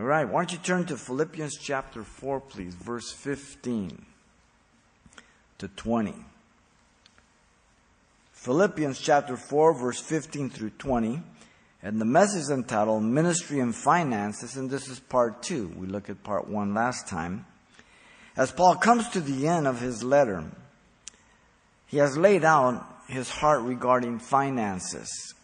All 0.00 0.06
right, 0.06 0.26
why 0.26 0.40
don't 0.40 0.52
you 0.52 0.56
turn 0.56 0.86
to 0.86 0.96
Philippians 0.96 1.58
chapter 1.58 2.02
4, 2.02 2.40
please, 2.40 2.74
verse 2.74 3.12
15 3.12 4.06
to 5.58 5.68
20. 5.68 6.14
Philippians 8.32 8.98
chapter 8.98 9.36
4, 9.36 9.74
verse 9.74 10.00
15 10.00 10.48
through 10.48 10.70
20. 10.70 11.22
And 11.82 12.00
the 12.00 12.06
message 12.06 12.40
is 12.40 12.50
entitled 12.50 13.02
Ministry 13.02 13.60
and 13.60 13.76
Finances, 13.76 14.56
and 14.56 14.70
this 14.70 14.88
is 14.88 15.00
part 15.00 15.42
two. 15.42 15.68
We 15.76 15.86
looked 15.86 16.08
at 16.08 16.24
part 16.24 16.48
one 16.48 16.72
last 16.72 17.06
time. 17.06 17.44
As 18.38 18.50
Paul 18.50 18.76
comes 18.76 19.06
to 19.10 19.20
the 19.20 19.46
end 19.48 19.66
of 19.66 19.82
his 19.82 20.02
letter, 20.02 20.46
he 21.88 21.98
has 21.98 22.16
laid 22.16 22.42
out 22.42 23.02
his 23.06 23.28
heart 23.28 23.60
regarding 23.60 24.18
finances. 24.18 25.34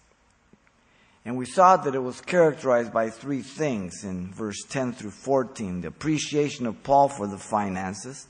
And 1.27 1.37
we 1.37 1.45
saw 1.45 1.77
that 1.77 1.97
it 1.97 1.99
was 1.99 2.21
characterized 2.21 2.93
by 2.93 3.11
three 3.11 3.43
things 3.43 4.05
in 4.05 4.33
verse 4.33 4.63
10 4.69 4.93
through 4.93 5.11
14 5.11 5.81
the 5.81 5.89
appreciation 5.89 6.67
of 6.67 6.85
Paul 6.85 7.09
for 7.09 7.27
the 7.27 7.37
finances. 7.37 8.29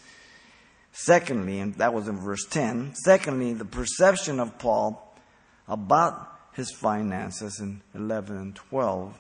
Secondly, 0.93 1.61
and 1.61 1.75
that 1.75 1.93
was 1.93 2.09
in 2.09 2.17
verse 2.17 2.47
10, 2.49 2.95
secondly, 2.95 3.53
the 3.53 3.67
perception 3.67 4.41
of 4.41 4.59
Paul 4.59 5.15
about 5.69 6.27
his 6.55 6.73
finances 6.73 7.61
in 7.61 7.83
11 7.95 8.35
and 8.35 8.57
12, 8.57 9.15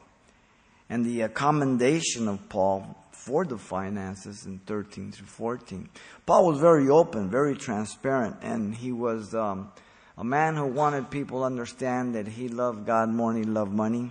and 0.88 1.04
the 1.04 1.28
commendation 1.28 2.28
of 2.28 2.48
Paul 2.48 2.96
for 3.10 3.44
the 3.44 3.58
finances 3.58 4.46
in 4.46 4.58
13 4.60 5.12
through 5.12 5.26
14. 5.26 5.90
Paul 6.24 6.46
was 6.46 6.60
very 6.60 6.88
open, 6.88 7.28
very 7.28 7.54
transparent, 7.54 8.36
and 8.40 8.74
he 8.74 8.90
was. 8.90 9.34
Um, 9.34 9.70
a 10.18 10.24
man 10.24 10.56
who 10.56 10.66
wanted 10.66 11.10
people 11.10 11.40
to 11.40 11.44
understand 11.44 12.14
that 12.14 12.26
he 12.26 12.48
loved 12.48 12.86
God 12.86 13.08
more 13.10 13.32
than 13.32 13.42
he 13.42 13.48
loved 13.48 13.72
money, 13.72 14.10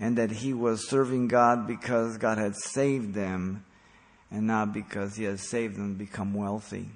and 0.00 0.16
that 0.18 0.30
he 0.30 0.52
was 0.52 0.88
serving 0.88 1.28
God 1.28 1.66
because 1.66 2.16
God 2.16 2.38
had 2.38 2.54
saved 2.56 3.14
them, 3.14 3.64
and 4.30 4.46
not 4.46 4.72
because 4.72 5.16
he 5.16 5.24
had 5.24 5.40
saved 5.40 5.76
them 5.76 5.94
to 5.94 5.98
become 5.98 6.34
wealthy. 6.34 6.88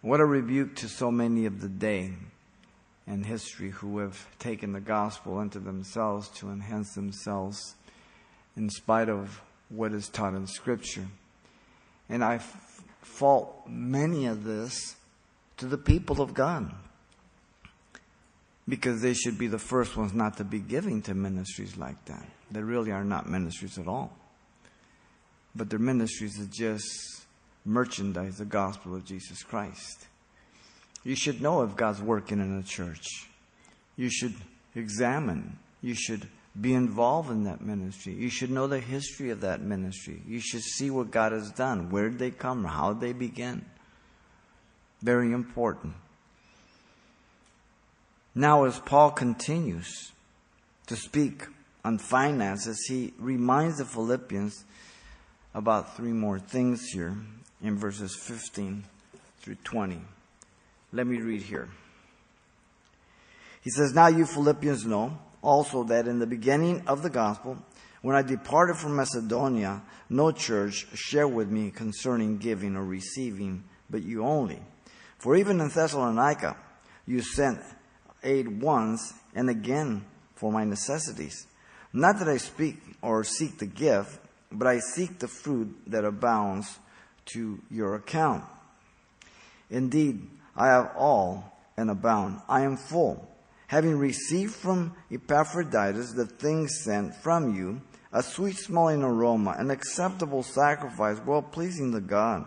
What 0.00 0.20
a 0.20 0.24
rebuke 0.24 0.76
to 0.76 0.88
so 0.88 1.10
many 1.10 1.46
of 1.46 1.60
the 1.60 1.68
day 1.68 2.12
and 3.06 3.24
history 3.24 3.70
who 3.70 3.98
have 3.98 4.26
taken 4.38 4.72
the 4.72 4.80
gospel 4.80 5.40
into 5.40 5.58
themselves 5.58 6.28
to 6.36 6.50
enhance 6.50 6.94
themselves 6.94 7.74
in 8.56 8.70
spite 8.70 9.08
of 9.08 9.40
what 9.68 9.92
is 9.92 10.08
taught 10.08 10.34
in 10.34 10.46
Scripture. 10.46 11.06
And 12.08 12.24
I 12.24 12.40
fault 13.02 13.66
many 13.66 14.26
of 14.26 14.44
this 14.44 14.96
to 15.58 15.66
the 15.66 15.78
people 15.78 16.20
of 16.20 16.34
God 16.34 16.72
because 18.68 19.02
they 19.02 19.14
should 19.14 19.38
be 19.38 19.46
the 19.46 19.58
first 19.58 19.96
ones 19.96 20.14
not 20.14 20.36
to 20.38 20.44
be 20.44 20.58
giving 20.58 21.02
to 21.02 21.14
ministries 21.14 21.76
like 21.76 22.02
that. 22.06 22.26
They 22.50 22.62
really 22.62 22.92
are 22.92 23.04
not 23.04 23.28
ministries 23.28 23.78
at 23.78 23.86
all. 23.86 24.12
But 25.54 25.70
their 25.70 25.78
ministries 25.78 26.40
are 26.40 26.50
just 26.50 27.26
merchandise 27.64 28.38
the 28.38 28.44
gospel 28.44 28.94
of 28.94 29.04
Jesus 29.04 29.42
Christ. 29.42 30.06
You 31.04 31.14
should 31.14 31.42
know 31.42 31.62
if 31.62 31.76
God's 31.76 32.00
working 32.00 32.40
in 32.40 32.58
a 32.58 32.62
church. 32.62 33.28
You 33.96 34.08
should 34.08 34.34
examine. 34.74 35.58
You 35.82 35.94
should 35.94 36.26
be 36.58 36.72
involved 36.72 37.30
in 37.30 37.44
that 37.44 37.60
ministry. 37.60 38.14
You 38.14 38.30
should 38.30 38.50
know 38.50 38.66
the 38.66 38.80
history 38.80 39.30
of 39.30 39.40
that 39.42 39.60
ministry. 39.60 40.22
You 40.26 40.40
should 40.40 40.62
see 40.62 40.90
what 40.90 41.10
God 41.10 41.32
has 41.32 41.50
done. 41.50 41.90
Where 41.90 42.08
did 42.08 42.18
they 42.18 42.30
come? 42.30 42.64
How 42.64 42.92
did 42.92 43.00
they 43.00 43.12
begin? 43.12 43.64
Very 45.02 45.32
important. 45.32 45.94
Now, 48.34 48.64
as 48.64 48.80
Paul 48.80 49.12
continues 49.12 50.10
to 50.86 50.96
speak 50.96 51.46
on 51.84 51.98
finances, 51.98 52.84
he 52.88 53.12
reminds 53.18 53.78
the 53.78 53.84
Philippians 53.84 54.64
about 55.54 55.96
three 55.96 56.12
more 56.12 56.40
things 56.40 56.88
here 56.88 57.16
in 57.62 57.78
verses 57.78 58.16
15 58.16 58.84
through 59.40 59.56
20. 59.62 60.00
Let 60.92 61.06
me 61.06 61.18
read 61.18 61.42
here. 61.42 61.68
He 63.62 63.70
says, 63.70 63.94
Now 63.94 64.08
you 64.08 64.26
Philippians 64.26 64.84
know 64.84 65.16
also 65.40 65.84
that 65.84 66.08
in 66.08 66.18
the 66.18 66.26
beginning 66.26 66.82
of 66.88 67.02
the 67.02 67.10
gospel, 67.10 67.56
when 68.02 68.16
I 68.16 68.22
departed 68.22 68.76
from 68.76 68.96
Macedonia, 68.96 69.82
no 70.10 70.32
church 70.32 70.86
shared 70.94 71.32
with 71.32 71.48
me 71.48 71.70
concerning 71.70 72.38
giving 72.38 72.76
or 72.76 72.84
receiving, 72.84 73.64
but 73.88 74.02
you 74.02 74.24
only. 74.24 74.60
For 75.18 75.36
even 75.36 75.60
in 75.60 75.68
Thessalonica, 75.68 76.56
you 77.06 77.22
sent 77.22 77.60
aid 78.24 78.60
once 78.60 79.14
and 79.34 79.48
again 79.48 80.04
for 80.34 80.50
my 80.50 80.64
necessities. 80.64 81.46
Not 81.92 82.18
that 82.18 82.28
I 82.28 82.38
speak 82.38 82.76
or 83.02 83.22
seek 83.22 83.58
the 83.58 83.66
gift, 83.66 84.18
but 84.50 84.66
I 84.66 84.80
seek 84.80 85.18
the 85.18 85.28
fruit 85.28 85.76
that 85.86 86.04
abounds 86.04 86.78
to 87.26 87.60
your 87.70 87.94
account. 87.94 88.44
Indeed, 89.70 90.28
I 90.56 90.68
have 90.68 90.92
all 90.96 91.52
and 91.76 91.90
abound. 91.90 92.40
I 92.48 92.62
am 92.62 92.76
full, 92.76 93.28
having 93.66 93.98
received 93.98 94.54
from 94.54 94.94
Epaphroditus 95.10 96.12
the 96.12 96.26
things 96.26 96.82
sent 96.82 97.14
from 97.16 97.54
you, 97.54 97.80
a 98.12 98.22
sweet 98.22 98.56
smelling 98.56 99.02
aroma, 99.02 99.56
an 99.58 99.70
acceptable 99.70 100.42
sacrifice, 100.42 101.20
well 101.26 101.42
pleasing 101.42 101.92
to 101.92 102.00
God. 102.00 102.44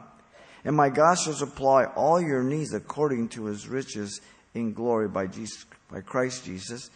And 0.64 0.76
my 0.76 0.90
God 0.90 1.16
shall 1.16 1.34
supply 1.34 1.86
all 1.86 2.22
your 2.22 2.44
needs 2.44 2.74
according 2.74 3.30
to 3.30 3.46
his 3.46 3.68
riches 3.68 4.22
in 4.60 4.74
glory 4.74 5.08
by 5.08 5.28
Jesus, 5.28 5.66
by 5.92 6.02
Christ 6.02 6.46
Jesus. 6.46 6.90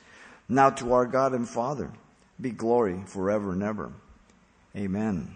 Now 0.50 0.70
to 0.72 0.94
our 0.94 1.06
God 1.06 1.34
and 1.34 1.48
Father 1.48 1.92
be 2.40 2.52
glory 2.52 3.02
forever 3.06 3.54
and 3.54 3.64
ever. 3.64 3.94
Amen. 4.76 5.36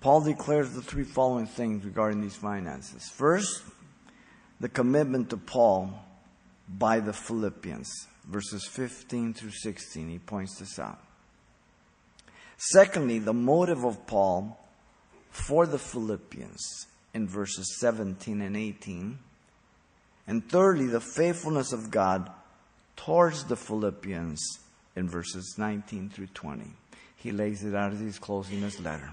Paul 0.00 0.22
declares 0.22 0.72
the 0.72 0.82
three 0.82 1.04
following 1.04 1.46
things 1.46 1.84
regarding 1.84 2.22
these 2.22 2.36
finances. 2.36 3.10
First, 3.10 3.62
the 4.58 4.68
commitment 4.68 5.30
to 5.30 5.36
Paul 5.36 5.92
by 6.68 7.00
the 7.00 7.12
Philippians, 7.12 8.06
verses 8.24 8.66
15 8.66 9.34
through 9.34 9.50
16. 9.50 10.08
He 10.08 10.18
points 10.18 10.58
this 10.58 10.78
out. 10.78 11.00
Secondly, 12.56 13.18
the 13.18 13.34
motive 13.34 13.84
of 13.84 14.06
Paul 14.06 14.58
for 15.30 15.66
the 15.66 15.78
Philippians 15.78 16.86
in 17.14 17.26
verses 17.26 17.78
17 17.80 18.40
and 18.40 18.56
18. 18.56 19.18
And 20.26 20.48
thirdly, 20.48 20.86
the 20.86 21.00
faithfulness 21.00 21.72
of 21.72 21.90
God 21.90 22.30
towards 22.96 23.44
the 23.44 23.56
Philippians 23.56 24.40
in 24.94 25.08
verses 25.08 25.56
19 25.58 26.10
through 26.10 26.28
20. 26.28 26.64
He 27.16 27.32
lays 27.32 27.64
it 27.64 27.74
out 27.74 27.92
as 27.92 28.00
he's 28.00 28.18
closing 28.18 28.60
his 28.60 28.80
letter. 28.80 29.12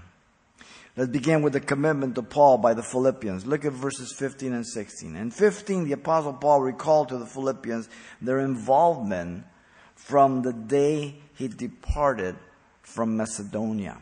Let's 0.96 1.10
begin 1.10 1.42
with 1.42 1.52
the 1.52 1.60
commitment 1.60 2.16
to 2.16 2.22
Paul 2.22 2.58
by 2.58 2.74
the 2.74 2.82
Philippians. 2.82 3.46
Look 3.46 3.64
at 3.64 3.72
verses 3.72 4.12
15 4.18 4.52
and 4.52 4.66
16. 4.66 5.14
In 5.14 5.30
15, 5.30 5.84
the 5.84 5.92
Apostle 5.92 6.32
Paul 6.32 6.60
recalled 6.60 7.10
to 7.10 7.18
the 7.18 7.26
Philippians 7.26 7.88
their 8.20 8.40
involvement 8.40 9.44
from 9.94 10.42
the 10.42 10.52
day 10.52 11.16
he 11.34 11.48
departed 11.48 12.36
from 12.82 13.16
Macedonia. 13.16 13.98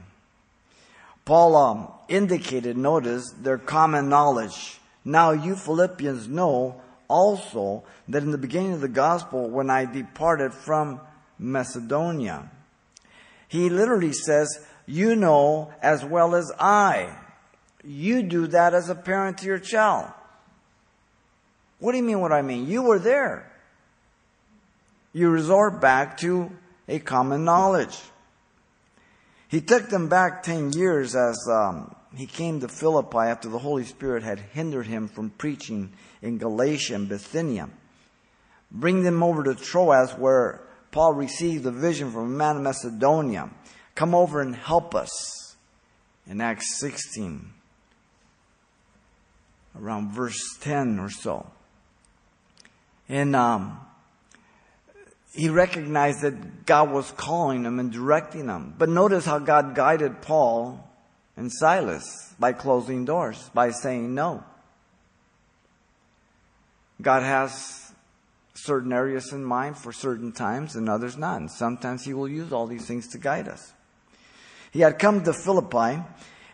Paul 1.26 1.56
um, 1.56 1.88
indicated, 2.08 2.76
notice, 2.78 3.32
their 3.32 3.58
common 3.58 4.08
knowledge. 4.08 4.78
Now 5.04 5.32
you 5.32 5.56
Philippians 5.56 6.28
know 6.28 6.80
also 7.08 7.82
that 8.08 8.22
in 8.22 8.30
the 8.30 8.38
beginning 8.38 8.72
of 8.72 8.80
the 8.80 8.88
gospel, 8.88 9.50
when 9.50 9.68
I 9.68 9.84
departed 9.84 10.54
from 10.54 11.00
Macedonia, 11.38 12.48
he 13.48 13.68
literally 13.68 14.12
says, 14.12 14.64
you 14.86 15.16
know 15.16 15.72
as 15.82 16.04
well 16.04 16.36
as 16.36 16.52
I. 16.60 17.18
You 17.84 18.22
do 18.22 18.46
that 18.48 18.72
as 18.72 18.88
a 18.88 18.94
parent 18.94 19.38
to 19.38 19.46
your 19.46 19.58
child. 19.58 20.12
What 21.80 21.92
do 21.92 21.98
you 21.98 22.04
mean 22.04 22.20
what 22.20 22.32
I 22.32 22.42
mean? 22.42 22.68
You 22.68 22.82
were 22.82 23.00
there. 23.00 23.50
You 25.12 25.28
resort 25.30 25.80
back 25.80 26.18
to 26.18 26.52
a 26.88 27.00
common 27.00 27.44
knowledge. 27.44 27.98
He 29.48 29.60
took 29.60 29.88
them 29.88 30.08
back 30.08 30.42
10 30.42 30.72
years 30.72 31.14
as 31.14 31.38
um, 31.50 31.94
he 32.14 32.26
came 32.26 32.60
to 32.60 32.68
Philippi 32.68 33.18
after 33.18 33.48
the 33.48 33.58
Holy 33.58 33.84
Spirit 33.84 34.22
had 34.22 34.40
hindered 34.40 34.86
him 34.86 35.08
from 35.08 35.30
preaching 35.30 35.92
in 36.22 36.38
Galatia 36.38 36.94
and 36.94 37.08
Bithynia. 37.08 37.68
Bring 38.70 39.04
them 39.04 39.22
over 39.22 39.44
to 39.44 39.54
Troas 39.54 40.12
where 40.12 40.62
Paul 40.90 41.12
received 41.12 41.66
a 41.66 41.70
vision 41.70 42.10
from 42.10 42.24
a 42.24 42.36
man 42.36 42.56
of 42.56 42.62
Macedonia. 42.62 43.50
Come 43.94 44.14
over 44.14 44.40
and 44.40 44.54
help 44.54 44.94
us. 44.94 45.54
In 46.28 46.40
Acts 46.40 46.80
16, 46.80 47.52
around 49.80 50.10
verse 50.10 50.40
10 50.60 50.98
or 50.98 51.08
so. 51.08 51.46
And 53.08 53.36
um, 53.36 53.80
he 55.36 55.50
recognized 55.50 56.22
that 56.22 56.64
God 56.64 56.90
was 56.90 57.10
calling 57.12 57.64
him 57.64 57.78
and 57.78 57.92
directing 57.92 58.48
him. 58.48 58.74
But 58.78 58.88
notice 58.88 59.26
how 59.26 59.38
God 59.38 59.74
guided 59.74 60.22
Paul 60.22 60.82
and 61.36 61.52
Silas 61.52 62.34
by 62.38 62.52
closing 62.52 63.04
doors, 63.04 63.50
by 63.52 63.70
saying 63.70 64.14
no. 64.14 64.42
God 67.02 67.22
has 67.22 67.92
certain 68.54 68.92
areas 68.92 69.32
in 69.32 69.44
mind 69.44 69.76
for 69.76 69.92
certain 69.92 70.32
times 70.32 70.74
and 70.74 70.88
others 70.88 71.18
not. 71.18 71.40
And 71.40 71.50
sometimes 71.50 72.04
He 72.04 72.14
will 72.14 72.28
use 72.28 72.52
all 72.52 72.66
these 72.66 72.86
things 72.86 73.06
to 73.08 73.18
guide 73.18 73.48
us. 73.48 73.74
He 74.72 74.80
had 74.80 74.98
come 74.98 75.22
to 75.24 75.32
Philippi, 75.32 76.02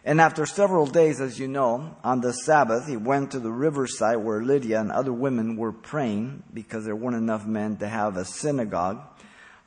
and 0.04 0.20
after 0.20 0.46
several 0.46 0.86
days, 0.86 1.20
as 1.20 1.38
you 1.38 1.46
know, 1.46 1.96
on 2.02 2.20
the 2.20 2.32
Sabbath, 2.32 2.88
he 2.88 2.96
went 2.96 3.30
to 3.32 3.38
the 3.38 3.52
riverside 3.52 4.16
where 4.16 4.42
Lydia 4.42 4.80
and 4.80 4.90
other 4.90 5.12
women 5.12 5.56
were 5.56 5.72
praying 5.72 6.42
because 6.52 6.84
there 6.84 6.96
weren't 6.96 7.16
enough 7.16 7.46
men 7.46 7.76
to 7.76 7.88
have 7.88 8.16
a 8.16 8.24
synagogue. 8.24 9.00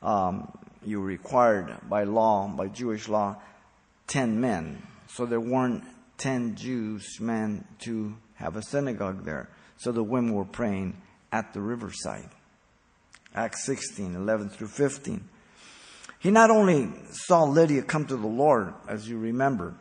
Um, 0.02 0.52
you 0.84 1.00
required 1.00 1.74
by 1.88 2.04
law, 2.04 2.48
by 2.48 2.68
Jewish 2.68 3.08
law, 3.08 3.36
10 4.08 4.38
men. 4.38 4.82
So 5.08 5.24
there 5.24 5.40
weren't 5.40 5.84
10 6.18 6.56
Jews 6.56 7.18
men 7.18 7.64
to 7.80 8.14
have 8.34 8.56
a 8.56 8.62
synagogue 8.62 9.24
there. 9.24 9.48
So 9.78 9.90
the 9.90 10.02
women 10.02 10.34
were 10.34 10.44
praying 10.44 11.00
at 11.32 11.54
the 11.54 11.62
riverside. 11.62 12.28
Acts 13.34 13.64
16, 13.64 14.14
11 14.14 14.50
through 14.50 14.68
15. 14.68 15.28
He 16.18 16.30
not 16.30 16.50
only 16.50 16.90
saw 17.10 17.44
Lydia 17.44 17.82
come 17.82 18.06
to 18.06 18.16
the 18.16 18.26
Lord, 18.26 18.74
as 18.88 19.08
you 19.08 19.18
remember, 19.18 19.74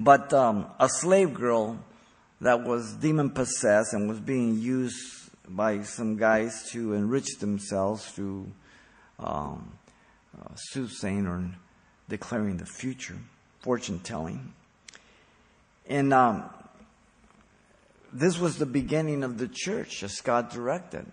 but 0.00 0.32
um, 0.32 0.66
a 0.80 0.88
slave 0.88 1.34
girl 1.34 1.78
that 2.40 2.64
was 2.64 2.94
demon 2.94 3.28
possessed 3.28 3.92
and 3.92 4.08
was 4.08 4.18
being 4.18 4.58
used 4.58 5.30
by 5.46 5.82
some 5.82 6.16
guys 6.16 6.70
to 6.70 6.94
enrich 6.94 7.38
themselves 7.38 8.06
through 8.06 8.50
um, 9.18 9.72
uh, 10.40 10.54
soothsaying 10.54 11.26
or 11.26 11.50
declaring 12.08 12.56
the 12.56 12.64
future, 12.64 13.18
fortune 13.60 13.98
telling. 13.98 14.54
And 15.86 16.14
um, 16.14 16.48
this 18.10 18.38
was 18.38 18.56
the 18.56 18.64
beginning 18.64 19.22
of 19.22 19.36
the 19.36 19.48
church 19.48 20.02
as 20.02 20.18
God 20.22 20.50
directed. 20.50 21.04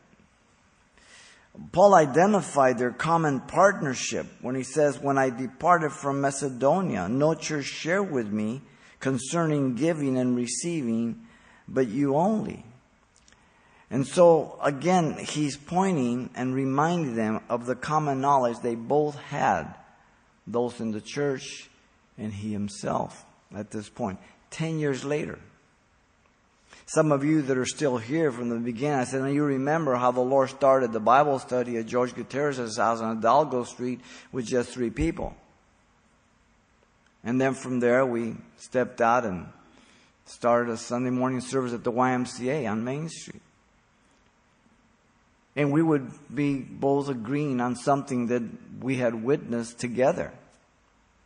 Paul 1.74 1.94
identified 1.94 2.78
their 2.78 2.92
common 2.92 3.42
partnership 3.42 4.28
when 4.42 4.56
he 4.56 4.64
says, 4.64 4.98
When 4.98 5.18
I 5.18 5.30
departed 5.30 5.92
from 5.92 6.22
Macedonia, 6.22 7.10
no 7.10 7.34
church 7.34 7.66
shared 7.66 8.10
with 8.10 8.32
me 8.32 8.62
concerning 9.00 9.76
giving 9.76 10.18
and 10.18 10.36
receiving, 10.36 11.28
but 11.68 11.88
you 11.88 12.16
only. 12.16 12.64
And 13.90 14.06
so, 14.06 14.60
again, 14.62 15.18
he's 15.18 15.56
pointing 15.56 16.30
and 16.36 16.54
reminding 16.54 17.16
them 17.16 17.42
of 17.50 17.66
the 17.66 17.76
common 17.76 18.20
knowledge 18.20 18.60
they 18.60 18.76
both 18.76 19.16
had, 19.16 19.74
those 20.46 20.82
in 20.82 20.92
the 20.92 21.02
church 21.02 21.70
and 22.18 22.34
he 22.34 22.52
himself 22.52 23.26
at 23.56 23.72
this 23.72 23.88
point. 23.88 24.20
Ten 24.50 24.80
years 24.80 25.06
later, 25.06 25.40
some 26.86 27.12
of 27.12 27.24
you 27.24 27.42
that 27.44 27.58
are 27.58 27.66
still 27.66 27.98
here 27.98 28.32
from 28.32 28.50
the 28.50 28.58
beginning, 28.58 29.00
I 29.00 29.04
said, 29.04 29.22
now 29.22 29.28
you 29.28 29.44
remember 29.44 29.96
how 29.96 30.12
the 30.12 30.22
Lord 30.22 30.50
started 30.50 30.94
the 30.94 31.00
Bible 31.00 31.40
study 31.40 31.78
at 31.78 31.86
George 31.86 32.16
Gutierrez's 32.16 32.78
house 32.78 33.02
on 33.02 33.18
Hidalgo 33.18 33.64
Street 33.66 34.02
with 34.32 34.46
just 34.46 34.70
three 34.70 34.90
people. 34.90 35.36
And 37.28 37.42
then 37.42 37.56
from 37.56 37.82
there, 37.82 38.06
we 38.06 38.36
stepped 38.56 39.02
out 39.02 39.26
and 39.26 39.48
started 40.28 40.72
a 40.72 40.78
Sunday 40.78 41.10
morning 41.10 41.42
service 41.42 41.74
at 41.74 41.84
the 41.84 41.92
YMCA 41.92 42.72
on 42.72 42.86
Main 42.86 43.10
Street. 43.10 43.42
And 45.54 45.74
we 45.74 45.82
would 45.82 46.10
be 46.34 46.60
both 46.60 47.10
agreeing 47.10 47.60
on 47.60 47.76
something 47.76 48.28
that 48.28 48.44
we 48.80 48.96
had 48.96 49.26
witnessed 49.26 49.78
together, 49.78 50.32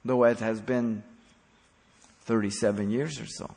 though 0.03 0.23
it 0.23 0.39
has 0.39 0.59
been 0.59 1.03
37 2.21 2.89
years 2.89 3.21
or 3.21 3.27
so. 3.27 3.51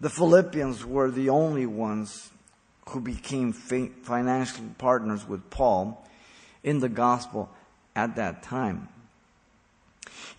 The 0.00 0.08
Philippians 0.08 0.82
were 0.82 1.10
the 1.10 1.28
only 1.28 1.66
ones 1.66 2.30
who 2.88 3.02
became 3.02 3.52
financial 3.52 4.64
partners 4.78 5.28
with 5.28 5.50
Paul 5.50 6.08
in 6.64 6.78
the 6.78 6.88
gospel 6.88 7.50
at 7.94 8.16
that 8.16 8.42
time. 8.42 8.88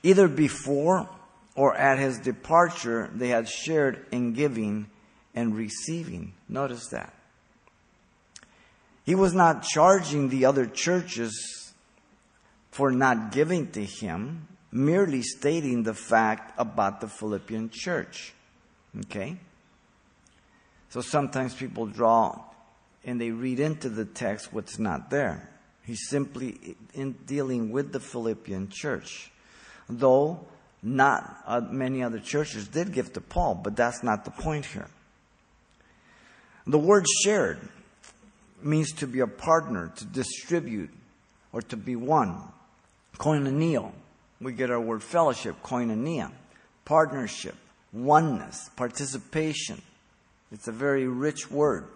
Either 0.04 0.28
before 0.28 1.10
or 1.56 1.76
at 1.76 2.00
his 2.00 2.20
departure, 2.20 3.10
they 3.14 3.30
had 3.30 3.50
shared 3.50 4.06
in 4.12 4.34
giving 4.34 4.88
and 5.34 5.56
receiving. 5.56 6.34
Notice 6.48 6.88
that. 6.90 7.14
He 9.06 9.16
was 9.16 9.34
not 9.34 9.64
charging 9.64 10.30
the 10.30 10.46
other 10.46 10.66
churches 10.66 11.74
for 12.72 12.92
not 12.92 13.32
giving 13.32 13.72
to 13.72 13.84
him, 13.84 14.48
merely 14.72 15.22
stating 15.22 15.84
the 15.84 15.94
fact 15.94 16.54
about 16.60 17.02
the 17.02 17.08
Philippian 17.08 17.70
church. 17.72 18.34
Okay? 19.06 19.38
So 20.90 21.02
sometimes 21.02 21.54
people 21.54 21.86
draw 21.86 22.44
and 23.04 23.20
they 23.20 23.32
read 23.32 23.60
into 23.60 23.90
the 23.90 24.06
text 24.06 24.54
what's 24.54 24.78
not 24.78 25.10
there. 25.10 25.50
He's 25.84 26.10
simply 26.10 26.76
in 26.94 27.14
dealing 27.26 27.72
with 27.72 27.94
the 27.94 28.00
Philippian 28.00 28.70
church. 28.70 29.32
Though 29.90 30.46
not 30.84 31.42
uh, 31.46 31.62
many 31.62 32.04
other 32.04 32.20
churches 32.20 32.68
did 32.68 32.94
give 32.94 33.14
to 33.14 33.22
Paul, 33.22 33.56
but 33.56 33.76
that's 33.76 34.04
not 34.04 34.26
the 34.26 34.32
point 34.32 34.66
here. 34.66 34.88
The 36.66 36.80
word 36.80 37.06
shared 37.24 37.60
means 38.62 38.92
to 38.94 39.08
be 39.08 39.22
a 39.22 39.28
partner, 39.28 39.92
to 39.96 40.06
distribute, 40.06 40.90
or 41.54 41.62
to 41.64 41.78
be 41.78 41.96
one. 41.96 42.42
Koinonia, 43.18 43.92
we 44.42 44.52
get 44.52 44.70
our 44.70 44.80
word 44.80 45.02
fellowship, 45.02 45.56
koinonia, 45.64 46.32
partnership, 46.86 47.56
oneness, 47.94 48.70
participation. 48.76 49.82
It's 50.52 50.68
a 50.68 50.72
very 50.72 51.08
rich 51.08 51.50
word. 51.50 51.88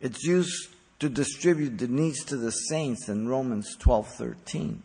It's 0.00 0.24
used 0.24 0.70
to 1.00 1.08
distribute 1.08 1.78
the 1.78 1.88
needs 1.88 2.24
to 2.24 2.36
the 2.36 2.50
saints 2.50 3.08
in 3.08 3.28
Romans 3.28 3.76
12:13. 3.78 4.82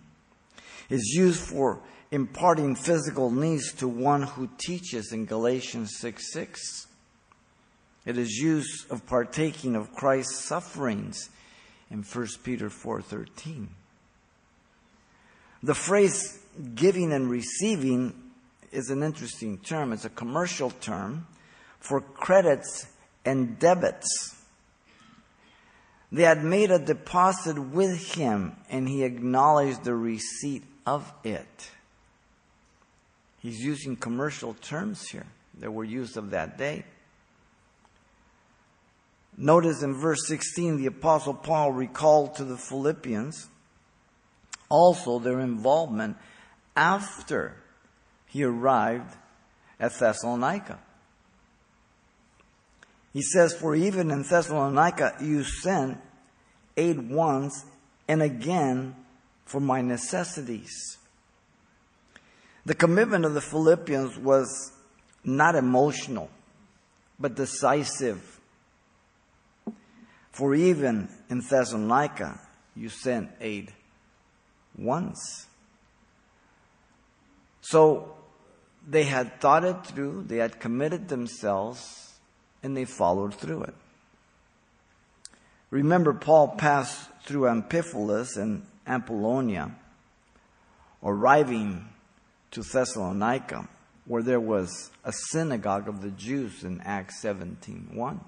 It's 0.90 1.14
used 1.14 1.42
for 1.42 1.82
imparting 2.12 2.76
physical 2.76 3.32
needs 3.32 3.74
to 3.74 3.88
one 3.88 4.24
who 4.24 4.50
teaches 4.58 5.12
in 5.12 5.26
Galatians 5.26 5.98
6 5.98 6.32
6. 6.32 6.88
It 8.06 8.18
is 8.18 8.32
used 8.32 8.92
of 8.92 9.06
partaking 9.06 9.76
of 9.76 9.94
Christ's 9.94 10.46
sufferings 10.46 11.30
in 11.90 12.04
1 12.04 12.28
Peter 12.44 12.70
4:13. 12.70 13.70
The 15.62 15.76
phrase 15.76 16.40
giving 16.76 17.14
and 17.14 17.30
receiving 17.30 18.14
is 18.72 18.90
an 18.90 19.04
interesting 19.04 19.58
term. 19.60 19.94
It's 19.94 20.06
a 20.06 20.10
commercial 20.10 20.72
term 20.72 21.28
for 21.80 22.02
credits 22.02 22.88
and 23.24 23.58
debits. 23.60 24.36
They 26.12 26.24
had 26.24 26.44
made 26.44 26.70
a 26.70 26.80
deposit 26.80 27.58
with 27.58 28.16
him 28.16 28.58
and 28.70 28.88
he 28.88 29.04
acknowledged 29.04 29.84
the 29.84 29.96
receipt 29.96 30.64
of 30.86 31.12
it. 31.24 31.72
He's 33.40 33.60
using 33.60 33.96
commercial 33.96 34.54
terms 34.54 35.08
here 35.10 35.26
that 35.60 35.72
were 35.72 35.84
used 35.84 36.18
of 36.18 36.32
that 36.32 36.58
day. 36.58 36.86
Notice 39.38 39.82
in 39.82 39.96
verse 39.96 40.28
16, 40.28 40.78
the 40.78 40.86
Apostle 40.86 41.34
Paul 41.34 41.72
recalled 41.72 42.36
to 42.36 42.44
the 42.44 42.58
Philippians 42.58 43.50
also 44.70 45.20
their 45.20 45.40
involvement 45.40 46.18
after 46.76 47.56
he 48.28 48.44
arrived 48.44 49.16
at 49.80 49.98
Thessalonica. 50.00 50.80
He 53.12 53.22
says, 53.22 53.54
For 53.54 53.76
even 53.76 54.10
in 54.10 54.24
Thessalonica 54.24 55.16
you 55.22 55.44
sent 55.44 56.00
aid 56.76 57.10
once 57.12 57.66
and 58.08 58.22
again 58.22 58.96
for 59.46 59.60
my 59.60 59.82
necessities. 59.82 60.98
The 62.66 62.76
commitment 62.76 63.26
of 63.26 63.34
the 63.34 63.42
Philippians 63.42 64.18
was 64.18 64.72
not 65.24 65.56
emotional, 65.56 66.30
but 67.20 67.36
decisive. 67.36 68.40
For 70.32 70.56
even 70.56 71.10
in 71.30 71.42
Thessalonica 71.42 72.40
you 72.76 72.90
sent 72.90 73.30
aid 73.40 73.72
once. 74.78 75.48
So 77.62 78.16
they 78.88 79.04
had 79.04 79.40
thought 79.40 79.64
it 79.64 79.86
through, 79.86 80.24
they 80.28 80.38
had 80.38 80.60
committed 80.60 81.08
themselves, 81.08 82.14
and 82.62 82.76
they 82.76 82.86
followed 82.86 83.34
through 83.34 83.64
it. 83.64 83.76
Remember, 85.70 86.14
Paul 86.14 86.50
passed 86.50 87.10
through 87.26 87.44
Amphipolis 87.48 88.38
and 88.38 88.66
Apollonia, 88.88 89.76
arriving 91.04 91.88
to 92.52 92.62
Thessalonica, 92.62 93.68
where 94.06 94.24
there 94.24 94.40
was 94.40 94.92
a 95.04 95.14
synagogue 95.32 95.88
of 95.88 96.02
the 96.02 96.12
Jews 96.12 96.64
in 96.64 96.82
Acts 96.82 97.22
17:1. 97.22 98.20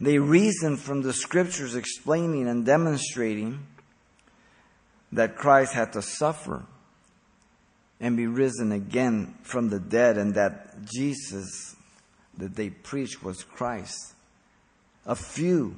They 0.00 0.18
reasoned 0.18 0.80
from 0.80 1.02
the 1.02 1.12
scriptures 1.12 1.74
explaining 1.74 2.48
and 2.48 2.64
demonstrating 2.64 3.66
that 5.10 5.36
Christ 5.36 5.72
had 5.72 5.92
to 5.94 6.02
suffer 6.02 6.64
and 8.00 8.16
be 8.16 8.28
risen 8.28 8.70
again 8.70 9.36
from 9.42 9.70
the 9.70 9.80
dead, 9.80 10.16
and 10.16 10.34
that 10.34 10.84
Jesus 10.84 11.74
that 12.36 12.54
they 12.54 12.70
preached 12.70 13.24
was 13.24 13.42
Christ. 13.42 14.14
A 15.04 15.16
few 15.16 15.74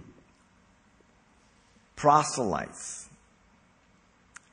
proselytes 2.01 3.11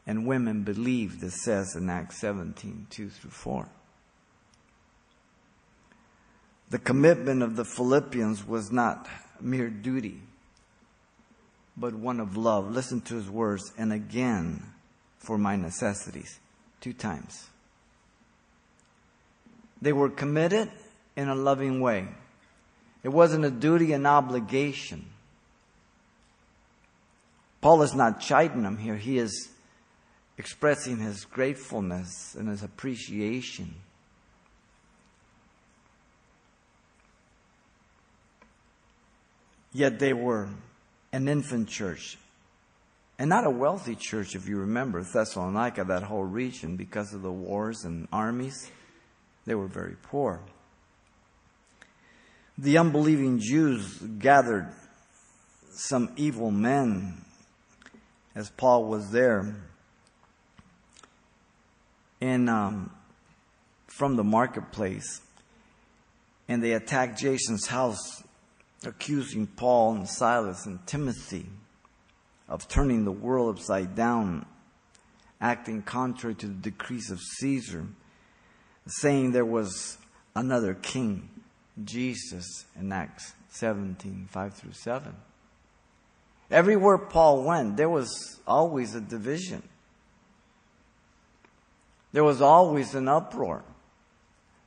and 0.05 0.27
women 0.27 0.63
believed, 0.63 1.23
it 1.23 1.31
says 1.31 1.77
in 1.77 1.89
Acts 1.89 2.19
17 2.19 2.87
2 2.89 3.09
through 3.09 3.31
4. 3.31 3.69
The 6.69 6.79
commitment 6.79 7.41
of 7.41 7.55
the 7.55 7.63
Philippians 7.63 8.45
was 8.45 8.69
not 8.69 9.07
mere 9.39 9.69
duty, 9.69 10.19
but 11.77 11.93
one 11.93 12.19
of 12.19 12.35
love. 12.35 12.69
Listen 12.69 12.99
to 13.01 13.15
his 13.15 13.29
words, 13.29 13.71
and 13.77 13.93
again 13.93 14.61
for 15.17 15.37
my 15.37 15.55
necessities. 15.55 16.39
Two 16.81 16.91
times. 16.91 17.47
They 19.81 19.93
were 19.93 20.09
committed 20.09 20.69
in 21.15 21.29
a 21.29 21.35
loving 21.35 21.79
way. 21.79 22.09
It 23.03 23.09
wasn't 23.09 23.45
a 23.45 23.51
duty 23.51 23.93
an 23.93 24.05
obligation. 24.05 25.05
Paul 27.67 27.81
is 27.81 27.93
not 27.93 28.21
chiding 28.21 28.63
them 28.63 28.77
here. 28.77 28.95
He 28.95 29.17
is 29.17 29.49
expressing 30.37 30.99
his 30.99 31.25
gratefulness 31.25 32.33
and 32.33 32.47
his 32.47 32.63
appreciation. 32.63 33.75
Yet 39.73 39.99
they 39.99 40.13
were 40.13 40.47
an 41.11 41.27
infant 41.27 41.67
church 41.67 42.17
and 43.19 43.29
not 43.29 43.45
a 43.45 43.49
wealthy 43.49 43.95
church, 43.95 44.33
if 44.33 44.47
you 44.47 44.59
remember 44.59 45.03
Thessalonica, 45.03 45.83
that 45.83 46.03
whole 46.03 46.23
region, 46.23 46.77
because 46.77 47.13
of 47.13 47.21
the 47.21 47.33
wars 47.33 47.83
and 47.83 48.07
armies, 48.13 48.71
they 49.45 49.55
were 49.55 49.67
very 49.67 49.97
poor. 50.03 50.39
The 52.57 52.77
unbelieving 52.77 53.39
Jews 53.41 53.97
gathered 54.19 54.69
some 55.73 56.13
evil 56.15 56.49
men 56.49 57.25
as 58.37 58.51
Paul 58.51 58.85
was 58.85 59.09
there 59.09 59.55
in 62.21 62.47
um, 62.47 62.91
from 63.87 64.15
the 64.15 64.23
marketplace, 64.23 65.21
and 66.47 66.63
they 66.63 66.73
attacked 66.73 67.17
Jason's 67.17 67.65
house, 67.65 68.23
accusing 68.85 69.47
Paul 69.47 69.95
and 69.95 70.07
Silas 70.07 70.67
and 70.67 70.85
Timothy 70.85 71.47
of 72.47 72.67
turning 72.67 73.05
the 73.05 73.11
world 73.11 73.57
upside 73.57 73.95
down, 73.95 74.45
acting 75.41 75.81
contrary 75.81 76.35
to 76.35 76.45
the 76.45 76.53
decrees 76.53 77.09
of 77.09 77.19
Caesar, 77.39 77.87
saying 78.85 79.31
there 79.31 79.45
was 79.45 79.97
another 80.35 80.75
king, 80.75 81.27
Jesus, 81.83 82.65
in 82.79 82.91
Acts 82.91 83.33
17 83.49 84.27
5 84.29 84.53
through 84.53 84.73
7. 84.73 85.15
Everywhere 86.49 86.97
Paul 86.97 87.43
went, 87.43 87.77
there 87.77 87.89
was 87.89 88.39
always 88.47 88.95
a 88.95 89.01
division. 89.01 89.63
There 92.13 92.23
was 92.23 92.41
always 92.41 92.95
an 92.95 93.07
uproar 93.07 93.63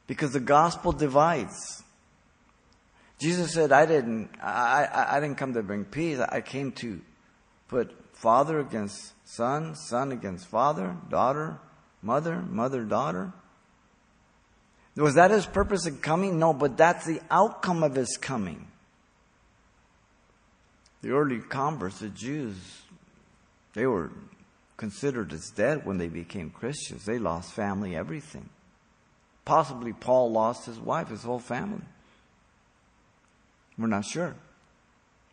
because 0.07 0.33
the 0.33 0.41
gospel 0.41 0.93
divides. 0.93 1.83
Jesus 3.19 3.53
said, 3.53 3.73
I 3.73 3.87
didn't, 3.87 4.31
I, 4.43 4.85
I, 4.85 5.17
I 5.17 5.21
didn't 5.21 5.37
come 5.37 5.55
to 5.55 5.63
bring 5.63 5.85
peace. 5.85 6.19
I 6.19 6.41
came 6.41 6.73
to 6.73 7.01
put 7.69 7.95
father 8.15 8.61
against 8.61 9.13
son, 9.25 9.75
son 9.75 10.13
against 10.13 10.47
father, 10.47 10.97
daughter, 11.09 11.59
mother, 12.03 12.43
mother, 12.43 12.85
daughter. 12.85 13.33
Was 14.97 15.15
that 15.15 15.31
his 15.31 15.47
purpose 15.47 15.87
in 15.87 15.99
coming? 15.99 16.39
No, 16.39 16.53
but 16.53 16.77
that's 16.77 17.07
the 17.07 17.21
outcome 17.31 17.83
of 17.83 17.95
his 17.95 18.17
coming. 18.17 18.70
The 21.03 21.11
early 21.11 21.41
converts, 21.41 22.01
the 22.01 22.09
Jews, 22.09 22.57
they 23.75 23.87
were 23.87 24.11
considered 24.77 25.33
as 25.33 25.51
dead 25.51 25.87
when 25.87 25.99
they 25.99 26.09
became 26.09 26.51
Christians. 26.51 27.05
They 27.05 27.19
lost 27.19 27.53
family, 27.53 27.97
everything. 27.97 28.49
Possibly 29.45 29.93
Paul 29.93 30.31
lost 30.31 30.67
his 30.67 30.79
wife, 30.79 31.09
his 31.09 31.23
whole 31.23 31.39
family. 31.39 31.85
We're 33.79 33.87
not 33.87 34.05
sure. 34.05 34.35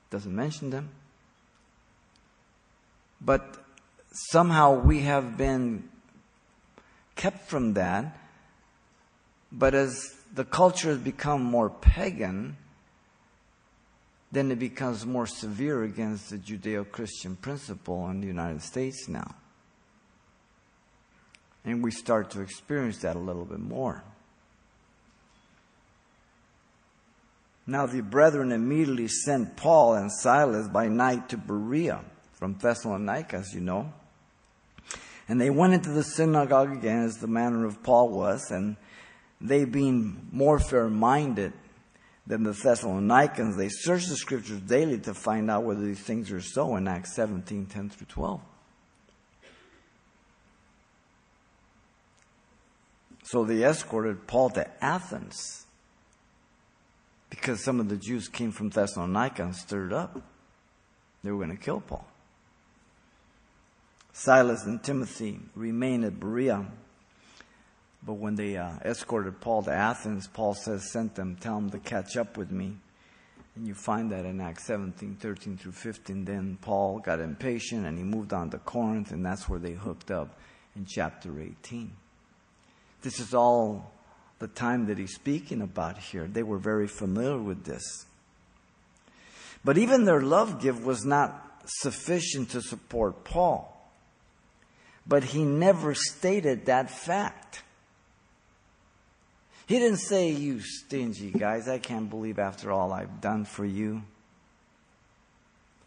Doesn't 0.09 0.33
mention 0.33 0.69
them. 0.69 0.89
But 3.19 3.57
somehow 4.11 4.79
we 4.79 5.01
have 5.01 5.37
been 5.37 5.89
kept 7.15 7.49
from 7.49 7.73
that. 7.73 8.17
But 9.51 9.73
as 9.73 10.13
the 10.33 10.45
culture 10.45 10.89
has 10.89 10.99
become 10.99 11.43
more 11.43 11.69
pagan, 11.69 12.57
then 14.31 14.51
it 14.51 14.59
becomes 14.59 15.05
more 15.05 15.25
severe 15.25 15.83
against 15.83 16.29
the 16.29 16.37
Judeo 16.37 16.89
Christian 16.89 17.35
principle 17.35 18.09
in 18.09 18.21
the 18.21 18.27
United 18.27 18.61
States 18.61 19.07
now. 19.07 19.35
And 21.63 21.83
we 21.83 21.91
start 21.91 22.29
to 22.31 22.41
experience 22.41 22.99
that 22.99 23.15
a 23.15 23.19
little 23.19 23.45
bit 23.45 23.59
more. 23.59 24.03
Now 27.65 27.85
the 27.85 28.01
brethren 28.01 28.51
immediately 28.51 29.09
sent 29.09 29.57
Paul 29.57 29.95
and 29.95 30.11
Silas 30.11 30.67
by 30.69 30.87
night 30.87 31.29
to 31.29 31.37
Berea 31.37 32.01
from 32.33 32.53
Thessalonica, 32.53 33.37
as 33.37 33.53
you 33.53 33.59
know. 33.59 33.91
And 35.27 35.41
they 35.41 35.49
went 35.49 35.73
into 35.73 35.89
the 35.89 36.03
synagogue 36.03 36.71
again, 36.71 37.03
as 37.03 37.17
the 37.17 37.27
manner 37.27 37.65
of 37.65 37.83
Paul 37.83 38.09
was, 38.09 38.49
and 38.51 38.77
they 39.41 39.65
being 39.65 40.27
more 40.31 40.59
fair 40.59 40.87
minded 40.87 41.51
than 42.27 42.43
the 42.43 42.51
Thessalonians, 42.51 43.55
they 43.55 43.69
searched 43.69 44.09
the 44.09 44.17
scriptures 44.17 44.59
daily 44.59 44.99
to 44.99 45.13
find 45.13 45.49
out 45.49 45.63
whether 45.63 45.81
these 45.81 46.01
things 46.01 46.31
are 46.31 46.41
so 46.41 46.75
in 46.75 46.87
Acts 46.87 47.15
17 47.15 47.65
10 47.65 47.89
through 47.89 48.07
12. 48.07 48.41
So 53.23 53.43
they 53.43 53.63
escorted 53.63 54.27
Paul 54.27 54.49
to 54.51 54.83
Athens 54.83 55.65
because 57.29 57.63
some 57.63 57.79
of 57.79 57.89
the 57.89 57.97
Jews 57.97 58.27
came 58.27 58.51
from 58.51 58.69
Thessalonica 58.69 59.43
and 59.43 59.55
stirred 59.55 59.93
up. 59.93 60.21
They 61.23 61.31
were 61.31 61.43
going 61.43 61.57
to 61.57 61.61
kill 61.61 61.81
Paul. 61.81 62.05
Silas 64.13 64.65
and 64.65 64.81
Timothy 64.81 65.39
remained 65.55 66.05
at 66.05 66.19
Berea. 66.19 66.65
But 68.07 68.13
when 68.13 68.35
they 68.35 68.55
uh, 68.55 68.71
escorted 68.85 69.41
Paul 69.41 69.63
to 69.63 69.71
Athens, 69.71 70.27
Paul 70.27 70.53
says, 70.53 70.89
sent 70.93 71.15
them, 71.15 71.35
tell 71.35 71.55
them 71.55 71.69
to 71.71 71.77
catch 71.77 72.15
up 72.15 72.37
with 72.37 72.49
me. 72.49 72.77
And 73.57 73.67
you 73.67 73.73
find 73.73 74.13
that 74.13 74.23
in 74.23 74.39
Acts 74.39 74.63
17, 74.63 75.17
13 75.19 75.57
through 75.57 75.73
15. 75.73 76.23
Then 76.23 76.57
Paul 76.61 76.99
got 76.99 77.19
impatient 77.19 77.85
and 77.85 77.97
he 77.97 78.05
moved 78.05 78.31
on 78.31 78.49
to 78.51 78.59
Corinth, 78.59 79.11
and 79.11 79.25
that's 79.25 79.49
where 79.49 79.59
they 79.59 79.73
hooked 79.73 80.09
up 80.09 80.39
in 80.77 80.85
chapter 80.85 81.37
18. 81.37 81.91
This 83.01 83.19
is 83.19 83.33
all 83.33 83.91
the 84.39 84.47
time 84.47 84.85
that 84.85 84.97
he's 84.97 85.15
speaking 85.15 85.61
about 85.61 85.97
here. 85.97 86.27
They 86.27 86.43
were 86.43 86.59
very 86.59 86.87
familiar 86.87 87.41
with 87.41 87.65
this. 87.65 88.05
But 89.65 89.77
even 89.77 90.05
their 90.05 90.21
love 90.21 90.61
gift 90.61 90.81
was 90.81 91.03
not 91.03 91.61
sufficient 91.65 92.51
to 92.51 92.61
support 92.61 93.25
Paul 93.25 93.77
but 95.07 95.23
he 95.23 95.43
never 95.43 95.95
stated 95.95 96.65
that 96.65 96.91
fact. 96.91 97.46
He 99.67 99.79
didn't 99.79 99.99
say, 99.99 100.31
You 100.31 100.61
stingy 100.61 101.31
guys, 101.31 101.67
I 101.67 101.77
can't 101.77 102.09
believe 102.09 102.39
after 102.39 102.71
all 102.71 102.93
I've 102.93 103.21
done 103.21 103.45
for 103.45 103.65
you. 103.65 104.01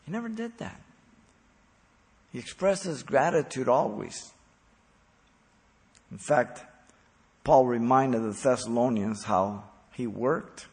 He 0.05 0.13
never 0.13 0.29
did 0.29 0.57
that. 0.59 0.81
He 2.31 2.39
expresses 2.39 3.03
gratitude 3.03 3.69
always. 3.69 4.33
In 6.13 6.19
fact, 6.19 6.63
Paul 7.43 7.67
reminded 7.67 8.23
the 8.23 8.33
Thessalonians 8.33 9.25
how 9.25 9.65
he 9.95 10.07
worked. 10.07 10.67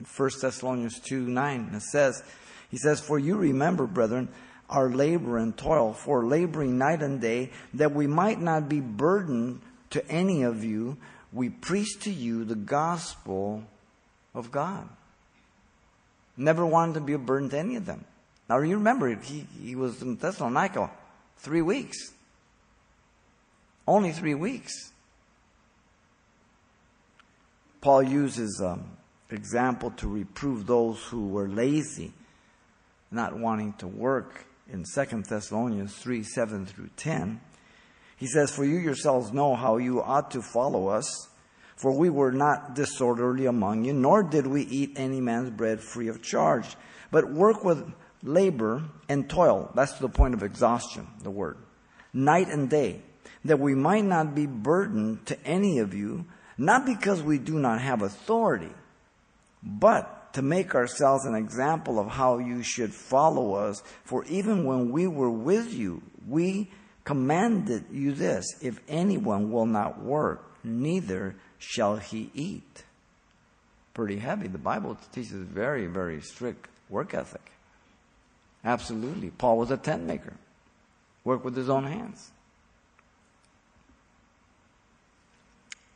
In 0.00 0.04
1 0.04 0.30
Thessalonians 0.40 0.98
2 1.00 1.26
9, 1.28 1.70
it 1.74 1.82
says, 1.82 2.22
He 2.70 2.76
says, 2.76 3.00
For 3.00 3.18
you 3.18 3.36
remember, 3.36 3.86
brethren, 3.86 4.28
our 4.68 4.90
labor 4.90 5.38
and 5.38 5.56
toil, 5.56 5.92
for 5.92 6.26
laboring 6.26 6.76
night 6.76 7.02
and 7.02 7.20
day, 7.20 7.50
that 7.74 7.92
we 7.94 8.06
might 8.06 8.40
not 8.40 8.68
be 8.68 8.80
burdened 8.80 9.60
to 9.90 10.06
any 10.08 10.42
of 10.42 10.64
you, 10.64 10.96
we 11.32 11.48
preach 11.48 12.00
to 12.00 12.10
you 12.10 12.44
the 12.44 12.56
gospel 12.56 13.64
of 14.34 14.50
God. 14.50 14.88
Never 16.36 16.64
wanted 16.64 16.94
to 16.94 17.00
be 17.00 17.12
a 17.12 17.18
burden 17.18 17.50
to 17.50 17.58
any 17.58 17.76
of 17.76 17.86
them. 17.86 18.04
Now 18.48 18.58
you 18.58 18.76
remember, 18.76 19.14
he, 19.14 19.46
he 19.62 19.76
was 19.76 20.02
in 20.02 20.16
Thessalonica 20.16 20.90
three 21.38 21.62
weeks. 21.62 22.12
Only 23.86 24.12
three 24.12 24.34
weeks. 24.34 24.92
Paul 27.80 28.02
uses 28.02 28.60
um, 28.64 28.96
example 29.30 29.90
to 29.92 30.08
reprove 30.08 30.66
those 30.66 31.02
who 31.04 31.28
were 31.28 31.48
lazy, 31.48 32.12
not 33.10 33.38
wanting 33.38 33.72
to 33.74 33.86
work 33.86 34.44
in 34.70 34.84
2 34.84 35.22
Thessalonians 35.28 35.94
3 35.96 36.22
7 36.22 36.66
through 36.66 36.90
10. 36.96 37.40
He 38.20 38.26
says, 38.26 38.54
For 38.54 38.66
you 38.66 38.76
yourselves 38.76 39.32
know 39.32 39.56
how 39.56 39.78
you 39.78 40.02
ought 40.02 40.30
to 40.32 40.42
follow 40.42 40.88
us. 40.88 41.28
For 41.74 41.98
we 41.98 42.10
were 42.10 42.30
not 42.30 42.74
disorderly 42.74 43.46
among 43.46 43.86
you, 43.86 43.94
nor 43.94 44.22
did 44.22 44.46
we 44.46 44.62
eat 44.62 44.92
any 44.96 45.22
man's 45.22 45.48
bread 45.48 45.80
free 45.80 46.08
of 46.08 46.20
charge, 46.20 46.76
but 47.10 47.32
work 47.32 47.64
with 47.64 47.90
labor 48.22 48.84
and 49.08 49.28
toil. 49.30 49.72
That's 49.74 49.94
to 49.94 50.02
the 50.02 50.10
point 50.10 50.34
of 50.34 50.42
exhaustion, 50.42 51.06
the 51.22 51.30
word. 51.30 51.56
Night 52.12 52.48
and 52.48 52.68
day, 52.68 53.00
that 53.46 53.58
we 53.58 53.74
might 53.74 54.04
not 54.04 54.34
be 54.34 54.44
burdened 54.44 55.24
to 55.24 55.46
any 55.46 55.78
of 55.78 55.94
you, 55.94 56.26
not 56.58 56.84
because 56.84 57.22
we 57.22 57.38
do 57.38 57.58
not 57.58 57.80
have 57.80 58.02
authority, 58.02 58.74
but 59.62 60.34
to 60.34 60.42
make 60.42 60.74
ourselves 60.74 61.24
an 61.24 61.34
example 61.34 61.98
of 61.98 62.08
how 62.08 62.36
you 62.36 62.62
should 62.62 62.92
follow 62.92 63.54
us. 63.54 63.82
For 64.04 64.26
even 64.26 64.66
when 64.66 64.92
we 64.92 65.06
were 65.06 65.30
with 65.30 65.72
you, 65.72 66.02
we 66.28 66.70
commanded 67.04 67.84
you 67.90 68.12
this 68.12 68.46
if 68.60 68.80
anyone 68.88 69.50
will 69.50 69.66
not 69.66 70.02
work, 70.02 70.44
neither 70.64 71.34
shall 71.58 71.96
he 71.96 72.30
eat. 72.34 72.84
Pretty 73.94 74.18
heavy. 74.18 74.48
The 74.48 74.58
Bible 74.58 74.96
teaches 75.12 75.32
very, 75.32 75.86
very 75.86 76.20
strict 76.20 76.68
work 76.88 77.14
ethic. 77.14 77.52
Absolutely. 78.64 79.30
Paul 79.30 79.58
was 79.58 79.70
a 79.70 79.76
tent 79.76 80.04
maker, 80.04 80.34
worked 81.24 81.44
with 81.44 81.56
his 81.56 81.68
own 81.68 81.84
hands. 81.84 82.30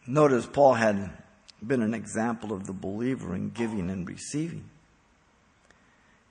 Notice 0.06 0.46
Paul 0.46 0.74
had 0.74 1.10
been 1.66 1.82
an 1.82 1.94
example 1.94 2.52
of 2.52 2.66
the 2.66 2.72
believer 2.72 3.34
in 3.34 3.50
giving 3.50 3.88
and 3.90 4.06
receiving. 4.06 4.64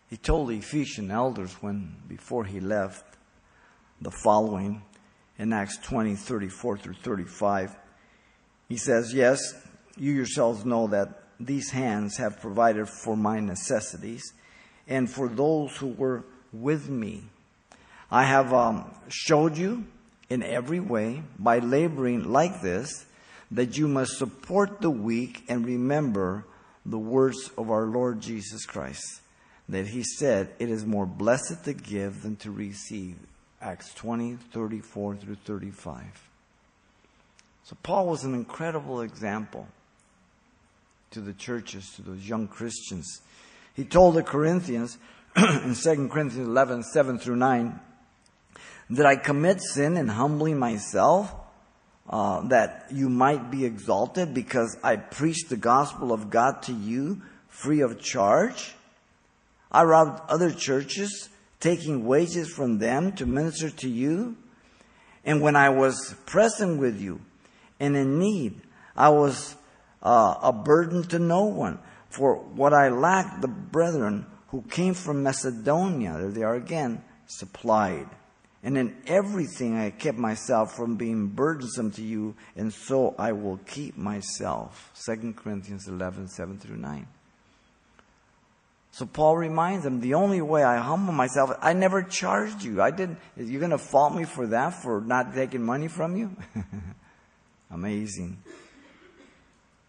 He 0.10 0.18
told 0.18 0.50
the 0.50 0.58
Ephesian 0.58 1.10
elders 1.10 1.54
when, 1.62 1.96
before 2.08 2.46
he 2.46 2.60
left, 2.60 3.04
the 4.02 4.12
following 4.12 4.84
in 5.38 5.54
Acts 5.54 5.78
20, 5.78 6.16
34 6.16 6.78
through 6.78 6.94
35. 6.94 7.76
He 8.70 8.78
says, 8.78 9.14
Yes, 9.14 9.40
you 9.98 10.12
yourselves 10.14 10.66
know 10.66 10.88
that 10.88 11.24
these 11.40 11.72
hands 11.72 12.18
have 12.18 12.42
provided 12.42 12.88
for 12.88 13.18
my 13.18 13.40
necessities 13.40 14.34
and 14.88 15.10
for 15.10 15.28
those 15.28 15.76
who 15.78 15.88
were 15.88 16.24
with 16.52 16.90
me. 16.90 17.24
I 18.12 18.24
have 18.24 18.54
um, 18.54 18.92
showed 19.10 19.58
you 19.58 19.86
in 20.30 20.44
every 20.44 20.80
way 20.80 21.24
by 21.40 21.60
laboring 21.60 22.32
like 22.32 22.62
this 22.62 23.06
that 23.52 23.78
you 23.78 23.88
must 23.88 24.18
support 24.18 24.82
the 24.82 24.90
weak 24.90 25.44
and 25.48 25.66
remember 25.66 26.46
the 26.86 26.98
words 26.98 27.52
of 27.58 27.70
our 27.70 27.86
Lord 27.86 28.20
Jesus 28.20 28.66
Christ, 28.66 29.22
that 29.70 29.88
he 29.88 30.04
said, 30.04 30.54
It 30.60 30.70
is 30.70 30.86
more 30.86 31.06
blessed 31.06 31.64
to 31.66 31.74
give 31.74 32.24
than 32.24 32.36
to 32.38 32.52
receive. 32.52 33.18
Acts 33.64 33.94
20, 33.94 34.36
34 34.52 35.16
through 35.16 35.36
35. 35.46 36.04
So 37.64 37.78
Paul 37.82 38.08
was 38.08 38.26
an 38.26 38.34
incredible 38.34 39.02
example 39.02 39.68
to 41.12 41.22
the 41.22 41.34
churches, 41.34 41.90
to 41.96 42.02
those 42.02 42.28
young 42.28 42.48
Christians. 42.48 43.22
He 43.74 43.86
told 43.86 44.16
the 44.16 44.24
Corinthians 44.24 44.98
in 45.38 45.76
2 45.76 46.10
Corinthians 46.10 46.48
11, 46.48 46.84
7 46.84 47.20
through 47.20 47.38
9, 47.38 47.80
that 48.90 49.06
I 49.06 49.16
commit 49.16 49.62
sin 49.62 49.96
in 49.96 50.10
humbling 50.10 50.60
myself 50.60 51.34
uh, 52.10 52.42
that 52.50 52.88
you 52.92 53.08
might 53.08 53.50
be 53.50 53.64
exalted 53.64 54.34
because 54.34 54.78
I 54.84 54.98
preach 54.98 55.48
the 55.48 55.56
gospel 55.56 56.12
of 56.12 56.30
God 56.30 56.64
to 56.64 56.74
you 56.74 57.22
free 57.48 57.80
of 57.80 58.02
charge. 58.02 58.76
I 59.72 59.84
robbed 59.84 60.30
other 60.30 60.52
churches, 60.52 61.30
taking 61.64 62.06
wages 62.06 62.50
from 62.50 62.78
them 62.78 63.14
to 63.14 63.26
minister 63.26 63.70
to 63.70 63.88
you. 63.88 64.36
And 65.24 65.42
when 65.42 65.56
I 65.56 65.70
was 65.70 66.14
present 66.26 66.78
with 66.78 67.00
you 67.00 67.22
and 67.80 67.96
in 67.96 68.20
need, 68.20 68.62
I 68.98 69.10
was 69.10 69.56
uh, 70.02 70.36
a 70.44 70.52
burden 70.52 71.04
to 71.04 71.20
no 71.20 71.46
one. 71.46 71.80
For 72.10 72.36
what 72.36 72.74
I 72.74 72.90
lacked, 72.90 73.42
the 73.42 73.48
brethren 73.48 74.26
who 74.50 74.62
came 74.64 74.94
from 74.94 75.24
Macedonia, 75.24 76.18
there 76.18 76.32
they 76.32 76.44
are 76.44 76.56
again, 76.56 77.02
supplied. 77.28 78.10
And 78.62 78.78
in 78.78 78.98
everything 79.08 79.78
I 79.78 79.92
kept 79.92 80.18
myself 80.18 80.76
from 80.76 80.98
being 80.98 81.28
burdensome 81.28 81.92
to 81.92 82.02
you, 82.02 82.36
and 82.58 82.74
so 82.74 83.16
I 83.18 83.32
will 83.32 83.58
keep 83.66 83.98
myself. 83.98 84.92
2 85.06 85.34
Corinthians 85.34 85.88
11, 85.88 86.28
7 86.28 86.60
through 86.60 86.78
9. 86.78 87.08
So 88.94 89.08
Paul 89.08 89.38
reminds 89.38 89.84
them, 89.86 90.02
the 90.02 90.14
only 90.14 90.40
way 90.40 90.64
I 90.64 90.78
humble 90.78 91.14
myself, 91.14 91.50
I 91.62 91.74
never 91.74 92.04
charged 92.04 92.64
you. 92.64 92.80
I 92.80 92.92
didn't, 92.92 93.18
you're 93.36 93.60
going 93.60 93.72
to 93.72 93.80
fault 93.80 94.14
me 94.14 94.24
for 94.24 94.46
that, 94.48 94.84
for 94.84 95.02
not 95.02 95.34
taking 95.34 95.64
money 95.64 95.88
from 95.88 96.16
you? 96.16 96.30
Amazing. 97.72 98.38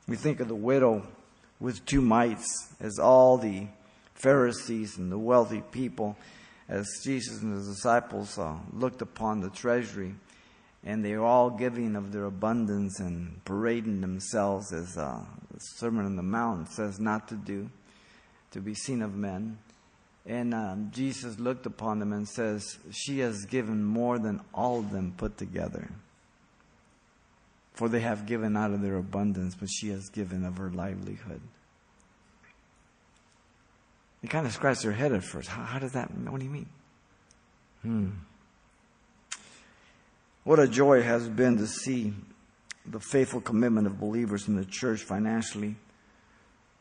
We 0.09 0.17
think 0.17 0.41
of 0.41 0.49
the 0.49 0.55
widow 0.55 1.07
with 1.61 1.85
two 1.85 2.01
mites 2.01 2.75
as 2.81 2.99
all 2.99 3.37
the 3.37 3.67
Pharisees 4.15 4.97
and 4.97 5.13
the 5.13 5.19
wealthy 5.19 5.63
people 5.71 6.17
as 6.67 6.89
Jesus 7.05 7.43
and 7.43 7.55
his 7.55 7.69
disciples 7.69 8.39
uh, 8.39 8.57
looked 8.73 9.03
upon 9.03 9.41
the 9.41 9.51
treasury, 9.51 10.15
and 10.83 11.05
they 11.05 11.15
were 11.15 11.27
all 11.27 11.51
giving 11.51 11.95
of 11.95 12.11
their 12.11 12.25
abundance 12.25 13.01
and 13.01 13.45
parading 13.45 14.01
themselves 14.01 14.73
as 14.73 14.97
uh, 14.97 15.21
the 15.53 15.59
Sermon 15.77 16.07
on 16.07 16.17
the 16.17 16.23
Mount 16.23 16.71
says 16.71 16.99
not 16.99 17.29
to 17.29 17.35
do, 17.35 17.69
to 18.55 18.61
be 18.61 18.75
seen 18.75 19.03
of 19.03 19.15
men. 19.15 19.59
And 20.27 20.55
um, 20.55 20.91
Jesus 20.95 21.39
looked 21.39 21.67
upon 21.67 21.99
them 21.99 22.13
and 22.13 22.27
says, 22.27 22.79
She 22.91 23.19
has 23.19 23.45
given 23.45 23.85
more 23.85 24.19
than 24.19 24.41
all 24.55 24.79
of 24.79 24.91
them 24.91 25.13
put 25.17 25.37
together. 25.37 25.91
For 27.75 27.89
they 27.89 28.01
have 28.01 28.25
given 28.25 28.57
out 28.57 28.71
of 28.71 28.81
their 28.81 28.97
abundance, 28.97 29.55
but 29.55 29.69
she 29.69 29.89
has 29.89 30.09
given 30.09 30.45
of 30.47 30.57
her 30.57 30.71
livelihood. 30.71 31.41
They 34.23 34.29
kind 34.29 34.47
of 34.47 34.53
scratch 34.53 34.79
their 34.81 34.93
head 34.93 35.13
at 35.13 35.25
first. 35.25 35.49
How, 35.49 35.65
how 35.65 35.79
does 35.81 35.93
that, 35.93 36.11
what 36.17 36.39
do 36.39 36.47
you 36.47 36.53
mean? 36.53 36.69
Hmm. 37.83 38.11
What 40.45 40.61
a 40.61 40.69
joy 40.69 41.01
it 41.01 41.05
has 41.05 41.29
been 41.29 41.59
to 41.59 41.67
see 41.67 42.15
the 42.87 43.01
faithful 43.01 43.41
commitment 43.41 43.87
of 43.87 43.99
believers 43.99 44.47
in 44.47 44.57
the 44.57 44.65
church 44.65 45.03
financially 45.03 45.77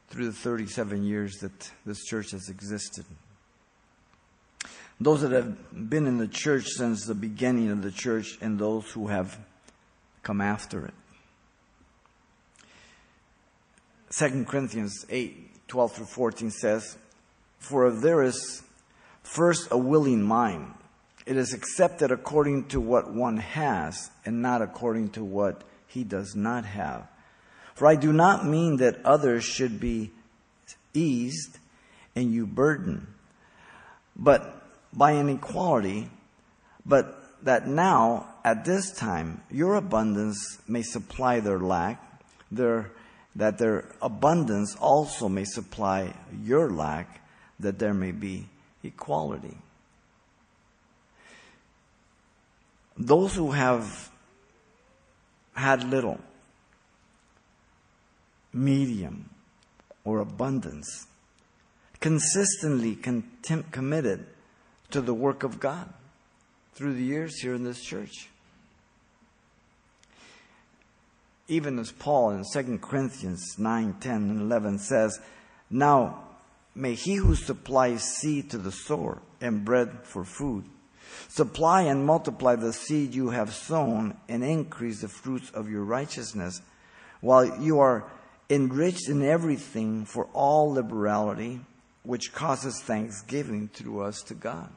through 0.10 0.28
the 0.28 0.34
37 0.34 1.04
years 1.04 1.38
that 1.40 1.72
this 1.86 2.04
church 2.04 2.32
has 2.32 2.50
existed. 2.50 3.06
Those 5.00 5.22
that 5.22 5.32
have 5.32 5.90
been 5.90 6.06
in 6.06 6.18
the 6.18 6.28
church 6.28 6.68
since 6.68 7.06
the 7.06 7.16
beginning 7.16 7.72
of 7.72 7.82
the 7.82 7.92
church 7.92 8.38
and 8.42 8.60
those 8.60 8.92
who 8.92 9.08
have 9.08 9.38
come 10.22 10.40
after 10.40 10.86
it. 10.86 10.94
2 14.18 14.46
Corinthians 14.46 15.06
8 15.10 15.68
12 15.68 15.94
through 15.94 16.06
14 16.06 16.52
says, 16.52 16.98
for 17.64 17.88
if 17.88 18.02
there 18.02 18.22
is 18.22 18.62
first 19.24 19.70
a 19.72 19.78
willing 19.78 20.22
mind, 20.22 20.74
it 21.26 21.38
is 21.38 21.54
accepted 21.54 22.12
according 22.12 22.66
to 22.66 22.82
what 22.82 23.14
one 23.14 23.38
has 23.38 24.12
and 24.26 24.42
not 24.42 24.62
according 24.62 25.12
to 25.12 25.24
what 25.24 25.64
he 25.88 26.04
does 26.04 26.36
not 26.36 26.66
have. 26.66 27.08
For 27.76 27.88
I 27.88 27.96
do 27.96 28.14
not 28.14 28.46
mean 28.46 28.78
that 28.78 29.04
others 29.04 29.44
should 29.44 29.80
be 29.80 30.12
eased 30.94 31.58
and 32.16 32.34
you 32.34 32.46
burdened, 32.46 33.08
but 34.16 34.62
by 34.94 35.16
inequality, 35.16 36.10
but 36.86 37.20
that 37.44 37.68
now, 37.68 38.28
at 38.46 38.64
this 38.66 38.92
time, 38.92 39.42
your 39.50 39.76
abundance 39.76 40.60
may 40.68 40.82
supply 40.82 41.40
their 41.40 41.60
lack, 41.60 42.22
their, 42.52 42.92
that 43.36 43.58
their 43.58 43.86
abundance 44.02 44.76
also 44.80 45.28
may 45.28 45.44
supply 45.44 46.14
your 46.44 46.70
lack 46.70 47.22
that 47.60 47.80
there 47.80 47.94
may 47.94 48.12
be 48.12 48.48
equality. 48.84 49.58
Those 52.98 53.36
who 53.36 53.52
have 53.52 54.10
had 55.56 55.84
little, 55.84 56.20
medium, 58.54 59.30
or 60.06 60.20
abundance, 60.20 61.08
consistently 62.00 62.96
committed 62.96 64.26
to 64.92 65.02
the 65.02 65.14
work 65.14 65.44
of 65.44 65.60
God 65.60 65.92
through 66.74 66.94
the 66.94 67.04
years 67.04 67.40
here 67.42 67.54
in 67.54 67.64
this 67.64 67.82
church. 67.82 68.30
Even 71.48 71.80
as 71.80 71.92
Paul 71.92 72.32
in 72.32 72.44
2 72.52 72.80
Corinthians 72.80 73.56
9, 73.58 73.96
10, 74.00 74.16
and 74.16 74.42
11 74.42 74.80
says, 74.80 75.20
Now 75.70 76.24
May 76.76 76.96
he 76.96 77.16
who 77.16 77.36
supplies 77.36 78.04
seed 78.04 78.50
to 78.50 78.58
the 78.58 78.72
sower 78.72 79.22
and 79.40 79.64
bread 79.64 80.00
for 80.04 80.24
food 80.24 80.66
supply 81.28 81.84
and 81.84 82.06
multiply 82.06 82.56
the 82.56 82.74
seed 82.74 83.14
you 83.14 83.30
have 83.30 83.54
sown 83.54 84.18
and 84.28 84.44
increase 84.44 85.02
the 85.02 85.08
fruits 85.08 85.52
of 85.52 85.70
your 85.70 85.84
righteousness, 85.84 86.62
while 87.22 87.60
you 87.62 87.80
are 87.80 88.04
enriched 88.54 89.10
in 89.10 89.24
everything 89.24 90.06
for 90.06 90.26
all 90.34 90.74
liberality, 90.74 91.60
which 92.04 92.34
causes 92.34 92.82
thanksgiving 92.82 93.70
through 93.74 94.04
us 94.04 94.22
to 94.24 94.34
God. 94.34 94.70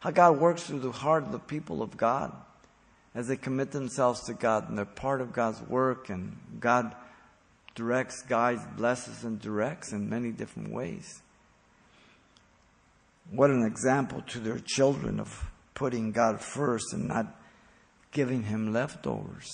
How 0.00 0.10
God 0.10 0.38
works 0.38 0.64
through 0.64 0.80
the 0.80 0.92
heart 0.92 1.24
of 1.24 1.32
the 1.32 1.38
people 1.38 1.82
of 1.82 1.96
God 1.96 2.32
as 3.14 3.28
they 3.28 3.36
commit 3.36 3.70
themselves 3.70 4.24
to 4.24 4.34
God 4.34 4.68
and 4.68 4.76
they're 4.76 4.84
part 4.84 5.20
of 5.20 5.32
God's 5.32 5.60
work 5.62 6.10
and 6.10 6.36
God 6.58 6.94
directs, 7.74 8.22
guides, 8.22 8.62
blesses, 8.76 9.24
and 9.24 9.40
directs 9.40 9.92
in 9.92 10.08
many 10.08 10.30
different 10.30 10.72
ways. 10.72 11.22
What 13.30 13.50
an 13.50 13.64
example 13.64 14.22
to 14.28 14.40
their 14.40 14.58
children 14.58 15.20
of 15.20 15.50
putting 15.74 16.12
God 16.12 16.40
first 16.40 16.92
and 16.92 17.08
not 17.08 17.26
giving 18.12 18.42
Him 18.42 18.72
leftovers. 18.72 19.48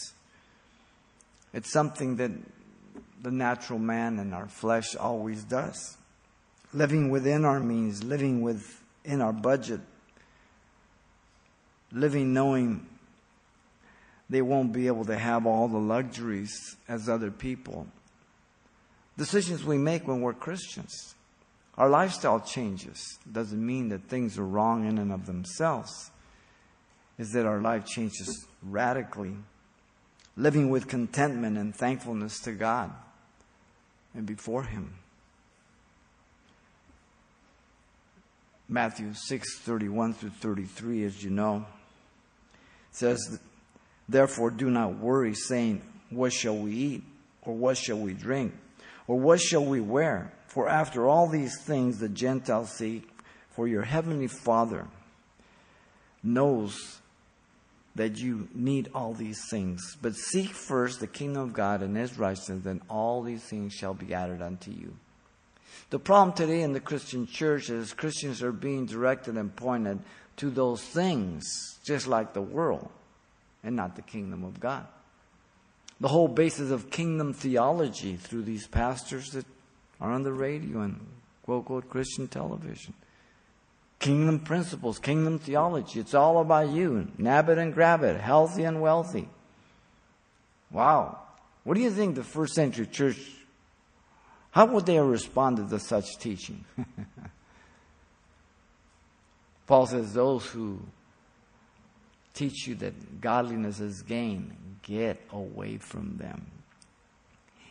It's 1.53 1.73
something 1.73 2.17
that 2.17 2.31
the 3.27 3.33
natural 3.33 3.81
man 3.81 4.21
and 4.21 4.33
our 4.33 4.47
flesh 4.47 4.95
always 4.95 5.43
does. 5.43 5.97
Living 6.73 7.11
within 7.11 7.45
our 7.45 7.59
means, 7.59 8.05
living 8.05 8.41
within 8.41 9.21
our 9.21 9.33
budget, 9.33 9.81
living 11.91 12.33
knowing 12.33 12.87
they 14.31 14.41
won't 14.43 14.73
be 14.73 14.87
able 14.87 15.05
to 15.05 15.19
have 15.19 15.45
all 15.45 15.67
the 15.67 15.77
luxuries 15.77 16.77
as 16.89 17.09
other 17.09 17.33
people. 17.33 17.89
Decisions 19.19 19.65
we 19.65 19.77
make 19.77 20.07
when 20.07 20.21
we're 20.21 20.33
Christians. 20.33 21.17
Our 21.77 21.89
lifestyle 21.89 22.39
changes. 22.39 23.19
Doesn't 23.33 23.67
mean 23.67 23.89
that 23.89 24.05
things 24.05 24.39
are 24.39 24.47
wrong 24.47 24.87
in 24.87 24.99
and 24.99 25.11
of 25.11 25.27
themselves. 25.27 26.13
Is 27.19 27.33
that 27.33 27.45
our 27.45 27.61
life 27.61 27.87
changes 27.87 28.47
radically. 28.63 29.35
Living 30.37 30.71
with 30.71 30.87
contentment 30.87 31.59
and 31.59 31.75
thankfulness 31.75 32.39
to 32.43 32.53
God 32.53 32.93
and 34.17 34.27
before 34.27 34.65
Him. 34.65 34.95
Matthew 38.69 39.13
6 39.15 39.59
31 39.59 40.15
through 40.15 40.31
33, 40.31 41.05
as 41.05 41.23
you 41.23 41.31
know, 41.31 41.65
says, 42.91 43.39
Therefore, 44.09 44.51
do 44.51 44.71
not 44.71 44.99
worry, 44.99 45.35
saying, 45.35 45.83
What 46.11 46.33
shall 46.33 46.57
we 46.57 46.73
eat? 46.73 47.05
Or 47.43 47.55
what 47.55 47.77
shall 47.77 47.99
we 47.99 48.13
drink? 48.13 48.55
Or 49.07 49.19
what 49.21 49.41
shall 49.41 49.65
we 49.65 49.81
wear? 49.81 50.33
For 50.49 50.69
after 50.69 51.07
all 51.07 51.29
these 51.29 51.61
things 51.61 51.99
the 51.99 52.09
Gentiles 52.09 52.71
seek, 52.71 53.09
for 53.51 53.69
your 53.69 53.83
heavenly 53.83 54.27
Father 54.27 54.87
knows 56.23 57.01
that 57.97 58.19
you 58.19 58.49
need 58.55 58.91
all 58.95 59.13
these 59.13 59.41
things. 59.51 59.97
But 60.01 60.15
seek 60.15 60.51
first 60.51 61.01
the 61.01 61.07
kingdom 61.07 61.43
of 61.43 61.53
God 61.53 61.83
and 61.83 61.97
his 61.97 62.19
righteousness, 62.19 62.67
and 62.67 62.83
all 62.89 63.23
these 63.23 63.43
things 63.43 63.73
shall 63.73 63.95
be 63.95 64.15
added 64.15 64.41
unto 64.41 64.71
you. 64.71 64.95
The 65.91 65.99
problem 65.99 66.37
today 66.37 66.63
in 66.63 66.73
the 66.73 66.81
Christian 66.81 67.27
church 67.27 67.71
is 67.71 67.93
Christians 67.93 68.43
are 68.43 68.53
being 68.53 68.87
directed 68.87 69.37
and 69.37 69.55
pointed 69.55 70.01
to 70.37 70.51
those 70.51 70.83
things, 70.83 71.79
just 71.85 72.07
like 72.07 72.33
the 72.33 72.43
world, 72.43 72.89
and 73.65 73.77
not 73.77 73.97
the 73.97 74.03
kingdom 74.03 74.45
of 74.45 74.61
God. 74.61 74.87
The 76.01 76.09
whole 76.09 76.29
basis 76.29 76.71
of 76.71 76.91
kingdom 76.91 77.33
theology 77.33 78.17
through 78.17 78.43
these 78.43 78.67
pastors 78.67 79.31
that 79.31 79.47
are 80.01 80.13
on 80.13 80.25
the 80.25 80.33
radio 80.33 80.81
and 80.81 81.01
quote, 81.43 81.65
quote, 81.65 81.89
Christian 81.89 82.29
television. 82.29 82.93
Kingdom 83.99 84.41
principles, 84.41 84.99
kingdom 84.99 85.39
theology. 85.39 86.01
It's 86.01 86.15
all 86.15 86.41
about 86.41 86.71
you. 86.71 87.11
Nab 87.19 87.49
it 87.49 87.59
and 87.59 87.73
grab 87.73 88.03
it. 88.03 88.21
Healthy 88.21 88.65
and 88.65 88.81
wealthy. 88.81 89.29
Wow. 90.71 91.19
What 91.65 91.75
do 91.75 91.81
you 91.81 91.91
think 91.91 92.15
the 92.15 92.25
first 92.25 92.55
century 92.55 92.87
church, 92.87 93.19
how 94.51 94.67
would 94.67 94.87
they 94.87 94.95
have 94.95 95.07
responded 95.07 95.71
to 95.71 95.81
such 95.81 96.19
teaching? 96.19 96.65
Paul 99.67 99.87
says, 99.87 100.15
those 100.15 100.47
who 100.47 100.79
teach 102.35 102.69
you 102.69 102.75
that 102.77 103.21
godliness 103.21 103.81
is 103.81 104.03
gain, 104.03 104.55
get 104.83 105.21
away 105.33 105.79
from 105.79 106.17
them. 106.19 106.47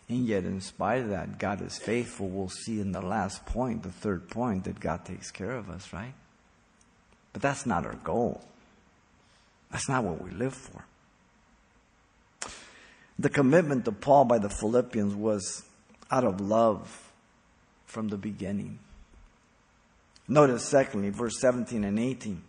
And 0.07 0.27
yet, 0.27 0.43
in 0.43 0.61
spite 0.61 1.01
of 1.01 1.09
that, 1.09 1.39
God 1.39 1.61
is 1.61 1.77
faithful. 1.77 2.29
We'll 2.29 2.49
see 2.49 2.79
in 2.79 2.91
the 2.91 3.01
last 3.01 3.45
point, 3.45 3.81
the 3.83 3.91
third 3.91 4.29
point, 4.29 4.65
that 4.65 4.79
God 4.79 5.03
takes 5.03 5.31
care 5.31 5.51
of 5.51 5.69
us, 5.69 5.91
right? 5.91 6.13
But 7.33 7.41
that's 7.41 7.65
not 7.65 7.85
our 7.85 7.95
goal. 7.95 8.43
That's 9.71 9.89
not 9.89 10.03
what 10.03 10.21
we 10.21 10.29
live 10.29 10.53
for. 10.53 10.85
The 13.17 13.29
commitment 13.29 13.85
to 13.85 13.91
Paul 13.91 14.25
by 14.25 14.37
the 14.37 14.49
Philippians 14.49 15.15
was 15.15 15.63
out 16.11 16.23
of 16.23 16.39
love 16.39 17.11
from 17.85 18.09
the 18.09 18.17
beginning. 18.17 18.79
Notice, 20.27 20.65
secondly, 20.65 21.09
verse 21.09 21.39
17 21.39 21.83
and 21.83 21.97
18. 21.97 22.41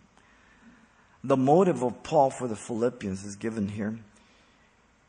The 1.23 1.37
motive 1.37 1.83
of 1.83 2.03
Paul 2.03 2.29
for 2.29 2.47
the 2.47 2.55
Philippians 2.55 3.23
is 3.23 3.35
given 3.35 3.69
here. 3.69 3.97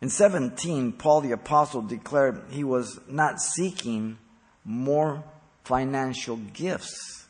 In 0.01 0.11
17, 0.11 0.93
Paul 0.93 1.23
the 1.23 1.33
Apostle 1.33 1.83
declared 1.83 2.43
he 2.51 2.63
was 2.63 3.01
not 3.09 3.41
seeking 3.41 4.19
more 4.65 5.25
financial 5.65 6.37
gifts. 6.37 7.27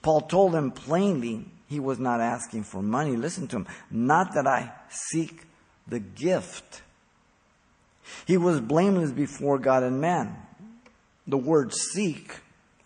Paul 0.00 0.20
told 0.22 0.52
them 0.52 0.70
plainly 0.70 1.44
he 1.68 1.80
was 1.80 1.98
not 1.98 2.20
asking 2.20 2.62
for 2.62 2.82
money. 2.82 3.16
Listen 3.16 3.48
to 3.48 3.56
him. 3.56 3.66
Not 3.90 4.32
that 4.34 4.46
I 4.46 4.72
seek 4.88 5.42
the 5.88 5.98
gift. 5.98 6.82
He 8.26 8.36
was 8.36 8.60
blameless 8.60 9.10
before 9.10 9.58
God 9.58 9.82
and 9.82 10.00
man. 10.00 10.36
The 11.26 11.36
word 11.36 11.74
seek 11.74 12.36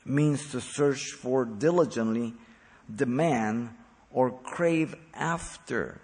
means 0.05 0.51
to 0.51 0.61
search 0.61 1.13
for 1.13 1.45
diligently, 1.45 2.35
demand, 2.93 3.71
or 4.11 4.31
crave 4.31 4.97
after. 5.15 6.01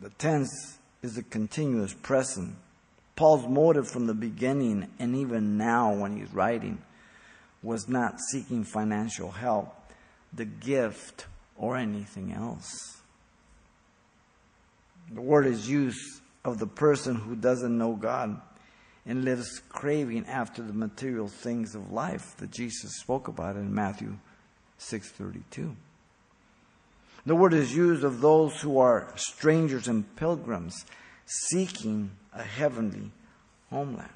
The 0.00 0.10
tense 0.10 0.78
is 1.02 1.18
a 1.18 1.22
continuous 1.22 1.92
present. 1.92 2.54
Paul's 3.16 3.46
motive 3.46 3.90
from 3.90 4.06
the 4.06 4.14
beginning 4.14 4.88
and 4.98 5.16
even 5.16 5.58
now 5.58 5.92
when 5.92 6.16
he's 6.16 6.32
writing 6.32 6.82
was 7.62 7.88
not 7.88 8.20
seeking 8.30 8.64
financial 8.64 9.30
help, 9.30 9.74
the 10.32 10.44
gift, 10.44 11.26
or 11.56 11.76
anything 11.76 12.32
else. 12.32 13.02
The 15.12 15.20
word 15.20 15.46
is 15.46 15.68
used 15.68 16.22
of 16.44 16.58
the 16.58 16.66
person 16.66 17.16
who 17.16 17.36
doesn't 17.36 17.76
know 17.76 17.94
God 17.94 18.40
and 19.04 19.24
lives 19.24 19.60
craving 19.68 20.26
after 20.26 20.62
the 20.62 20.72
material 20.72 21.28
things 21.28 21.74
of 21.74 21.92
life 21.92 22.36
that 22.38 22.50
Jesus 22.50 22.98
spoke 23.00 23.28
about 23.28 23.56
in 23.56 23.74
Matthew 23.74 24.18
6:32. 24.78 25.76
The 27.24 27.36
word 27.36 27.54
is 27.54 27.74
used 27.74 28.02
of 28.02 28.20
those 28.20 28.60
who 28.60 28.78
are 28.78 29.12
strangers 29.14 29.86
and 29.86 30.16
pilgrims 30.16 30.84
seeking 31.24 32.10
a 32.34 32.42
heavenly 32.42 33.12
homeland 33.70 34.10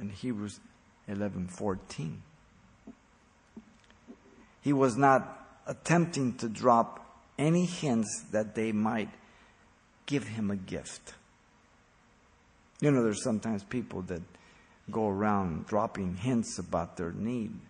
in 0.00 0.08
Hebrews 0.08 0.60
11:14. 1.06 2.22
He 4.62 4.72
was 4.72 4.96
not 4.96 5.62
attempting 5.66 6.36
to 6.38 6.48
drop 6.48 7.04
any 7.38 7.66
hints 7.66 8.24
that 8.30 8.54
they 8.54 8.72
might 8.72 9.10
give 10.06 10.26
him 10.28 10.50
a 10.50 10.56
gift. 10.56 11.14
You 12.80 12.90
know, 12.90 13.02
there's 13.02 13.22
sometimes 13.22 13.64
people 13.64 14.02
that 14.02 14.22
go 14.90 15.08
around 15.08 15.66
dropping 15.66 16.16
hints 16.16 16.58
about 16.58 16.96
their 16.96 17.12
need 17.12 17.60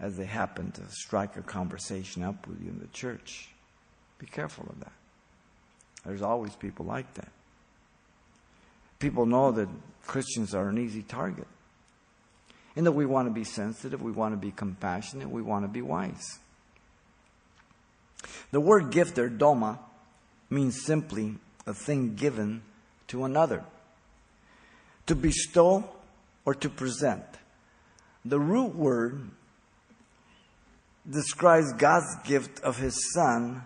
as 0.00 0.16
they 0.16 0.24
happen 0.24 0.70
to 0.72 0.82
strike 0.90 1.36
a 1.36 1.42
conversation 1.42 2.22
up 2.22 2.46
with 2.46 2.60
you 2.62 2.68
in 2.68 2.78
the 2.78 2.86
church. 2.88 3.48
Be 4.18 4.26
careful 4.26 4.66
of 4.68 4.80
that. 4.80 4.92
There's 6.04 6.22
always 6.22 6.54
people 6.54 6.86
like 6.86 7.12
that. 7.14 7.28
People 8.98 9.26
know 9.26 9.52
that 9.52 9.68
Christians 10.06 10.54
are 10.54 10.68
an 10.68 10.78
easy 10.78 11.02
target. 11.02 11.46
And 12.76 12.86
that 12.86 12.92
we 12.92 13.06
want 13.06 13.26
to 13.26 13.34
be 13.34 13.44
sensitive, 13.44 14.02
we 14.02 14.12
want 14.12 14.34
to 14.34 14.36
be 14.36 14.52
compassionate, 14.52 15.30
we 15.30 15.42
want 15.42 15.64
to 15.64 15.68
be 15.68 15.82
wise. 15.82 16.38
The 18.52 18.60
word 18.60 18.90
gift 18.90 19.18
or 19.18 19.28
doma 19.28 19.78
means 20.48 20.84
simply 20.84 21.34
a 21.66 21.74
thing 21.74 22.14
given 22.14 22.62
to 23.08 23.24
another. 23.24 23.64
To 25.06 25.16
bestow 25.16 25.88
or 26.44 26.54
to 26.54 26.68
present. 26.68 27.24
The 28.24 28.38
root 28.38 28.74
word 28.74 29.30
describes 31.10 31.72
God's 31.72 32.14
gift 32.24 32.60
of 32.60 32.76
his 32.76 33.12
son 33.12 33.62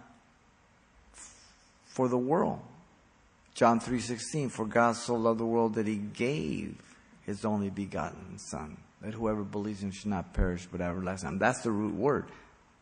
for 1.87 2.09
the 2.09 2.19
world. 2.19 2.61
John 3.55 3.81
3:16 3.81 4.51
for 4.51 4.67
God 4.67 4.97
so 4.97 5.15
loved 5.15 5.41
the 5.41 5.47
world 5.47 5.75
that 5.75 5.87
he 5.87 5.97
gave 5.97 6.81
his 7.25 7.45
only 7.45 7.71
begotten 7.71 8.39
son 8.39 8.77
that 9.03 9.15
whoever 9.15 9.43
believes 9.43 9.83
in 9.83 9.89
him 9.89 9.93
should 9.93 10.11
not 10.11 10.33
perish 10.33 10.67
but 10.71 10.81
have 10.81 10.97
everlasting. 10.97 11.39
That's 11.39 11.63
the 11.63 11.71
root 11.71 11.95
word 11.95 12.27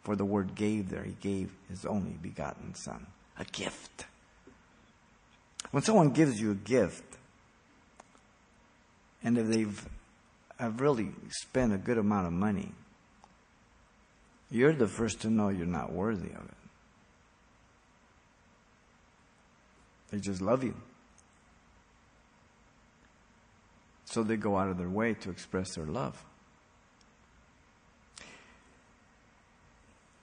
for 0.03 0.17
the 0.17 0.25
word 0.25 0.55
gave 0.55 0.91
there. 0.91 1.03
He 1.03 1.17
gave 1.21 1.53
his 1.69 1.85
only 1.85 2.13
begotten 2.13 2.75
son, 2.75 3.07
a 3.39 3.45
gift. 3.45 4.07
When 5.71 5.83
someone 5.83 6.11
gives 6.11 6.41
you 6.41 6.53
a 6.53 6.55
gift 6.55 7.05
and 9.23 9.39
if 9.39 9.47
they've 9.47 9.89
have 10.59 10.81
really 10.81 11.11
spent 11.31 11.73
a 11.73 11.79
good 11.79 11.97
amount 11.97 12.27
of 12.27 12.35
money, 12.35 12.73
you're 14.51 14.73
the 14.73 14.89
first 14.89 15.21
to 15.23 15.31
know 15.31 15.49
you're 15.49 15.67
not 15.67 15.93
worthy 15.93 16.31
of 16.31 16.45
it. 16.45 16.57
They 20.11 20.19
just 20.19 20.41
love 20.41 20.65
you. 20.65 20.75
So 24.07 24.25
they 24.25 24.37
go 24.37 24.57
out 24.57 24.69
of 24.69 24.77
their 24.77 24.89
way 24.89 25.15
to 25.15 25.31
express 25.31 25.77
their 25.77 25.87
love. 25.87 26.25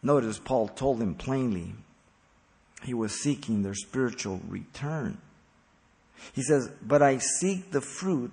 Notice 0.04 0.40
Paul 0.40 0.68
told 0.68 1.00
them 1.00 1.16
plainly 1.16 1.74
he 2.84 2.94
was 2.94 3.22
seeking 3.22 3.64
their 3.64 3.74
spiritual 3.74 4.42
return. 4.48 5.18
He 6.34 6.44
says, 6.44 6.70
But 6.82 7.02
I 7.02 7.18
seek 7.18 7.72
the 7.72 7.82
fruit 7.82 8.32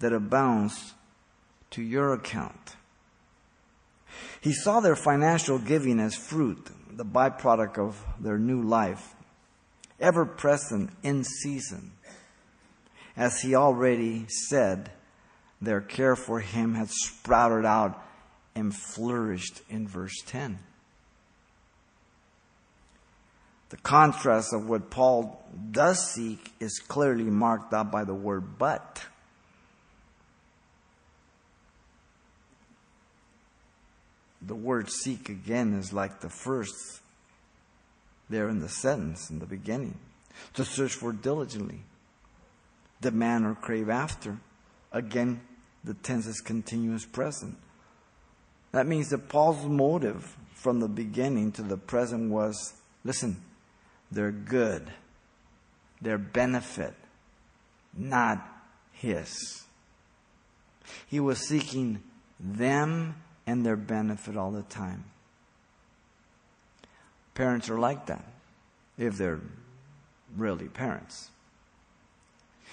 that 0.00 0.12
abounds 0.12 0.94
to 1.70 1.82
your 1.82 2.12
account. 2.12 2.76
He 4.40 4.52
saw 4.52 4.80
their 4.80 4.96
financial 4.96 5.58
giving 5.58 6.00
as 6.00 6.14
fruit, 6.14 6.70
the 6.90 7.04
byproduct 7.04 7.78
of 7.78 8.04
their 8.20 8.38
new 8.38 8.62
life, 8.62 9.14
ever 10.00 10.24
present 10.24 10.90
in 11.02 11.24
season. 11.24 11.92
As 13.16 13.40
he 13.40 13.54
already 13.54 14.26
said, 14.28 14.90
their 15.60 15.80
care 15.80 16.16
for 16.16 16.40
him 16.40 16.74
had 16.74 16.90
sprouted 16.90 17.64
out 17.64 18.02
and 18.54 18.74
flourished 18.74 19.62
in 19.68 19.88
verse 19.88 20.22
10. 20.26 20.58
The 23.70 23.76
contrast 23.78 24.52
of 24.52 24.68
what 24.68 24.90
Paul 24.90 25.44
does 25.70 26.12
seek 26.12 26.52
is 26.60 26.78
clearly 26.78 27.24
marked 27.24 27.72
out 27.72 27.90
by 27.90 28.04
the 28.04 28.14
word 28.14 28.58
but. 28.58 29.04
The 34.46 34.54
word 34.54 34.90
seek 34.90 35.28
again 35.28 35.74
is 35.74 35.92
like 35.92 36.20
the 36.20 36.28
first 36.28 36.74
there 38.28 38.48
in 38.48 38.60
the 38.60 38.68
sentence 38.68 39.30
in 39.30 39.38
the 39.38 39.46
beginning. 39.46 39.98
To 40.54 40.64
search 40.64 40.94
for 40.94 41.12
diligently, 41.12 41.80
demand 43.00 43.46
or 43.46 43.54
crave 43.54 43.88
after. 43.88 44.38
Again, 44.92 45.40
the 45.84 45.94
tense 45.94 46.26
is 46.26 46.40
continuous 46.40 47.04
present. 47.04 47.56
That 48.72 48.86
means 48.86 49.10
that 49.10 49.28
Paul's 49.28 49.64
motive 49.66 50.36
from 50.54 50.80
the 50.80 50.88
beginning 50.88 51.52
to 51.52 51.62
the 51.62 51.76
present 51.76 52.30
was 52.30 52.74
listen, 53.04 53.40
they're 54.10 54.32
good, 54.32 54.90
their 56.00 56.18
benefit, 56.18 56.94
not 57.96 58.44
his. 58.92 59.64
He 61.06 61.20
was 61.20 61.38
seeking 61.38 62.02
them 62.40 63.14
and 63.46 63.64
their 63.64 63.76
benefit 63.76 64.36
all 64.36 64.50
the 64.50 64.62
time. 64.62 65.04
Parents 67.34 67.68
are 67.68 67.78
like 67.78 68.06
that, 68.06 68.24
if 68.96 69.16
they're 69.16 69.40
really 70.36 70.68
parents. 70.68 71.30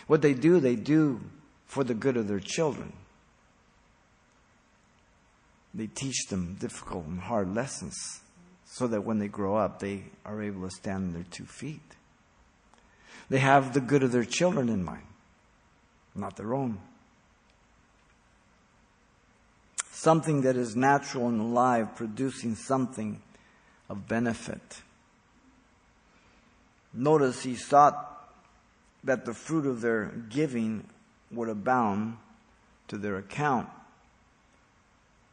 What 0.08 0.22
they 0.22 0.34
do, 0.34 0.60
they 0.60 0.76
do 0.76 1.22
for 1.66 1.84
the 1.84 1.94
good 1.94 2.18
of 2.18 2.28
their 2.28 2.40
children. 2.40 2.94
They 5.74 5.88
teach 5.88 6.28
them 6.28 6.58
difficult 6.60 7.06
and 7.06 7.20
hard 7.20 7.56
lessons 7.56 7.96
so 8.66 8.88
that 8.88 9.04
when 9.04 9.20
they 9.20 9.28
grow 9.28 9.56
up, 9.56 9.80
they 9.80 10.04
are 10.26 10.42
able 10.42 10.68
to 10.68 10.76
stand 10.76 11.08
on 11.08 11.14
their 11.14 11.26
two 11.32 11.46
feet. 11.46 11.82
They 13.30 13.40
have 13.40 13.74
the 13.74 13.82
good 13.82 14.04
of 14.04 14.12
their 14.12 14.26
children 14.26 14.70
in 14.70 14.84
mind, 14.84 15.06
not 16.14 16.36
their 16.36 16.54
own. 16.54 16.80
Something 20.02 20.42
that 20.42 20.58
is 20.58 20.76
natural 20.76 21.28
and 21.28 21.40
alive, 21.40 21.96
producing 21.96 22.56
something 22.56 23.22
of 23.88 24.08
benefit. 24.08 24.82
Notice 26.92 27.44
he 27.44 27.54
sought 27.54 28.34
that 29.04 29.26
the 29.26 29.36
fruit 29.36 29.68
of 29.68 29.82
their 29.82 30.06
giving 30.28 30.88
would 31.30 31.50
abound 31.50 32.18
to 32.88 32.98
their 32.98 33.18
account. 33.18 33.70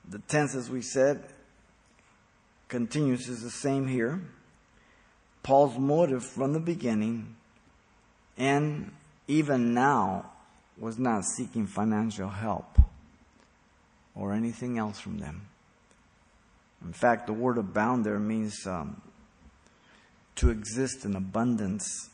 The 0.07 0.19
tense, 0.19 0.55
as 0.55 0.69
we 0.69 0.83
said, 0.83 1.25
continues 2.69 3.27
is 3.27 3.41
the 3.41 3.51
same 3.51 3.89
here. 3.89 4.21
Paul's 5.43 5.79
motive 5.79 6.27
from 6.27 6.53
the 6.53 6.61
beginning 6.61 7.37
and 8.37 8.93
even 9.29 9.73
now 9.73 10.31
was 10.77 10.99
not 10.99 11.25
seeking 11.25 11.67
financial 11.67 12.29
help 12.29 12.79
or 14.19 14.33
anything 14.33 14.79
else 14.79 14.99
from 14.99 15.19
them. 15.19 15.43
In 16.85 16.93
fact, 16.93 17.27
the 17.27 17.33
word 17.33 17.59
abound 17.59 18.05
there 18.05 18.19
means 18.19 18.67
um, 18.67 19.01
to 20.37 20.51
exist 20.51 21.05
in 21.05 21.17
abundance 21.17 22.11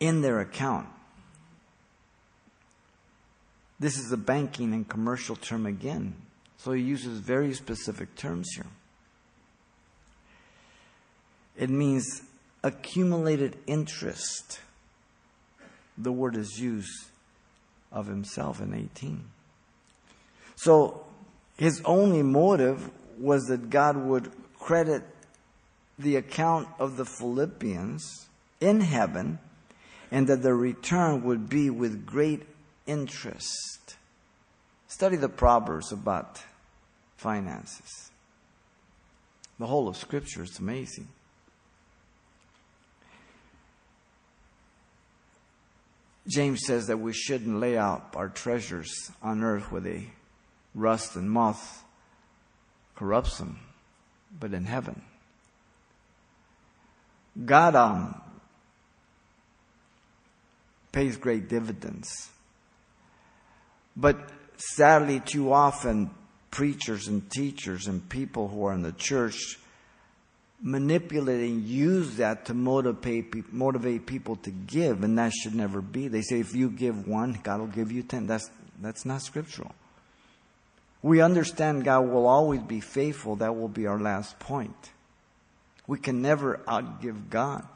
in 0.00 0.20
their 0.20 0.40
account. 0.40 0.88
This 3.78 3.96
is 3.98 4.12
a 4.12 4.16
banking 4.16 4.72
and 4.72 4.88
commercial 4.88 5.36
term 5.36 5.66
again. 5.66 6.14
So 6.58 6.72
he 6.72 6.82
uses 6.82 7.18
very 7.18 7.52
specific 7.54 8.14
terms 8.14 8.48
here. 8.54 8.66
It 11.56 11.70
means 11.70 12.22
accumulated 12.62 13.58
interest. 13.66 14.60
The 15.98 16.12
word 16.12 16.36
is 16.36 16.58
used 16.60 17.06
of 17.90 18.06
himself 18.06 18.60
in 18.60 18.72
18. 18.72 19.24
So 20.62 21.04
his 21.56 21.82
only 21.84 22.22
motive 22.22 22.88
was 23.18 23.46
that 23.46 23.68
God 23.68 23.96
would 23.96 24.30
credit 24.60 25.02
the 25.98 26.14
account 26.14 26.68
of 26.78 26.96
the 26.96 27.04
Philippians 27.04 28.28
in 28.60 28.80
heaven 28.80 29.40
and 30.12 30.28
that 30.28 30.42
the 30.42 30.54
return 30.54 31.24
would 31.24 31.48
be 31.48 31.68
with 31.68 32.06
great 32.06 32.42
interest. 32.86 33.96
Study 34.86 35.16
the 35.16 35.28
Proverbs 35.28 35.90
about 35.90 36.40
finances. 37.16 38.12
The 39.58 39.66
whole 39.66 39.88
of 39.88 39.96
Scripture 39.96 40.44
is 40.44 40.60
amazing. 40.60 41.08
James 46.28 46.60
says 46.64 46.86
that 46.86 47.00
we 47.00 47.12
shouldn't 47.12 47.58
lay 47.58 47.76
out 47.76 48.14
our 48.14 48.28
treasures 48.28 49.10
on 49.24 49.42
earth 49.42 49.72
where 49.72 49.80
they 49.80 50.10
rust 50.74 51.16
and 51.16 51.30
moth 51.30 51.84
corrupts 52.94 53.38
them, 53.38 53.58
but 54.38 54.52
in 54.52 54.64
heaven. 54.64 55.02
God 57.44 57.74
um, 57.74 58.20
pays 60.92 61.16
great 61.16 61.48
dividends. 61.48 62.30
But 63.96 64.30
sadly, 64.56 65.20
too 65.20 65.52
often, 65.52 66.10
preachers 66.50 67.08
and 67.08 67.28
teachers 67.30 67.86
and 67.86 68.08
people 68.08 68.48
who 68.48 68.66
are 68.66 68.74
in 68.74 68.82
the 68.82 68.92
church 68.92 69.58
manipulating 70.60 71.64
use 71.64 72.16
that 72.16 72.44
to 72.44 72.54
motivate 72.54 73.52
motivate 73.52 74.06
people 74.06 74.36
to 74.36 74.50
give 74.50 75.02
and 75.02 75.18
that 75.18 75.32
should 75.32 75.56
never 75.56 75.80
be 75.80 76.06
they 76.06 76.20
say 76.22 76.38
if 76.38 76.54
you 76.54 76.70
give 76.70 77.08
one 77.08 77.36
god 77.42 77.58
will 77.58 77.66
give 77.66 77.90
you 77.90 78.00
ten 78.00 78.28
that's 78.28 78.48
that's 78.80 79.04
not 79.04 79.20
scriptural 79.20 79.74
we 81.02 81.20
understand 81.20 81.84
god 81.84 82.00
will 82.00 82.26
always 82.26 82.60
be 82.60 82.80
faithful 82.80 83.36
that 83.36 83.56
will 83.56 83.68
be 83.68 83.86
our 83.86 84.00
last 84.00 84.38
point 84.38 84.90
we 85.86 85.98
can 85.98 86.22
never 86.22 86.60
outgive 86.66 87.28
god 87.30 87.66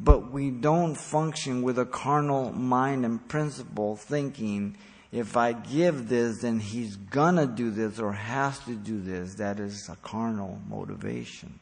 but 0.00 0.32
we 0.32 0.50
don't 0.50 0.96
function 0.96 1.62
with 1.62 1.78
a 1.78 1.86
carnal 1.86 2.50
mind 2.52 3.04
and 3.04 3.28
principle 3.28 3.96
thinking 3.96 4.76
if 5.12 5.36
I 5.36 5.52
give 5.52 6.08
this, 6.08 6.40
then 6.40 6.58
he's 6.58 6.96
gonna 6.96 7.46
do 7.46 7.70
this 7.70 7.98
or 7.98 8.12
has 8.12 8.58
to 8.60 8.74
do 8.74 8.98
this. 8.98 9.34
That 9.34 9.60
is 9.60 9.88
a 9.90 9.96
carnal 9.96 10.58
motivation. 10.66 11.60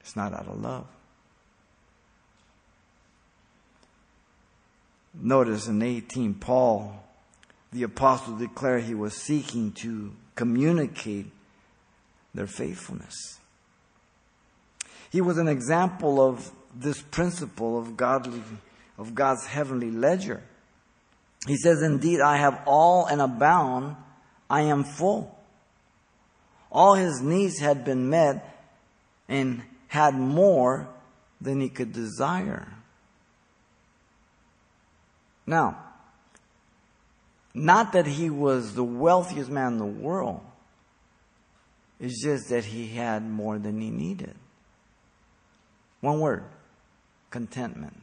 It's 0.00 0.14
not 0.14 0.32
out 0.32 0.46
of 0.46 0.60
love. 0.60 0.86
Notice 5.14 5.66
in 5.66 5.82
18, 5.82 6.34
Paul, 6.34 7.04
the 7.72 7.82
apostle, 7.84 8.36
declared 8.36 8.84
he 8.84 8.94
was 8.94 9.14
seeking 9.14 9.72
to 9.72 10.12
communicate 10.34 11.26
their 12.34 12.46
faithfulness. 12.46 13.38
He 15.10 15.20
was 15.20 15.38
an 15.38 15.48
example 15.48 16.26
of 16.26 16.50
this 16.74 17.02
principle 17.02 17.78
of 17.78 17.96
godly, 17.96 18.42
of 18.98 19.14
God's 19.14 19.46
heavenly 19.46 19.90
ledger. 19.90 20.42
He 21.46 21.56
says, 21.56 21.82
Indeed, 21.82 22.20
I 22.20 22.38
have 22.38 22.62
all 22.66 23.06
and 23.06 23.20
abound. 23.20 23.96
I 24.48 24.62
am 24.62 24.84
full. 24.84 25.38
All 26.70 26.94
his 26.94 27.20
needs 27.20 27.58
had 27.58 27.84
been 27.84 28.08
met 28.08 28.58
and 29.28 29.62
had 29.88 30.14
more 30.14 30.88
than 31.40 31.60
he 31.60 31.68
could 31.68 31.92
desire. 31.92 32.68
Now, 35.46 35.76
not 37.54 37.92
that 37.92 38.06
he 38.06 38.30
was 38.30 38.74
the 38.74 38.84
wealthiest 38.84 39.50
man 39.50 39.74
in 39.74 39.78
the 39.78 39.84
world, 39.84 40.40
it's 42.00 42.22
just 42.22 42.48
that 42.48 42.64
he 42.64 42.88
had 42.88 43.28
more 43.28 43.58
than 43.58 43.80
he 43.80 43.90
needed. 43.90 44.34
One 46.00 46.18
word 46.18 46.44
contentment. 47.30 47.96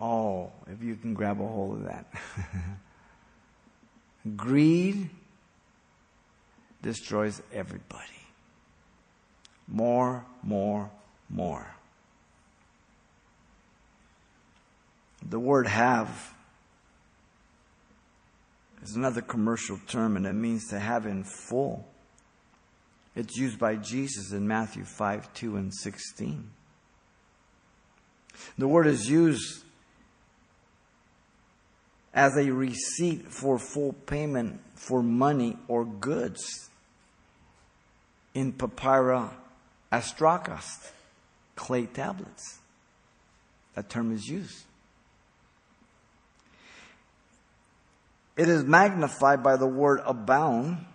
Oh, 0.00 0.50
if 0.66 0.82
you 0.82 0.96
can 0.96 1.14
grab 1.14 1.40
a 1.40 1.46
hold 1.46 1.78
of 1.78 1.84
that. 1.84 2.06
Greed 4.36 5.10
destroys 6.82 7.40
everybody. 7.52 8.02
More, 9.68 10.24
more, 10.42 10.90
more. 11.30 11.66
The 15.28 15.38
word 15.38 15.68
have 15.68 16.34
is 18.82 18.96
another 18.96 19.22
commercial 19.22 19.78
term 19.86 20.16
and 20.16 20.26
it 20.26 20.34
means 20.34 20.68
to 20.68 20.78
have 20.78 21.06
in 21.06 21.24
full. 21.24 21.86
It's 23.14 23.36
used 23.36 23.58
by 23.58 23.76
Jesus 23.76 24.32
in 24.32 24.48
Matthew 24.48 24.84
5 24.84 25.32
2 25.34 25.56
and 25.56 25.72
16. 25.72 26.50
The 28.58 28.68
word 28.68 28.86
is 28.86 29.08
used 29.08 29.64
as 32.14 32.36
a 32.36 32.50
receipt 32.50 33.28
for 33.28 33.58
full 33.58 33.92
payment 33.92 34.60
for 34.74 35.02
money 35.02 35.56
or 35.68 35.84
goods 35.84 36.70
in 38.34 38.52
papyra 38.52 39.30
astrakos, 39.92 40.90
clay 41.54 41.86
tablets. 41.86 42.58
That 43.74 43.88
term 43.88 44.12
is 44.12 44.26
used. 44.26 44.64
It 48.36 48.48
is 48.48 48.64
magnified 48.64 49.42
by 49.42 49.56
the 49.56 49.66
word 49.66 50.00
abound 50.06 50.86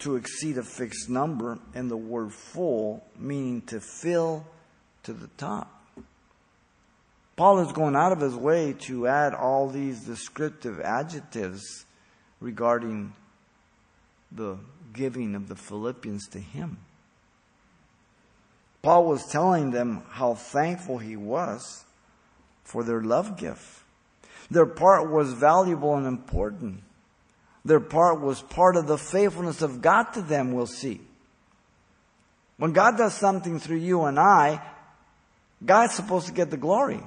to 0.00 0.16
exceed 0.16 0.58
a 0.58 0.62
fixed 0.62 1.10
number 1.10 1.58
and 1.74 1.90
the 1.90 1.96
word 1.96 2.32
full 2.32 3.04
meaning 3.18 3.62
to 3.62 3.80
fill 3.80 4.46
to 5.02 5.12
the 5.12 5.28
top. 5.36 5.70
Paul 7.36 7.58
is 7.60 7.72
going 7.72 7.96
out 7.96 8.12
of 8.12 8.20
his 8.20 8.36
way 8.36 8.74
to 8.80 9.08
add 9.08 9.34
all 9.34 9.68
these 9.68 10.04
descriptive 10.04 10.80
adjectives 10.80 11.84
regarding 12.40 13.12
the 14.30 14.58
giving 14.92 15.34
of 15.34 15.48
the 15.48 15.56
Philippians 15.56 16.28
to 16.28 16.38
him. 16.38 16.78
Paul 18.82 19.06
was 19.06 19.26
telling 19.26 19.72
them 19.72 20.04
how 20.10 20.34
thankful 20.34 20.98
he 20.98 21.16
was 21.16 21.84
for 22.62 22.84
their 22.84 23.00
love 23.00 23.36
gift. 23.36 23.82
Their 24.50 24.66
part 24.66 25.10
was 25.10 25.32
valuable 25.32 25.96
and 25.96 26.06
important. 26.06 26.83
Their 27.64 27.80
part 27.80 28.20
was 28.20 28.42
part 28.42 28.76
of 28.76 28.86
the 28.86 28.98
faithfulness 28.98 29.62
of 29.62 29.80
God 29.80 30.04
to 30.14 30.22
them, 30.22 30.52
we'll 30.52 30.66
see. 30.66 31.00
When 32.56 32.72
God 32.72 32.96
does 32.96 33.14
something 33.14 33.58
through 33.58 33.78
you 33.78 34.04
and 34.04 34.18
I, 34.18 34.60
God's 35.64 35.94
supposed 35.94 36.26
to 36.26 36.32
get 36.32 36.50
the 36.50 36.56
glory. 36.56 37.00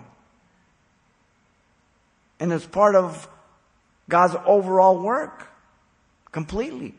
And 2.39 2.51
it's 2.51 2.65
part 2.65 2.95
of 2.95 3.27
God's 4.09 4.35
overall 4.45 4.99
work 4.99 5.47
completely. 6.31 6.95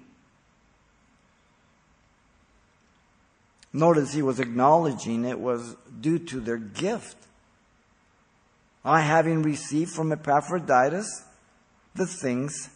Notice 3.73 4.13
he 4.13 4.23
was 4.23 4.41
acknowledging 4.41 5.25
it 5.25 5.39
was 5.39 5.77
due 6.01 6.19
to 6.19 6.41
their 6.41 6.57
gift. 6.57 7.17
I 8.85 9.01
having 9.03 9.43
received 9.43 9.91
from 9.91 10.11
Epaphroditus 10.13 11.25
the 11.95 12.07
things 12.07 12.71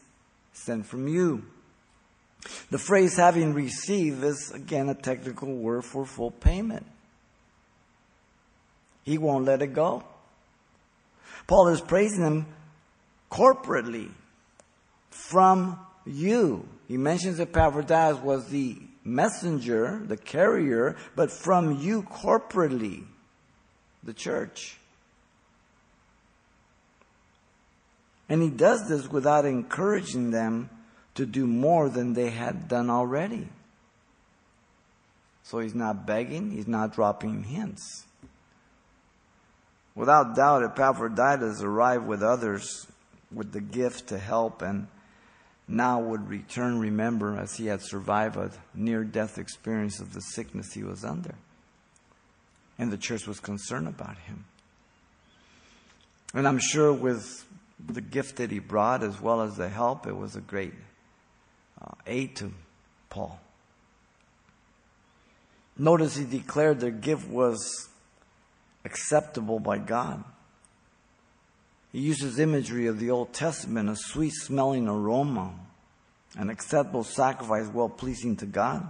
sent 0.52 0.86
from 0.86 1.08
you. 1.08 1.44
The 2.70 2.78
phrase 2.78 3.16
having 3.16 3.54
received 3.54 4.22
is 4.24 4.50
again 4.52 4.88
a 4.88 4.94
technical 4.94 5.54
word 5.54 5.84
for 5.84 6.04
full 6.04 6.30
payment. 6.30 6.86
He 9.04 9.18
won't 9.18 9.44
let 9.44 9.62
it 9.62 9.74
go. 9.74 10.04
Paul 11.46 11.68
is 11.68 11.80
praising 11.80 12.24
him 12.24 12.46
corporately 13.30 14.10
from 15.10 15.78
you. 16.04 16.68
He 16.88 16.96
mentions 16.96 17.38
that 17.38 17.48
Epaphroditus 17.48 18.22
was 18.22 18.48
the 18.48 18.76
messenger, 19.04 20.02
the 20.04 20.16
carrier, 20.16 20.96
but 21.16 21.30
from 21.30 21.80
you 21.80 22.02
corporately, 22.02 23.04
the 24.02 24.12
church. 24.12 24.76
And 28.32 28.40
he 28.40 28.48
does 28.48 28.88
this 28.88 29.10
without 29.10 29.44
encouraging 29.44 30.30
them 30.30 30.70
to 31.16 31.26
do 31.26 31.46
more 31.46 31.90
than 31.90 32.14
they 32.14 32.30
had 32.30 32.66
done 32.66 32.88
already. 32.88 33.46
So 35.42 35.58
he's 35.58 35.74
not 35.74 36.06
begging, 36.06 36.50
he's 36.50 36.66
not 36.66 36.94
dropping 36.94 37.42
hints. 37.42 38.06
Without 39.94 40.34
doubt, 40.34 40.62
Epaphroditus 40.62 41.60
arrived 41.60 42.06
with 42.06 42.22
others 42.22 42.86
with 43.30 43.52
the 43.52 43.60
gift 43.60 44.06
to 44.06 44.16
help 44.16 44.62
and 44.62 44.86
now 45.68 46.00
would 46.00 46.30
return, 46.30 46.78
remember, 46.80 47.38
as 47.38 47.56
he 47.56 47.66
had 47.66 47.82
survived 47.82 48.36
a 48.38 48.50
near 48.72 49.04
death 49.04 49.36
experience 49.36 50.00
of 50.00 50.14
the 50.14 50.22
sickness 50.22 50.72
he 50.72 50.82
was 50.82 51.04
under. 51.04 51.34
And 52.78 52.90
the 52.90 52.96
church 52.96 53.26
was 53.26 53.40
concerned 53.40 53.88
about 53.88 54.16
him. 54.20 54.46
And 56.32 56.48
I'm 56.48 56.60
sure 56.60 56.94
with 56.94 57.44
the 57.86 58.00
gift 58.00 58.36
that 58.36 58.50
he 58.50 58.58
brought 58.58 59.02
as 59.02 59.20
well 59.20 59.42
as 59.42 59.56
the 59.56 59.68
help, 59.68 60.06
it 60.06 60.16
was 60.16 60.36
a 60.36 60.40
great 60.40 60.74
uh, 61.80 61.94
aid 62.06 62.36
to 62.36 62.52
Paul. 63.10 63.40
Notice 65.76 66.16
he 66.16 66.24
declared 66.24 66.80
their 66.80 66.90
gift 66.90 67.28
was 67.28 67.88
acceptable 68.84 69.58
by 69.58 69.78
God. 69.78 70.22
He 71.92 72.00
uses 72.00 72.38
imagery 72.38 72.86
of 72.86 72.98
the 72.98 73.10
Old 73.10 73.32
Testament, 73.32 73.88
a 73.88 73.96
sweet 73.96 74.32
smelling 74.32 74.88
aroma, 74.88 75.52
an 76.36 76.50
acceptable 76.50 77.04
sacrifice 77.04 77.68
well 77.68 77.88
pleasing 77.88 78.36
to 78.36 78.46
God. 78.46 78.88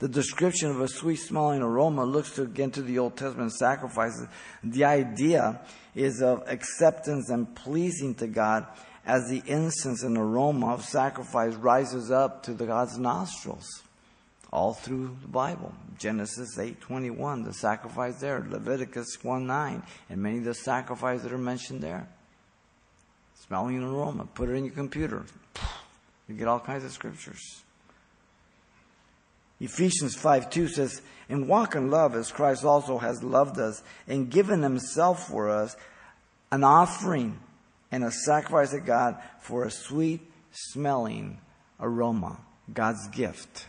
The 0.00 0.08
description 0.08 0.70
of 0.70 0.80
a 0.80 0.88
sweet 0.88 1.16
smelling 1.16 1.60
aroma 1.60 2.04
looks 2.04 2.32
to, 2.32 2.42
again 2.42 2.70
to 2.72 2.82
the 2.82 2.98
Old 2.98 3.16
Testament 3.16 3.52
sacrifices. 3.52 4.26
The 4.62 4.84
idea 4.84 5.60
is 5.98 6.22
of 6.22 6.44
acceptance 6.46 7.28
and 7.28 7.54
pleasing 7.56 8.14
to 8.14 8.26
God 8.26 8.66
as 9.04 9.28
the 9.28 9.42
incense 9.46 10.02
and 10.02 10.16
aroma 10.16 10.72
of 10.72 10.84
sacrifice 10.84 11.54
rises 11.54 12.10
up 12.10 12.42
to 12.44 12.54
the 12.54 12.66
God's 12.66 12.98
nostrils 12.98 13.82
all 14.52 14.74
through 14.74 15.16
the 15.22 15.28
Bible. 15.28 15.74
Genesis 15.98 16.56
8:21, 16.58 17.44
the 17.44 17.52
sacrifice 17.52 18.20
there, 18.20 18.46
Leviticus 18.48 19.18
1:9, 19.22 19.82
and 20.08 20.22
many 20.22 20.38
of 20.38 20.44
the 20.44 20.54
sacrifices 20.54 21.24
that 21.24 21.32
are 21.32 21.38
mentioned 21.38 21.82
there. 21.82 22.08
Smelling 23.46 23.78
an 23.78 23.84
aroma, 23.84 24.26
put 24.26 24.48
it 24.48 24.52
in 24.52 24.64
your 24.64 24.74
computer. 24.74 25.24
You 26.28 26.36
get 26.36 26.48
all 26.48 26.60
kinds 26.60 26.84
of 26.84 26.92
scriptures. 26.92 27.62
Ephesians 29.60 30.14
5 30.14 30.50
2 30.50 30.68
says, 30.68 31.02
And 31.28 31.48
walk 31.48 31.74
in 31.74 31.90
love 31.90 32.14
as 32.14 32.30
Christ 32.30 32.64
also 32.64 32.98
has 32.98 33.22
loved 33.22 33.58
us 33.58 33.82
and 34.06 34.30
given 34.30 34.62
himself 34.62 35.28
for 35.28 35.50
us, 35.50 35.76
an 36.50 36.64
offering 36.64 37.38
and 37.90 38.04
a 38.04 38.10
sacrifice 38.10 38.70
to 38.70 38.80
God 38.80 39.16
for 39.40 39.64
a 39.64 39.70
sweet 39.70 40.20
smelling 40.52 41.38
aroma, 41.80 42.38
God's 42.72 43.08
gift 43.08 43.66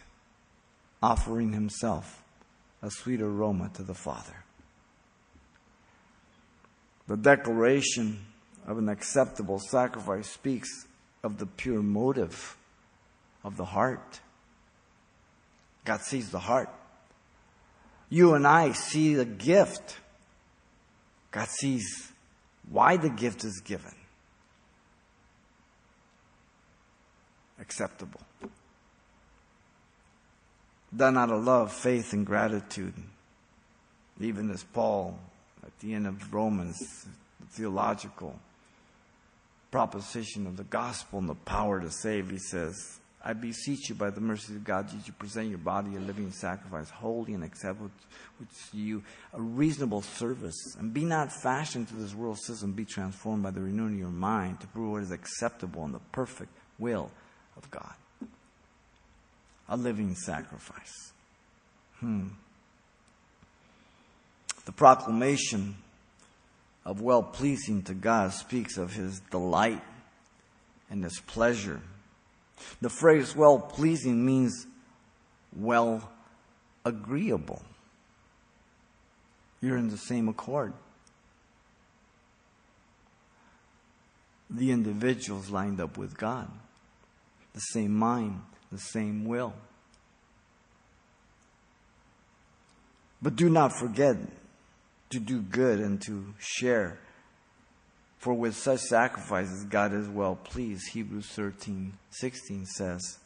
offering 1.02 1.54
himself 1.54 2.22
a 2.82 2.90
sweet 2.90 3.22
aroma 3.22 3.70
to 3.74 3.84
the 3.84 3.94
Father. 3.94 4.44
The 7.08 7.18
declaration 7.18 8.26
of 8.68 8.78
an 8.78 8.90
acceptable 8.90 9.60
sacrifice 9.60 10.30
speaks 10.30 10.86
of 11.24 11.40
the 11.40 11.46
pure 11.46 11.82
motive 11.82 12.56
of 13.44 13.58
the 13.58 13.66
heart. 13.66 14.20
God 15.90 16.02
sees 16.02 16.30
the 16.30 16.38
heart. 16.38 16.70
You 18.10 18.36
and 18.36 18.46
I 18.46 18.74
see 18.74 19.16
the 19.16 19.26
gift. 19.26 19.98
God 21.32 21.48
sees 21.48 22.12
why 22.70 22.96
the 22.98 23.10
gift 23.10 23.44
is 23.44 23.60
given. 23.66 23.96
Acceptable 27.60 28.22
done 30.96 31.18
out 31.18 31.32
of 31.32 31.44
love, 31.44 31.74
faith, 31.74 32.14
and 32.14 32.24
gratitude. 32.24 32.94
Even 34.20 34.52
as 34.52 34.64
Paul, 34.64 35.18
at 35.66 35.76
the 35.80 35.96
end 35.96 36.06
of 36.06 36.32
Romans, 36.32 37.08
the 37.40 37.48
theological 37.48 38.40
proposition 39.72 40.46
of 40.46 40.56
the 40.56 40.66
gospel 40.66 41.18
and 41.18 41.30
the 41.30 41.34
power 41.36 41.80
to 41.80 41.90
save, 41.90 42.30
he 42.30 42.38
says, 42.38 43.00
I 43.24 43.34
beseech 43.34 43.90
you 43.90 43.96
by 43.96 44.12
the 44.12 44.22
mercy 44.22 44.56
of 44.56 44.64
God 44.64 44.90
that 44.90 45.08
you 45.08 45.14
present 45.14 45.50
your 45.50 45.58
body 45.58 45.96
a 45.96 46.00
living 46.00 46.32
sacrifice, 46.32 46.90
holy 46.90 47.34
and 47.34 47.44
acceptable 47.44 47.92
to 48.72 48.78
you, 48.78 49.04
a 49.34 49.42
reasonable 49.42 50.02
service. 50.02 50.76
And 50.80 50.94
be 50.94 51.04
not 51.04 51.32
fashioned 51.32 51.90
to 51.90 51.96
this 51.96 52.16
world 52.16 52.40
system, 52.40 52.72
be 52.72 52.86
transformed 52.86 53.44
by 53.44 53.52
the 53.52 53.60
renewing 53.60 53.96
of 53.96 54.00
your 54.00 54.10
mind 54.10 54.62
to 54.62 54.68
prove 54.68 54.92
what 54.92 55.04
is 55.04 55.12
acceptable 55.12 55.84
and 55.84 55.94
the 55.94 56.00
perfect 56.12 56.52
will 56.78 57.12
of 57.58 57.70
God 57.70 57.94
a 59.70 59.78
living 59.78 60.16
sacrifice. 60.16 61.14
Hmm. 62.00 62.28
The 64.66 64.72
proclamation 64.72 65.76
of 66.86 67.02
well 67.02 67.24
pleasing 67.24 67.84
to 67.84 67.94
God 67.94 68.34
speaks 68.34 68.78
of 68.78 68.94
his 68.94 69.20
delight 69.32 69.82
and 70.90 71.04
his 71.04 71.20
pleasure. 71.20 71.82
The 72.82 72.90
phrase 72.90 73.36
well 73.36 73.60
pleasing 73.60 74.26
means 74.26 74.68
well 75.56 76.10
agreeable. 76.86 77.62
You're 79.62 79.78
in 79.78 79.90
the 79.90 79.98
same 79.98 80.30
accord. 80.30 80.74
The 84.50 84.72
individuals 84.72 85.50
lined 85.50 85.80
up 85.80 85.98
with 85.98 86.18
God, 86.18 86.50
the 87.54 87.60
same 87.60 87.94
mind, 87.94 88.42
the 88.72 88.80
same 88.80 89.26
will. 89.26 89.54
But 93.22 93.36
do 93.36 93.50
not 93.50 93.74
forget 93.74 94.18
to 95.10 95.20
do 95.20 95.42
good 95.42 95.80
and 95.80 96.02
to 96.04 96.34
share. 96.40 97.00
For 98.20 98.34
with 98.34 98.56
such 98.56 98.82
sacrifices, 98.82 99.64
God 99.64 99.94
is 99.94 100.08
well 100.08 100.36
pleased. 100.36 100.90
Hebrews 100.92 101.28
13, 101.28 101.94
16 102.12 102.66
says. 102.66 103.18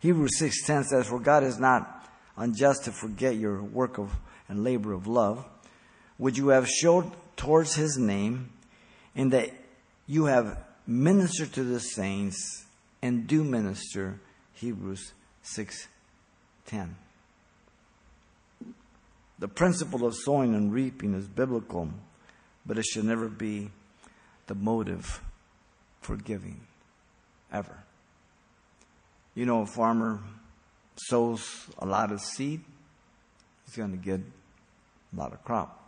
Hebrews 0.00 0.40
6:10 0.40 0.84
says, 0.86 1.06
For 1.06 1.20
God 1.20 1.44
is 1.44 1.58
not 1.58 2.08
unjust 2.36 2.84
to 2.84 2.92
forget 2.92 3.36
your 3.36 3.62
work 3.62 3.98
of 3.98 4.10
and 4.48 4.64
labor 4.64 4.92
of 4.92 5.06
love, 5.06 5.44
which 6.16 6.38
you 6.38 6.48
have 6.48 6.68
showed 6.68 7.12
towards 7.36 7.74
his 7.74 7.96
name, 7.98 8.50
in 9.14 9.28
that 9.30 9.50
you 10.06 10.24
have 10.24 10.58
ministered 10.86 11.52
to 11.52 11.62
the 11.62 11.80
saints 11.80 12.64
and 13.02 13.26
do 13.26 13.44
minister. 13.44 14.18
Hebrews 14.54 15.12
6:10. 15.44 16.96
The 19.38 19.48
principle 19.48 20.06
of 20.06 20.14
sowing 20.16 20.54
and 20.54 20.72
reaping 20.72 21.14
is 21.14 21.26
biblical, 21.28 21.90
but 22.70 22.78
it 22.78 22.84
should 22.84 23.04
never 23.04 23.28
be 23.28 23.68
the 24.46 24.54
motive 24.54 25.20
for 26.02 26.14
giving, 26.14 26.60
ever. 27.52 27.76
You 29.34 29.44
know, 29.44 29.62
a 29.62 29.66
farmer 29.66 30.20
sows 30.94 31.66
a 31.80 31.84
lot 31.84 32.12
of 32.12 32.20
seed, 32.20 32.60
he's 33.66 33.74
going 33.74 33.90
to 33.90 33.96
get 33.96 34.20
a 34.20 35.18
lot 35.18 35.32
of 35.32 35.42
crop. 35.42 35.84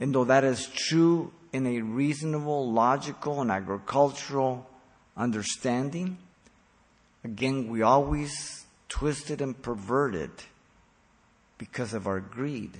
And 0.00 0.14
though 0.14 0.24
that 0.24 0.44
is 0.44 0.66
true 0.66 1.30
in 1.52 1.66
a 1.66 1.82
reasonable, 1.82 2.72
logical, 2.72 3.42
and 3.42 3.50
agricultural 3.50 4.66
understanding, 5.14 6.16
again, 7.22 7.68
we 7.68 7.82
always 7.82 8.64
twist 8.88 9.30
it 9.30 9.42
and 9.42 9.60
pervert 9.60 10.14
it 10.14 10.46
because 11.58 11.92
of 11.92 12.06
our 12.06 12.20
greed. 12.20 12.78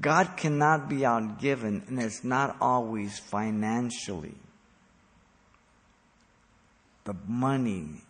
God 0.00 0.36
cannot 0.36 0.88
be 0.88 0.98
outgiven, 0.98 1.86
and 1.88 2.00
it's 2.00 2.24
not 2.24 2.56
always 2.60 3.18
financially. 3.18 4.34
The 7.04 7.14
money, 7.26 8.02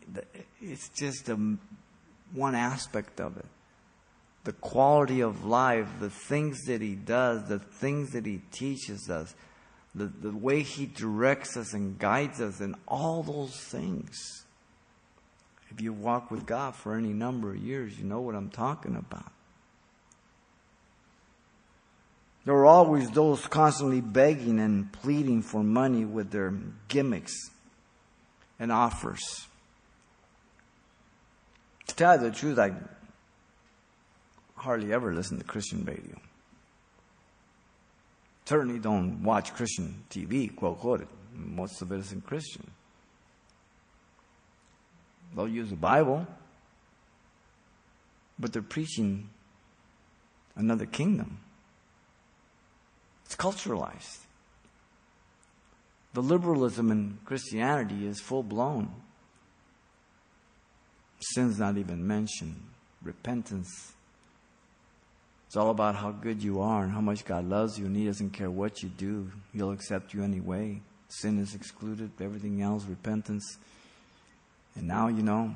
it's 0.62 0.88
just 0.88 1.28
a, 1.28 1.36
one 2.32 2.54
aspect 2.54 3.20
of 3.20 3.36
it. 3.36 3.44
The 4.44 4.54
quality 4.54 5.20
of 5.20 5.44
life, 5.44 5.88
the 6.00 6.08
things 6.08 6.62
that 6.66 6.80
He 6.80 6.94
does, 6.94 7.46
the 7.48 7.58
things 7.58 8.12
that 8.12 8.24
He 8.24 8.40
teaches 8.52 9.10
us, 9.10 9.34
the, 9.94 10.06
the 10.06 10.34
way 10.34 10.62
He 10.62 10.86
directs 10.86 11.56
us 11.58 11.74
and 11.74 11.98
guides 11.98 12.40
us, 12.40 12.60
and 12.60 12.74
all 12.88 13.22
those 13.22 13.54
things. 13.54 14.44
If 15.70 15.82
you 15.82 15.92
walk 15.92 16.30
with 16.30 16.46
God 16.46 16.74
for 16.74 16.94
any 16.94 17.12
number 17.12 17.50
of 17.50 17.58
years, 17.58 17.98
you 17.98 18.04
know 18.04 18.20
what 18.20 18.34
I'm 18.34 18.50
talking 18.50 18.96
about. 18.96 19.32
There 22.46 22.54
are 22.54 22.64
always 22.64 23.10
those 23.10 23.44
constantly 23.48 24.00
begging 24.00 24.60
and 24.60 24.92
pleading 24.92 25.42
for 25.42 25.64
money 25.64 26.04
with 26.04 26.30
their 26.30 26.54
gimmicks 26.86 27.34
and 28.60 28.70
offers. 28.70 29.48
To 31.88 31.96
tell 31.96 32.14
you 32.14 32.20
the 32.20 32.30
truth, 32.30 32.56
I 32.60 32.72
hardly 34.54 34.92
ever 34.92 35.12
listen 35.12 35.38
to 35.38 35.44
Christian 35.44 35.84
radio. 35.84 36.20
Certainly 38.44 38.78
don't 38.78 39.24
watch 39.24 39.52
Christian 39.52 40.04
TV, 40.08 40.54
quote, 40.54 40.78
quote. 40.78 41.08
Most 41.34 41.82
of 41.82 41.90
it 41.90 41.98
isn't 41.98 42.26
Christian. 42.26 42.70
They'll 45.34 45.48
use 45.48 45.70
the 45.70 45.76
Bible, 45.76 46.28
but 48.38 48.52
they're 48.52 48.62
preaching 48.62 49.30
another 50.54 50.86
kingdom. 50.86 51.40
It's 53.26 53.36
culturalized. 53.36 54.20
The 56.14 56.22
liberalism 56.22 56.90
in 56.90 57.18
Christianity 57.24 58.06
is 58.06 58.20
full 58.20 58.42
blown. 58.42 58.88
Sin's 61.20 61.58
not 61.58 61.76
even 61.76 62.06
mentioned. 62.06 62.62
Repentance. 63.02 63.92
It's 65.46 65.56
all 65.56 65.70
about 65.70 65.96
how 65.96 66.12
good 66.12 66.42
you 66.42 66.60
are 66.60 66.84
and 66.84 66.92
how 66.92 67.00
much 67.00 67.24
God 67.24 67.48
loves 67.48 67.78
you, 67.78 67.86
and 67.86 67.96
He 67.96 68.06
doesn't 68.06 68.30
care 68.30 68.50
what 68.50 68.82
you 68.82 68.88
do. 68.88 69.30
He'll 69.52 69.72
accept 69.72 70.14
you 70.14 70.22
anyway. 70.22 70.80
Sin 71.08 71.38
is 71.38 71.54
excluded, 71.54 72.10
everything 72.20 72.62
else, 72.62 72.84
repentance. 72.84 73.58
And 74.74 74.88
now, 74.88 75.08
you 75.08 75.22
know, 75.22 75.54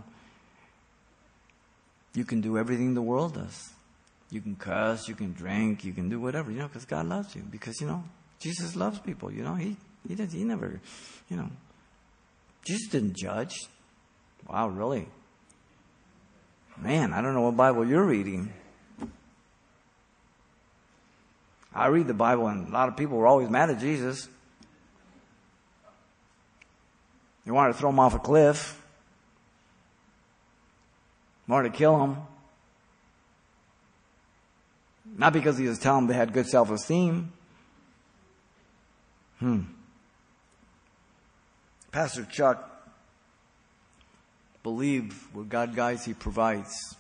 you 2.15 2.25
can 2.25 2.41
do 2.41 2.59
everything 2.59 2.95
the 2.95 3.03
world 3.03 3.35
does. 3.35 3.71
You 4.31 4.41
can 4.41 4.55
cuss, 4.57 5.09
you 5.09 5.15
can 5.15 5.33
drink, 5.33 5.85
you 5.85 5.93
can 5.93 6.09
do 6.09 6.21
whatever, 6.21 6.51
you 6.51 6.59
know, 6.59 6.69
because 6.69 6.85
God 6.85 7.07
loves 7.07 7.35
you. 7.35 7.43
Because, 7.43 7.81
you 7.81 7.87
know, 7.87 8.05
Jesus 8.39 8.77
loves 8.77 8.99
people, 8.99 9.33
you 9.33 9.43
know. 9.43 9.55
He, 9.55 9.77
he, 10.07 10.15
did, 10.15 10.33
he 10.33 10.45
never, 10.45 10.81
you 11.29 11.37
know, 11.37 11.51
Jesus 12.65 12.89
didn't 12.89 13.17
judge. 13.17 13.57
Wow, 14.49 14.69
really? 14.69 15.09
Man, 16.77 17.13
I 17.13 17.21
don't 17.21 17.35
know 17.35 17.43
what 17.43 17.57
Bible 17.57 17.87
you're 17.87 18.05
reading. 18.05 18.53
I 21.75 21.87
read 21.89 22.07
the 22.07 22.15
Bible, 22.15 22.47
and 22.47 22.69
a 22.69 22.71
lot 22.71 22.89
of 22.89 22.97
people 22.97 23.17
were 23.17 23.27
always 23.27 23.49
mad 23.49 23.71
at 23.71 23.81
Jesus. 23.81 24.29
They 27.45 27.51
wanted 27.51 27.73
to 27.73 27.79
throw 27.79 27.91
him 27.91 27.99
off 27.99 28.15
a 28.15 28.19
cliff 28.19 28.81
more 31.51 31.63
to 31.63 31.71
kill 31.71 32.01
him. 32.05 32.17
Not 35.17 35.33
because 35.33 35.59
he 35.59 35.67
was 35.67 35.79
telling 35.79 36.07
them 36.07 36.09
they 36.09 36.19
had 36.19 36.33
good 36.33 36.47
self 36.47 36.71
esteem. 36.71 37.33
Hmm. 39.39 39.61
Pastor 41.93 42.25
Chuck 42.25 42.67
believed 44.63 45.17
with 45.35 45.49
God 45.49 45.75
guides, 45.75 46.05
he 46.05 46.15
provides. 46.15 46.95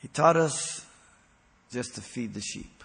He 0.00 0.08
taught 0.08 0.36
us 0.36 0.84
just 1.70 1.94
to 1.94 2.00
feed 2.00 2.34
the 2.34 2.40
sheep. 2.40 2.82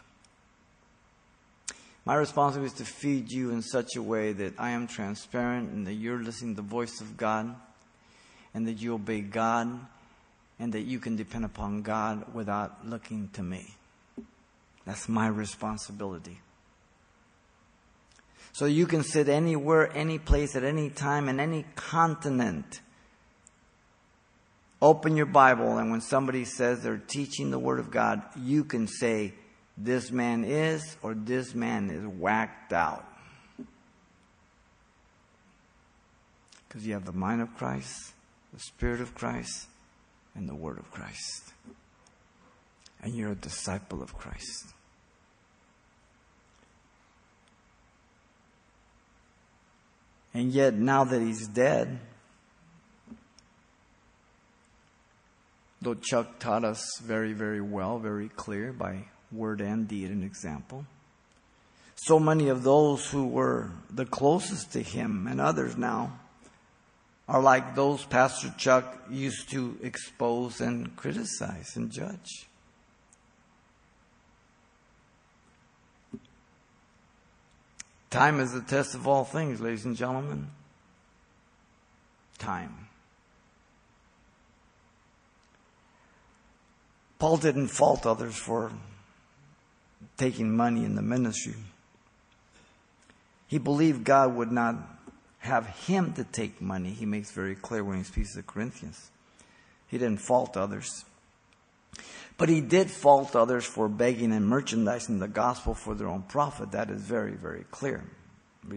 My 2.03 2.15
responsibility 2.15 2.73
is 2.73 2.77
to 2.79 2.85
feed 2.85 3.31
you 3.31 3.49
in 3.49 3.63
such 3.63 3.95
a 3.95 4.01
way 4.01 4.31
that 4.33 4.53
I 4.59 4.71
am 4.71 4.85
transparent 4.85 5.71
and 5.71 5.87
that 5.87 5.93
you're 5.93 6.21
listening 6.21 6.55
to 6.55 6.61
the 6.61 6.67
voice 6.67 7.01
of 7.01 7.17
God 7.17 7.55
and 8.53 8.67
that 8.67 8.73
you 8.73 8.93
obey 8.93 9.21
God 9.21 9.79
and 10.59 10.73
that 10.73 10.81
you 10.81 10.99
can 10.99 11.15
depend 11.15 11.45
upon 11.45 11.81
God 11.81 12.33
without 12.33 12.87
looking 12.87 13.29
to 13.33 13.43
me. 13.43 13.75
That's 14.85 15.09
my 15.09 15.27
responsibility. 15.27 16.39
So 18.53 18.65
you 18.65 18.85
can 18.85 19.03
sit 19.03 19.27
anywhere, 19.27 19.91
any 19.95 20.17
place, 20.17 20.55
at 20.55 20.63
any 20.63 20.89
time, 20.89 21.27
in 21.27 21.39
any 21.39 21.65
continent. 21.75 22.79
Open 24.81 25.17
your 25.17 25.25
Bible, 25.25 25.77
and 25.77 25.91
when 25.91 26.01
somebody 26.01 26.45
says 26.45 26.81
they're 26.81 26.97
teaching 26.97 27.51
the 27.51 27.59
Word 27.59 27.79
of 27.79 27.91
God, 27.91 28.21
you 28.39 28.63
can 28.63 28.87
say, 28.87 29.33
This 29.77 30.11
man 30.11 30.45
is, 30.45 30.95
or 31.01 31.13
this 31.13 31.53
man 31.53 31.89
is 31.89 32.05
whacked 32.05 32.71
out. 32.71 33.05
Because 36.67 36.85
you 36.87 36.93
have 36.93 37.05
the 37.05 37.11
mind 37.11 37.41
of 37.41 37.53
Christ, 37.57 38.13
the 38.53 38.59
Spirit 38.59 39.01
of 39.01 39.15
Christ 39.15 39.67
and 40.35 40.47
the 40.47 40.55
Word 40.55 40.77
of 40.77 40.91
Christ. 40.91 41.53
And 43.01 43.15
you're 43.15 43.31
a 43.31 43.35
disciple 43.35 44.03
of 44.03 44.17
Christ. 44.17 44.73
And 50.33 50.51
yet, 50.51 50.73
now 50.73 51.05
that 51.05 51.21
he's 51.21 51.47
dead, 51.47 51.97
though 55.81 55.93
Chuck 55.93 56.39
taught 56.39 56.65
us 56.65 56.99
very, 57.01 57.31
very 57.31 57.61
well, 57.61 57.99
very 57.99 58.27
clear 58.27 58.73
by 58.73 59.05
word 59.31 59.61
and 59.61 59.87
deed 59.87 60.09
and 60.09 60.23
example, 60.23 60.85
so 61.95 62.19
many 62.19 62.49
of 62.49 62.63
those 62.63 63.09
who 63.09 63.27
were 63.27 63.71
the 63.89 64.05
closest 64.05 64.73
to 64.73 64.81
him 64.81 65.27
and 65.27 65.39
others 65.39 65.77
now 65.77 66.19
are 67.27 67.41
like 67.41 67.75
those 67.75 68.05
Pastor 68.05 68.53
Chuck 68.57 69.03
used 69.09 69.49
to 69.49 69.77
expose 69.81 70.61
and 70.61 70.95
criticize 70.95 71.75
and 71.75 71.91
judge. 71.91 72.47
Time 78.11 78.39
is 78.39 78.53
the 78.53 78.61
test 78.61 78.95
of 78.95 79.07
all 79.07 79.25
things, 79.25 79.59
ladies 79.59 79.85
and 79.85 79.95
gentlemen. 79.95 80.47
Time. 82.37 82.87
Paul 87.17 87.37
didn't 87.37 87.67
fault 87.69 88.05
others 88.05 88.35
for 88.35 88.71
taking 90.17 90.55
money 90.55 90.85
in 90.85 90.95
the 90.95 91.01
ministry. 91.01 91.55
He 93.47 93.57
believed 93.57 94.03
God 94.03 94.35
would 94.35 94.51
not 94.51 94.94
have 95.45 95.67
him 95.67 96.13
to 96.13 96.23
take 96.23 96.61
money. 96.61 96.91
He 96.91 97.05
makes 97.05 97.31
very 97.31 97.55
clear 97.55 97.83
when 97.83 97.97
he 97.97 98.03
speaks 98.03 98.31
to 98.31 98.37
the 98.37 98.43
Corinthians. 98.43 99.11
He 99.87 99.97
didn't 99.97 100.21
fault 100.21 100.57
others. 100.57 101.05
But 102.37 102.49
he 102.49 102.59
did 102.59 102.91
fault 102.91 103.35
others 103.35 103.65
for 103.65 103.87
begging 103.87 104.33
and 104.33 104.47
merchandising 104.47 105.19
the 105.19 105.27
gospel 105.27 105.73
for 105.73 105.95
their 105.95 106.07
own 106.07 106.23
profit. 106.23 106.71
That 106.71 106.89
is 106.89 107.01
very, 107.01 107.33
very 107.33 107.65
clear. 107.71 108.03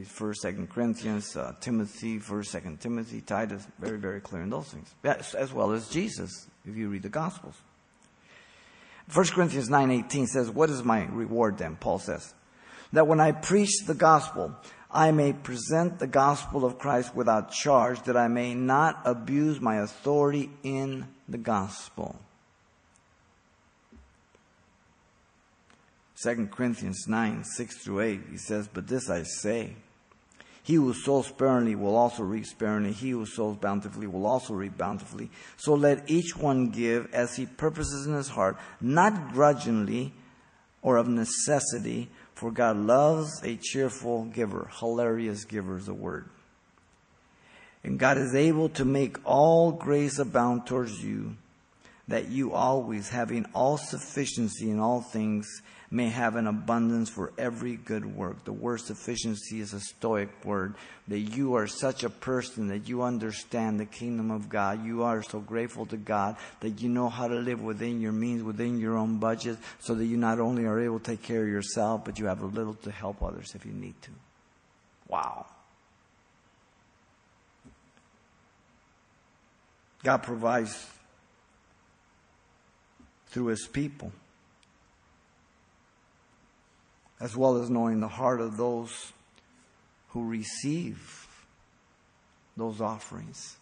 First, 0.04 0.42
Second 0.42 0.70
Corinthians, 0.70 1.34
uh, 1.34 1.54
Timothy, 1.60 2.18
First, 2.18 2.50
Second 2.50 2.80
Timothy, 2.80 3.22
Titus, 3.22 3.66
very, 3.78 3.98
very 3.98 4.20
clear 4.20 4.42
in 4.42 4.50
those 4.50 4.68
things. 4.68 4.94
As, 5.02 5.34
as 5.34 5.52
well 5.52 5.72
as 5.72 5.88
Jesus, 5.88 6.46
if 6.66 6.76
you 6.76 6.88
read 6.88 7.02
the 7.02 7.08
Gospels. 7.08 7.54
1 9.12 9.26
Corinthians 9.28 9.70
9.18 9.70 10.26
says, 10.26 10.50
What 10.50 10.68
is 10.68 10.84
my 10.84 11.06
reward 11.06 11.56
then? 11.56 11.76
Paul 11.76 11.98
says, 11.98 12.34
That 12.92 13.06
when 13.06 13.20
I 13.20 13.32
preach 13.32 13.86
the 13.86 13.94
gospel, 13.94 14.54
I 14.90 15.10
may 15.10 15.32
present 15.32 15.98
the 15.98 16.06
gospel 16.06 16.64
of 16.64 16.78
Christ 16.78 17.14
without 17.14 17.50
charge, 17.50 18.02
that 18.02 18.16
I 18.16 18.28
may 18.28 18.54
not 18.54 19.00
abuse 19.04 19.60
my 19.60 19.76
authority 19.76 20.50
in 20.62 21.06
the 21.28 21.38
gospel. 21.38 22.16
2 26.22 26.48
Corinthians 26.50 27.04
9, 27.06 27.44
6 27.44 27.84
through 27.84 28.00
8, 28.00 28.20
he 28.30 28.38
says, 28.38 28.66
But 28.66 28.88
this 28.88 29.08
I 29.08 29.22
say, 29.22 29.74
he 30.68 30.74
who 30.74 30.92
sows 30.92 31.28
sparingly 31.28 31.74
will 31.76 31.96
also 31.96 32.22
reap 32.22 32.44
sparingly. 32.44 32.92
He 32.92 33.10
who 33.10 33.24
sows 33.24 33.56
bountifully 33.56 34.06
will 34.06 34.26
also 34.26 34.52
reap 34.52 34.76
bountifully. 34.76 35.30
So 35.56 35.72
let 35.72 36.10
each 36.10 36.36
one 36.36 36.68
give 36.68 37.08
as 37.14 37.36
he 37.36 37.46
purposes 37.46 38.06
in 38.06 38.12
his 38.12 38.28
heart, 38.28 38.58
not 38.78 39.32
grudgingly 39.32 40.12
or 40.82 40.98
of 40.98 41.08
necessity, 41.08 42.10
for 42.38 42.52
God 42.52 42.76
loves 42.76 43.42
a 43.42 43.56
cheerful 43.56 44.26
giver. 44.26 44.70
Hilarious 44.78 45.44
giver 45.44 45.76
is 45.76 45.88
a 45.88 45.92
word. 45.94 46.26
And 47.82 47.98
God 47.98 48.16
is 48.16 48.32
able 48.32 48.68
to 48.70 48.84
make 48.84 49.16
all 49.24 49.72
grace 49.72 50.20
abound 50.20 50.64
towards 50.64 51.02
you, 51.02 51.34
that 52.06 52.28
you 52.28 52.52
always, 52.52 53.08
having 53.08 53.44
all 53.54 53.76
sufficiency 53.76 54.70
in 54.70 54.78
all 54.78 55.00
things, 55.00 55.62
may 55.90 56.08
have 56.08 56.36
an 56.36 56.46
abundance 56.46 57.08
for 57.08 57.32
every 57.38 57.76
good 57.76 58.04
work. 58.04 58.44
The 58.44 58.52
word 58.52 58.80
sufficiency 58.80 59.60
is 59.60 59.72
a 59.72 59.80
stoic 59.80 60.28
word. 60.44 60.74
That 61.08 61.18
you 61.18 61.54
are 61.54 61.66
such 61.66 62.04
a 62.04 62.10
person 62.10 62.68
that 62.68 62.88
you 62.88 63.02
understand 63.02 63.80
the 63.80 63.86
kingdom 63.86 64.30
of 64.30 64.50
God. 64.50 64.84
You 64.84 65.04
are 65.04 65.22
so 65.22 65.40
grateful 65.40 65.86
to 65.86 65.96
God 65.96 66.36
that 66.60 66.82
you 66.82 66.90
know 66.90 67.08
how 67.08 67.28
to 67.28 67.36
live 67.36 67.62
within 67.62 68.00
your 68.00 68.12
means, 68.12 68.42
within 68.42 68.78
your 68.78 68.98
own 68.98 69.18
budget, 69.18 69.56
so 69.78 69.94
that 69.94 70.04
you 70.04 70.18
not 70.18 70.38
only 70.38 70.66
are 70.66 70.78
able 70.78 70.98
to 70.98 71.04
take 71.04 71.22
care 71.22 71.42
of 71.42 71.48
yourself, 71.48 72.04
but 72.04 72.18
you 72.18 72.26
have 72.26 72.42
a 72.42 72.46
little 72.46 72.74
to 72.74 72.90
help 72.90 73.22
others 73.22 73.54
if 73.54 73.64
you 73.64 73.72
need 73.72 73.94
to. 74.02 74.10
Wow. 75.08 75.46
God 80.02 80.22
provides 80.22 80.86
through 83.30 83.46
his 83.46 83.66
people 83.66 84.12
as 87.20 87.36
well 87.36 87.60
as 87.60 87.68
knowing 87.68 88.00
the 88.00 88.08
heart 88.08 88.40
of 88.40 88.56
those 88.56 89.12
who 90.08 90.24
receive 90.24 91.26
those 92.56 92.80
offerings. 92.80 93.56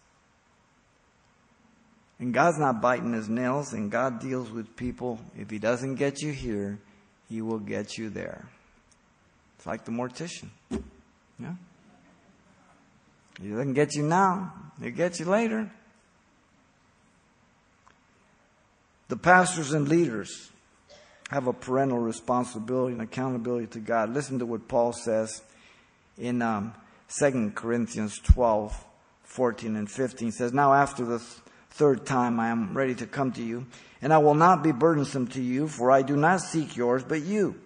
And 2.18 2.32
God's 2.32 2.58
not 2.58 2.80
biting 2.80 3.12
his 3.12 3.28
nails, 3.28 3.72
and 3.72 3.90
God 3.90 4.20
deals 4.20 4.50
with 4.50 4.74
people. 4.76 5.20
If 5.38 5.50
he 5.50 5.58
doesn't 5.58 5.96
get 5.96 6.22
you 6.22 6.32
here, 6.32 6.78
he 7.28 7.42
will 7.42 7.58
get 7.58 7.98
you 7.98 8.08
there. 8.08 8.48
It's 9.56 9.66
like 9.66 9.84
the 9.84 9.90
mortician. 9.90 10.48
Yeah? 11.38 11.54
He 13.40 13.50
doesn't 13.50 13.74
get 13.74 13.94
you 13.94 14.02
now, 14.02 14.52
he'll 14.80 14.92
get 14.92 15.18
you 15.18 15.26
later. 15.26 15.70
The 19.08 19.16
pastors 19.16 19.72
and 19.72 19.86
leaders 19.86 20.50
have 21.30 21.46
a 21.46 21.52
parental 21.52 21.98
responsibility 21.98 22.92
and 22.92 23.02
accountability 23.02 23.66
to 23.66 23.80
God. 23.80 24.14
Listen 24.14 24.38
to 24.38 24.46
what 24.46 24.68
Paul 24.68 24.92
says 24.92 25.42
in 26.18 26.40
um, 26.40 26.74
2 27.18 27.52
Corinthians 27.54 28.18
12, 28.18 28.84
14 29.24 29.76
and 29.76 29.90
15. 29.90 30.28
He 30.28 30.32
says, 30.32 30.52
Now 30.52 30.72
after 30.72 31.04
the 31.04 31.18
th- 31.18 31.30
third 31.70 32.06
time 32.06 32.38
I 32.38 32.48
am 32.48 32.76
ready 32.76 32.94
to 32.96 33.06
come 33.06 33.32
to 33.32 33.42
you, 33.42 33.66
and 34.00 34.12
I 34.12 34.18
will 34.18 34.34
not 34.34 34.62
be 34.62 34.72
burdensome 34.72 35.26
to 35.28 35.42
you, 35.42 35.68
for 35.68 35.90
I 35.90 36.02
do 36.02 36.16
not 36.16 36.40
seek 36.40 36.76
yours, 36.76 37.02
but 37.02 37.22
you. 37.22 37.60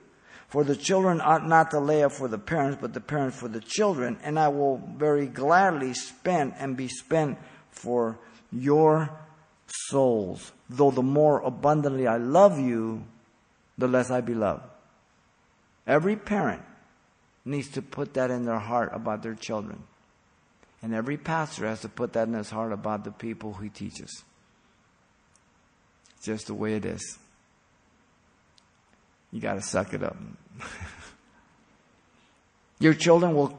For 0.48 0.64
the 0.64 0.74
children 0.74 1.20
ought 1.20 1.46
not 1.46 1.70
to 1.70 1.78
lay 1.78 2.02
up 2.02 2.12
for 2.12 2.26
the 2.26 2.38
parents, 2.38 2.78
but 2.80 2.92
the 2.92 3.00
parents 3.00 3.38
for 3.38 3.46
the 3.46 3.60
children, 3.60 4.18
and 4.22 4.38
I 4.38 4.48
will 4.48 4.82
very 4.96 5.26
gladly 5.26 5.94
spend 5.94 6.54
and 6.58 6.76
be 6.76 6.88
spent 6.88 7.38
for 7.70 8.18
your 8.50 9.10
souls. 9.66 10.50
Though 10.68 10.90
the 10.90 11.02
more 11.02 11.40
abundantly 11.42 12.08
I 12.08 12.16
love 12.16 12.58
you, 12.58 13.04
the 13.80 13.88
less 13.88 14.10
I 14.10 14.20
be 14.20 14.34
loved. 14.34 14.62
Every 15.86 16.16
parent 16.16 16.62
needs 17.44 17.68
to 17.70 17.82
put 17.82 18.14
that 18.14 18.30
in 18.30 18.44
their 18.44 18.58
heart 18.58 18.90
about 18.92 19.22
their 19.22 19.34
children. 19.34 19.82
And 20.82 20.94
every 20.94 21.16
pastor 21.16 21.66
has 21.66 21.80
to 21.80 21.88
put 21.88 22.12
that 22.12 22.28
in 22.28 22.34
his 22.34 22.50
heart 22.50 22.72
about 22.72 23.04
the 23.04 23.10
people 23.10 23.54
he 23.54 23.68
teaches. 23.68 24.22
It's 26.16 26.26
just 26.26 26.46
the 26.46 26.54
way 26.54 26.74
it 26.74 26.84
is. 26.84 27.18
You 29.32 29.40
got 29.40 29.54
to 29.54 29.62
suck 29.62 29.94
it 29.94 30.02
up. 30.02 30.16
Your 32.78 32.94
children 32.94 33.34
will 33.34 33.58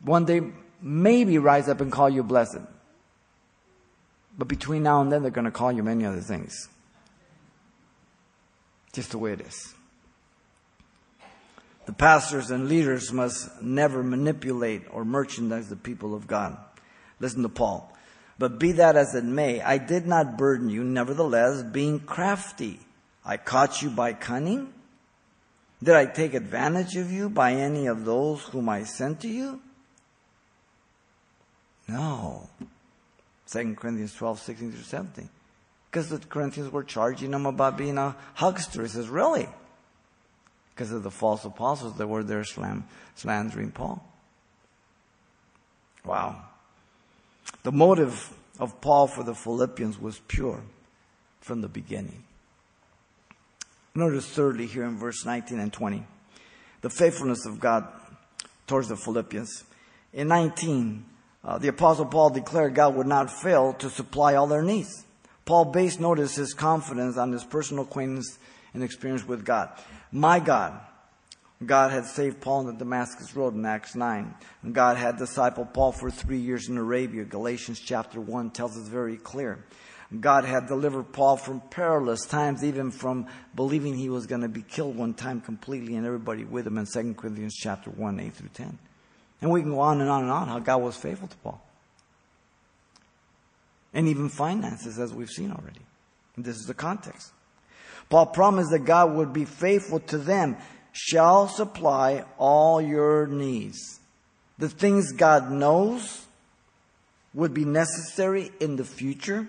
one 0.00 0.24
day 0.24 0.40
maybe 0.80 1.38
rise 1.38 1.68
up 1.68 1.80
and 1.80 1.90
call 1.90 2.10
you 2.10 2.22
blessed. 2.22 2.58
But 4.38 4.48
between 4.48 4.82
now 4.82 5.00
and 5.00 5.10
then, 5.10 5.22
they're 5.22 5.30
going 5.30 5.46
to 5.46 5.50
call 5.50 5.72
you 5.72 5.82
many 5.82 6.04
other 6.04 6.20
things. 6.20 6.68
Just 8.96 9.10
the 9.10 9.18
way 9.18 9.34
it 9.34 9.42
is. 9.42 9.74
The 11.84 11.92
pastors 11.92 12.50
and 12.50 12.66
leaders 12.66 13.12
must 13.12 13.60
never 13.60 14.02
manipulate 14.02 14.84
or 14.90 15.04
merchandise 15.04 15.68
the 15.68 15.76
people 15.76 16.14
of 16.14 16.26
God. 16.26 16.56
Listen 17.20 17.42
to 17.42 17.50
Paul. 17.50 17.92
But 18.38 18.58
be 18.58 18.72
that 18.72 18.96
as 18.96 19.14
it 19.14 19.22
may, 19.22 19.60
I 19.60 19.76
did 19.76 20.06
not 20.06 20.38
burden 20.38 20.70
you, 20.70 20.82
nevertheless, 20.82 21.62
being 21.62 22.00
crafty. 22.00 22.80
I 23.22 23.36
caught 23.36 23.82
you 23.82 23.90
by 23.90 24.14
cunning? 24.14 24.72
Did 25.82 25.94
I 25.94 26.06
take 26.06 26.32
advantage 26.32 26.96
of 26.96 27.12
you 27.12 27.28
by 27.28 27.52
any 27.52 27.88
of 27.88 28.06
those 28.06 28.44
whom 28.44 28.70
I 28.70 28.84
sent 28.84 29.20
to 29.20 29.28
you? 29.28 29.60
No. 31.86 32.48
2 33.50 33.74
Corinthians 33.74 34.14
12, 34.14 34.40
16 34.40 34.72
through 34.72 34.80
17 34.80 35.28
because 35.96 36.10
the 36.10 36.18
Corinthians 36.18 36.70
were 36.70 36.84
charging 36.84 37.32
him 37.32 37.46
about 37.46 37.78
being 37.78 37.96
a 37.96 38.14
huckster. 38.34 38.82
He 38.82 38.88
says, 38.88 39.08
Really? 39.08 39.48
Because 40.74 40.92
of 40.92 41.02
the 41.02 41.10
false 41.10 41.42
apostles 41.46 41.96
that 41.96 42.06
were 42.06 42.22
there 42.22 42.44
slandering 42.44 43.70
Paul. 43.70 44.06
Wow. 46.04 46.36
The 47.62 47.72
motive 47.72 48.30
of 48.58 48.78
Paul 48.82 49.06
for 49.06 49.22
the 49.22 49.34
Philippians 49.34 49.98
was 49.98 50.20
pure 50.28 50.60
from 51.40 51.62
the 51.62 51.68
beginning. 51.68 52.24
Notice 53.94 54.28
thirdly 54.28 54.66
here 54.66 54.84
in 54.84 54.98
verse 54.98 55.24
19 55.24 55.58
and 55.58 55.72
20, 55.72 56.06
the 56.82 56.90
faithfulness 56.90 57.46
of 57.46 57.58
God 57.58 57.88
towards 58.66 58.88
the 58.88 58.98
Philippians. 58.98 59.64
In 60.12 60.28
19, 60.28 61.06
uh, 61.42 61.56
the 61.56 61.68
apostle 61.68 62.04
Paul 62.04 62.28
declared 62.28 62.74
God 62.74 62.94
would 62.96 63.06
not 63.06 63.30
fail 63.30 63.72
to 63.78 63.88
supply 63.88 64.34
all 64.34 64.46
their 64.46 64.62
needs. 64.62 65.05
Paul 65.46 65.66
based, 65.66 66.00
notice, 66.00 66.34
his 66.34 66.52
confidence 66.52 67.16
on 67.16 67.32
his 67.32 67.44
personal 67.44 67.84
acquaintance 67.84 68.38
and 68.74 68.82
experience 68.82 69.26
with 69.26 69.44
God. 69.44 69.70
My 70.12 70.40
God, 70.40 70.78
God 71.64 71.92
had 71.92 72.04
saved 72.04 72.40
Paul 72.40 72.58
on 72.58 72.66
the 72.66 72.72
Damascus 72.72 73.34
Road 73.34 73.54
in 73.54 73.64
Acts 73.64 73.94
9. 73.94 74.34
And 74.62 74.74
God 74.74 74.96
had 74.96 75.16
discipled 75.16 75.72
Paul 75.72 75.92
for 75.92 76.10
three 76.10 76.38
years 76.38 76.68
in 76.68 76.76
Arabia. 76.76 77.24
Galatians 77.24 77.80
chapter 77.80 78.20
1 78.20 78.50
tells 78.50 78.76
us 78.76 78.88
very 78.88 79.16
clear. 79.16 79.64
God 80.20 80.44
had 80.44 80.66
delivered 80.66 81.12
Paul 81.12 81.36
from 81.36 81.60
perilous 81.60 82.26
times, 82.26 82.62
even 82.62 82.90
from 82.90 83.26
believing 83.54 83.94
he 83.94 84.08
was 84.08 84.26
going 84.26 84.42
to 84.42 84.48
be 84.48 84.62
killed 84.62 84.96
one 84.96 85.14
time 85.14 85.40
completely 85.40 85.96
and 85.96 86.06
everybody 86.06 86.44
with 86.44 86.66
him 86.66 86.78
in 86.78 86.86
2 86.86 87.14
Corinthians 87.14 87.54
chapter 87.54 87.90
1, 87.90 88.20
8 88.20 88.34
through 88.34 88.48
10. 88.50 88.78
And 89.40 89.50
we 89.50 89.62
can 89.62 89.70
go 89.70 89.80
on 89.80 90.00
and 90.00 90.10
on 90.10 90.22
and 90.22 90.30
on 90.30 90.48
how 90.48 90.58
God 90.58 90.82
was 90.82 90.96
faithful 90.96 91.28
to 91.28 91.36
Paul. 91.38 91.65
And 93.96 94.08
even 94.08 94.28
finances, 94.28 94.98
as 94.98 95.14
we've 95.14 95.30
seen 95.30 95.50
already. 95.50 95.80
And 96.36 96.44
this 96.44 96.56
is 96.56 96.66
the 96.66 96.74
context. 96.74 97.32
Paul 98.10 98.26
promised 98.26 98.70
that 98.70 98.80
God 98.80 99.14
would 99.14 99.32
be 99.32 99.46
faithful 99.46 100.00
to 100.00 100.18
them, 100.18 100.58
shall 100.92 101.48
supply 101.48 102.26
all 102.36 102.78
your 102.78 103.26
needs. 103.26 103.98
The 104.58 104.68
things 104.68 105.12
God 105.12 105.50
knows 105.50 106.26
would 107.32 107.54
be 107.54 107.64
necessary 107.64 108.50
in 108.60 108.76
the 108.76 108.84
future, 108.84 109.48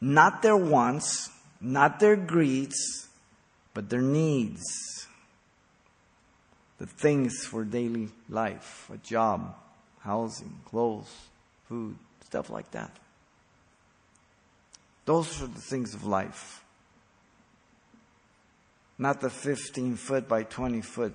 not 0.00 0.42
their 0.42 0.56
wants, 0.56 1.28
not 1.60 1.98
their 1.98 2.14
greeds, 2.14 3.08
but 3.74 3.90
their 3.90 4.02
needs. 4.02 4.62
The 6.78 6.86
things 6.86 7.44
for 7.44 7.64
daily 7.64 8.08
life, 8.28 8.88
a 8.92 8.98
job, 8.98 9.56
housing, 9.98 10.60
clothes, 10.64 11.12
food, 11.68 11.96
stuff 12.24 12.48
like 12.48 12.70
that. 12.70 12.96
Those 15.04 15.42
are 15.42 15.46
the 15.46 15.60
things 15.60 15.94
of 15.94 16.04
life. 16.04 16.62
Not 18.98 19.20
the 19.20 19.30
15 19.30 19.96
foot 19.96 20.28
by 20.28 20.44
20 20.44 20.80
foot 20.80 21.14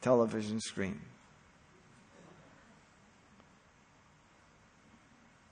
television 0.00 0.60
screen. 0.60 1.00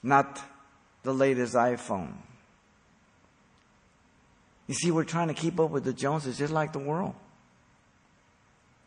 Not 0.02 0.40
the 1.02 1.12
latest 1.12 1.54
iPhone. 1.54 2.12
You 4.68 4.74
see, 4.74 4.90
we're 4.90 5.04
trying 5.04 5.28
to 5.28 5.34
keep 5.34 5.58
up 5.58 5.70
with 5.70 5.84
the 5.84 5.92
Joneses 5.92 6.38
just 6.38 6.52
like 6.52 6.72
the 6.72 6.78
world. 6.78 7.14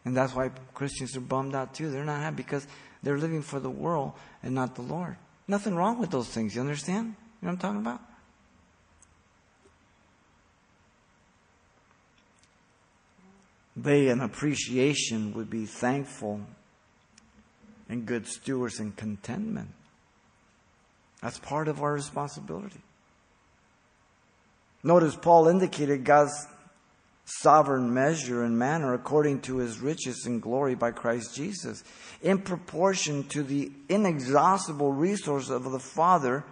And 0.05 0.15
that's 0.15 0.33
why 0.33 0.49
Christians 0.73 1.15
are 1.17 1.21
bummed 1.21 1.55
out 1.55 1.73
too. 1.73 1.91
They're 1.91 2.05
not 2.05 2.21
happy 2.21 2.37
because 2.37 2.65
they're 3.03 3.17
living 3.17 3.41
for 3.41 3.59
the 3.59 3.69
world 3.69 4.13
and 4.41 4.55
not 4.55 4.75
the 4.75 4.81
Lord. 4.81 5.17
Nothing 5.47 5.75
wrong 5.75 5.99
with 5.99 6.11
those 6.11 6.29
things. 6.29 6.55
You 6.55 6.61
understand? 6.61 7.07
You 7.41 7.47
know 7.47 7.47
what 7.47 7.51
I'm 7.51 7.57
talking 7.57 7.81
about? 7.81 8.01
They, 13.81 14.09
in 14.09 14.19
appreciation, 14.19 15.33
would 15.33 15.49
be 15.49 15.65
thankful 15.65 16.41
and 17.87 18.05
good 18.05 18.27
stewards 18.27 18.79
in 18.79 18.91
contentment. 18.91 19.69
That's 21.21 21.39
part 21.39 21.67
of 21.67 21.81
our 21.81 21.93
responsibility. 21.93 22.81
Notice 24.83 25.15
Paul 25.15 25.47
indicated 25.47 26.03
God's 26.03 26.47
sovereign 27.25 27.93
measure 27.93 28.43
and 28.43 28.57
manner 28.57 28.93
according 28.93 29.41
to 29.41 29.57
his 29.57 29.79
riches 29.79 30.25
and 30.25 30.41
glory 30.41 30.75
by 30.75 30.91
Christ 30.91 31.35
Jesus, 31.35 31.83
in 32.21 32.39
proportion 32.39 33.23
to 33.29 33.43
the 33.43 33.71
inexhaustible 33.87 34.91
resource 34.91 35.49
of 35.49 35.63
the 35.71 35.79
Father. 35.79 36.43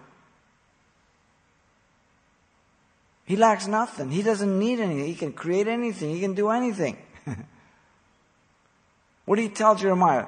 He 3.25 3.35
lacks 3.35 3.67
nothing. 3.67 4.11
He 4.11 4.21
doesn't 4.21 4.57
need 4.57 4.79
anything. 4.79 5.05
He 5.05 5.15
can 5.15 5.33
create 5.33 5.67
anything. 5.67 6.11
He 6.11 6.21
can 6.21 6.33
do 6.33 6.49
anything. 6.49 6.97
what 9.25 9.35
do 9.35 9.41
you 9.41 9.49
tell 9.49 9.75
Jeremiah? 9.75 10.25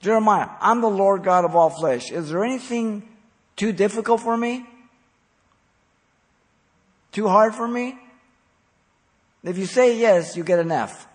Jeremiah, 0.00 0.50
I'm 0.60 0.80
the 0.80 0.90
Lord 0.90 1.24
God 1.24 1.44
of 1.44 1.56
all 1.56 1.70
flesh. 1.70 2.10
Is 2.10 2.30
there 2.30 2.44
anything 2.44 3.02
too 3.56 3.72
difficult 3.72 4.20
for 4.20 4.36
me? 4.36 4.66
Too 7.12 7.28
hard 7.28 7.54
for 7.54 7.66
me? 7.66 7.98
If 9.42 9.56
you 9.58 9.66
say 9.66 9.98
yes, 9.98 10.36
you 10.36 10.44
get 10.44 10.58
an 10.58 10.70
F. 10.70 11.06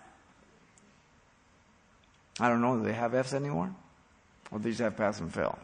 I 2.40 2.48
don't 2.48 2.60
know, 2.60 2.76
do 2.76 2.84
they 2.84 2.94
have 2.94 3.14
F's 3.14 3.34
anymore? 3.34 3.74
Or 4.50 4.58
do 4.58 4.72
they 4.72 4.84
have 4.84 4.96
pass 4.96 5.20
and 5.20 5.32
fail? 5.32 5.58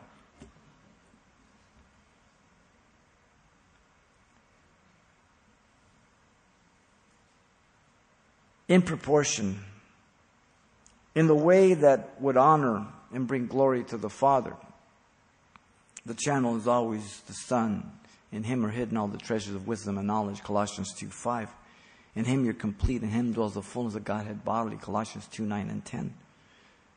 In 8.69 8.83
proportion, 8.83 9.65
in 11.15 11.27
the 11.27 11.35
way 11.35 11.75
that 11.75 12.21
would 12.21 12.37
honor 12.37 12.87
and 13.13 13.27
bring 13.27 13.47
glory 13.47 13.83
to 13.85 13.97
the 13.97 14.11
Father. 14.11 14.55
The 16.05 16.15
channel 16.15 16.57
is 16.57 16.69
always 16.69 17.21
the 17.27 17.33
Son. 17.33 17.91
In 18.31 18.45
Him 18.45 18.65
are 18.65 18.71
hidden 18.71 18.97
all 18.97 19.09
the 19.09 19.19
treasures 19.19 19.55
of 19.55 19.67
wisdom 19.67 19.97
and 19.99 20.07
knowledge, 20.07 20.43
Colossians 20.43 20.93
2 20.99 21.09
5. 21.09 21.49
In 22.19 22.25
him 22.25 22.45
you're 22.45 22.53
complete. 22.53 23.05
In 23.05 23.11
him 23.11 23.33
dwells 23.33 23.55
the 23.55 23.63
fullness 23.63 23.95
of 23.95 24.05
Godhead 24.05 24.45
bodily. 24.45 24.77
Colossians 24.77 25.29
2, 25.29 25.45
9 25.45 25.71
and 25.71 25.85
10. 25.85 26.13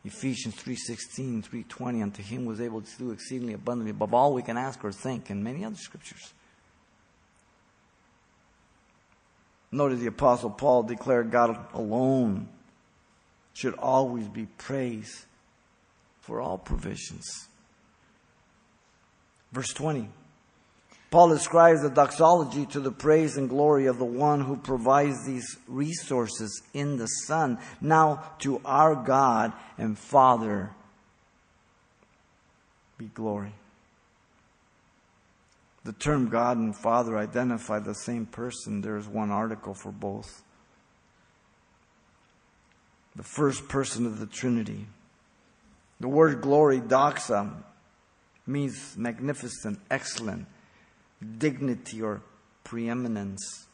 Ephesians 0.04 0.56
3.16, 0.56 1.48
3.20. 1.48 2.02
Unto 2.02 2.24
him 2.24 2.46
was 2.46 2.60
able 2.60 2.82
to 2.82 2.98
do 2.98 3.12
exceedingly 3.12 3.54
abundantly 3.54 3.92
above 3.92 4.16
all 4.16 4.34
we 4.34 4.42
can 4.42 4.58
ask 4.58 4.84
or 4.84 4.92
think. 4.92 5.30
And 5.30 5.44
many 5.44 5.64
other 5.64 5.76
scriptures. 5.76 6.34
Notice 9.72 10.00
the 10.00 10.08
apostle 10.08 10.50
Paul 10.50 10.84
declared 10.84 11.32
God 11.32 11.58
alone 11.74 12.50
should 13.54 13.76
always 13.76 14.28
be 14.28 14.46
praised 14.58 15.26
for 16.22 16.42
all 16.42 16.58
provisions. 16.58 17.48
Verse 19.52 19.74
20. 19.74 20.10
Paul 21.10 21.34
ascribes 21.34 21.82
the 21.82 21.90
doxology 21.90 22.66
to 22.68 22.80
the 22.80 22.92
praise 22.92 23.36
and 23.36 23.50
glory 23.50 23.88
of 23.88 23.98
the 23.98 24.06
one 24.06 24.40
who 24.40 24.56
provides 24.56 25.26
these 25.26 25.58
resources 25.68 26.62
in 26.74 26.96
the 26.96 27.08
Son. 27.08 27.58
Now 27.82 28.32
to 28.40 28.62
our 28.64 28.96
God 28.96 29.52
and 29.78 29.98
Father 29.98 30.72
be 32.98 33.08
glory. 33.08 33.54
The 35.84 35.94
term 35.94 36.30
God 36.30 36.58
and 36.58 36.76
Father 36.76 37.18
identify 37.18 37.80
the 37.80 37.96
same 37.96 38.26
person. 38.28 38.82
There 38.82 38.98
is 38.98 39.08
one 39.08 39.32
article 39.32 39.74
for 39.74 39.92
both. 39.92 40.44
The 43.16 43.24
first 43.24 43.68
person 43.68 44.06
of 44.06 44.20
the 44.20 44.28
Trinity. 44.28 44.86
The 46.00 46.08
word 46.08 46.42
glory, 46.42 46.80
doxa, 46.80 47.52
means 48.46 48.96
magnificent, 48.98 49.80
excellent 49.90 50.46
dignity 51.38 52.02
or 52.02 52.22
preeminence. 52.64 53.68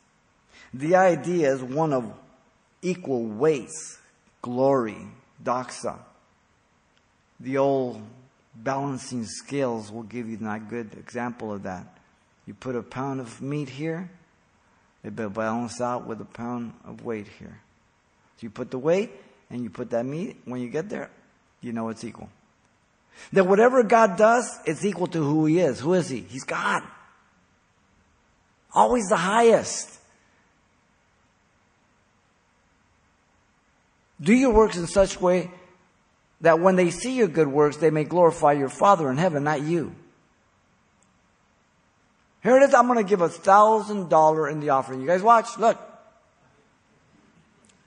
The 0.73 0.95
idea 0.95 1.53
is 1.53 1.61
one 1.61 1.93
of 1.93 2.11
equal 2.81 3.25
weights, 3.25 3.99
glory, 4.41 4.97
doxa. 5.43 5.99
The 7.39 7.57
old 7.57 8.01
balancing 8.55 9.25
scales 9.25 9.91
will 9.91 10.03
give 10.03 10.27
you 10.27 10.37
a 10.47 10.59
good 10.59 10.93
example 10.97 11.53
of 11.53 11.63
that. 11.63 11.96
You 12.47 12.53
put 12.53 12.75
a 12.75 12.81
pound 12.81 13.19
of 13.19 13.41
meat 13.41 13.69
here, 13.69 14.09
it 15.03 15.15
will 15.15 15.29
balance 15.29 15.81
out 15.81 16.07
with 16.07 16.21
a 16.21 16.25
pound 16.25 16.73
of 16.85 17.03
weight 17.03 17.27
here. 17.39 17.59
So 18.37 18.43
you 18.43 18.49
put 18.49 18.71
the 18.71 18.79
weight 18.79 19.11
and 19.49 19.63
you 19.63 19.69
put 19.69 19.91
that 19.91 20.05
meat, 20.05 20.37
when 20.45 20.61
you 20.61 20.69
get 20.69 20.89
there, 20.89 21.11
you 21.61 21.73
know 21.73 21.89
it's 21.89 22.03
equal. 22.03 22.29
That 23.33 23.45
whatever 23.45 23.83
God 23.83 24.17
does, 24.17 24.59
it's 24.65 24.85
equal 24.85 25.07
to 25.07 25.23
who 25.23 25.45
He 25.45 25.59
is. 25.59 25.79
Who 25.79 25.93
is 25.93 26.09
He? 26.09 26.21
He's 26.21 26.43
God. 26.43 26.83
Always 28.73 29.07
the 29.07 29.17
highest. 29.17 29.99
Do 34.21 34.33
your 34.33 34.53
works 34.53 34.77
in 34.77 34.87
such 34.87 35.19
way 35.19 35.51
that 36.41 36.59
when 36.59 36.75
they 36.75 36.91
see 36.91 37.15
your 37.15 37.27
good 37.27 37.47
works, 37.47 37.77
they 37.77 37.89
may 37.89 38.03
glorify 38.03 38.53
your 38.53 38.69
Father 38.69 39.09
in 39.09 39.17
heaven, 39.17 39.43
not 39.43 39.61
you. 39.61 39.95
Here 42.43 42.57
it 42.57 42.63
is. 42.63 42.73
I'm 42.73 42.87
going 42.87 42.97
to 42.97 43.09
give 43.09 43.21
a 43.21 43.29
thousand 43.29 44.09
dollar 44.09 44.49
in 44.49 44.59
the 44.59 44.69
offering. 44.69 45.01
You 45.01 45.07
guys 45.07 45.21
watch. 45.21 45.57
Look. 45.57 45.79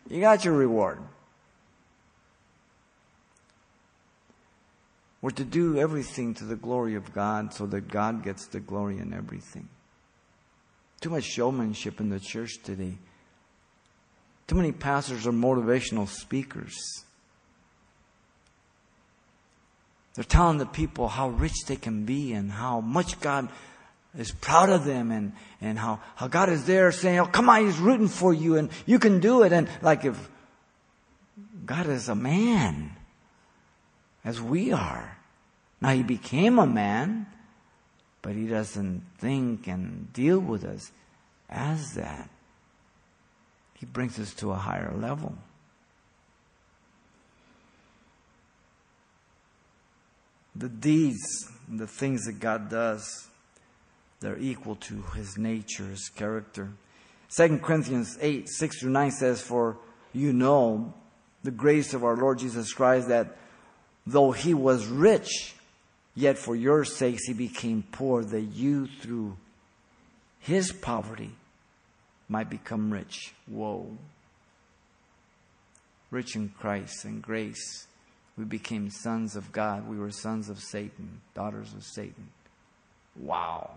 You 0.08 0.20
got 0.20 0.44
your 0.44 0.54
reward. 0.54 0.98
We're 5.22 5.30
to 5.30 5.44
do 5.44 5.78
everything 5.78 6.34
to 6.34 6.44
the 6.44 6.56
glory 6.56 6.94
of 6.94 7.12
God 7.12 7.52
so 7.52 7.66
that 7.66 7.88
God 7.88 8.24
gets 8.24 8.46
the 8.46 8.58
glory 8.58 8.98
in 8.98 9.12
everything. 9.12 9.68
Too 11.00 11.10
much 11.10 11.24
showmanship 11.24 12.00
in 12.00 12.08
the 12.08 12.18
church 12.18 12.58
today. 12.62 12.94
Too 14.46 14.56
many 14.56 14.72
pastors 14.72 15.26
are 15.26 15.32
motivational 15.32 16.08
speakers. 16.08 17.04
They're 20.14 20.24
telling 20.24 20.58
the 20.58 20.66
people 20.66 21.08
how 21.08 21.28
rich 21.28 21.66
they 21.66 21.76
can 21.76 22.04
be 22.04 22.32
and 22.32 22.50
how 22.50 22.80
much 22.80 23.20
God 23.20 23.48
is 24.18 24.32
proud 24.32 24.70
of 24.70 24.84
them 24.84 25.10
and, 25.10 25.32
and 25.60 25.78
how, 25.78 26.00
how 26.16 26.28
God 26.28 26.48
is 26.48 26.66
there 26.66 26.90
saying, 26.92 27.20
oh, 27.20 27.26
come 27.26 27.48
on, 27.48 27.64
He's 27.64 27.78
rooting 27.78 28.08
for 28.08 28.34
you 28.34 28.56
and 28.56 28.70
you 28.86 28.98
can 28.98 29.20
do 29.20 29.42
it. 29.42 29.52
And 29.52 29.68
like 29.82 30.04
if 30.04 30.28
God 31.64 31.86
is 31.86 32.08
a 32.08 32.14
man, 32.14 32.96
as 34.24 34.40
we 34.40 34.72
are. 34.72 35.16
Now 35.80 35.90
He 35.90 36.02
became 36.02 36.58
a 36.58 36.66
man 36.66 37.26
but 38.22 38.34
he 38.34 38.46
doesn't 38.46 39.02
think 39.18 39.66
and 39.66 40.12
deal 40.12 40.38
with 40.38 40.64
us 40.64 40.92
as 41.48 41.94
that. 41.94 42.28
He 43.74 43.86
brings 43.86 44.18
us 44.18 44.34
to 44.34 44.50
a 44.50 44.56
higher 44.56 44.94
level. 44.94 45.34
The 50.54 50.68
deeds, 50.68 51.50
the 51.68 51.86
things 51.86 52.26
that 52.26 52.40
God 52.40 52.68
does, 52.68 53.28
they're 54.20 54.38
equal 54.38 54.76
to 54.76 55.02
his 55.14 55.38
nature, 55.38 55.86
his 55.86 56.08
character. 56.08 56.68
2 57.34 57.58
Corinthians 57.58 58.18
8, 58.20 58.48
6 58.48 58.80
through 58.80 58.90
9 58.90 59.10
says, 59.10 59.40
For 59.40 59.78
you 60.12 60.32
know 60.32 60.92
the 61.42 61.50
grace 61.50 61.94
of 61.94 62.04
our 62.04 62.16
Lord 62.16 62.38
Jesus 62.38 62.72
Christ, 62.72 63.08
that 63.08 63.36
though 64.06 64.32
he 64.32 64.52
was 64.52 64.86
rich, 64.86 65.54
yet 66.14 66.36
for 66.36 66.54
your 66.54 66.84
sakes 66.84 67.26
he 67.26 67.32
became 67.32 67.84
poor, 67.92 68.22
that 68.24 68.40
you 68.40 68.86
through 68.86 69.36
his 70.38 70.72
poverty 70.72 71.30
might 72.28 72.50
become 72.50 72.92
rich. 72.92 73.32
Whoa. 73.46 73.86
Rich 76.10 76.36
in 76.36 76.50
Christ 76.58 77.04
and 77.04 77.22
grace. 77.22 77.86
We 78.36 78.44
became 78.44 78.90
sons 78.90 79.36
of 79.36 79.52
God. 79.52 79.88
We 79.88 79.98
were 79.98 80.10
sons 80.10 80.48
of 80.48 80.58
Satan, 80.58 81.20
daughters 81.34 81.72
of 81.74 81.84
Satan. 81.84 82.28
Wow. 83.16 83.70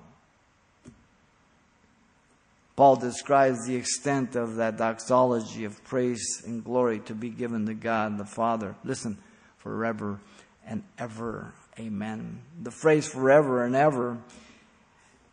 Paul 2.76 2.96
describes 2.96 3.66
the 3.66 3.76
extent 3.76 4.36
of 4.36 4.56
that 4.56 4.78
doxology 4.78 5.64
of 5.66 5.84
praise 5.84 6.42
and 6.46 6.64
glory 6.64 7.00
to 7.02 7.14
be 7.14 7.30
given 7.30 7.68
to 7.68 7.76
God 7.76 8.18
the 8.18 8.26
Father. 8.26 8.76
Listen, 8.84 9.20
forever 9.58 10.20
and 10.66 10.84
ever. 10.98 11.54
Amen. 11.80 12.42
The 12.62 12.72
phrase 12.72 13.08
forever 13.08 13.64
and 13.64 13.76
ever, 13.76 14.18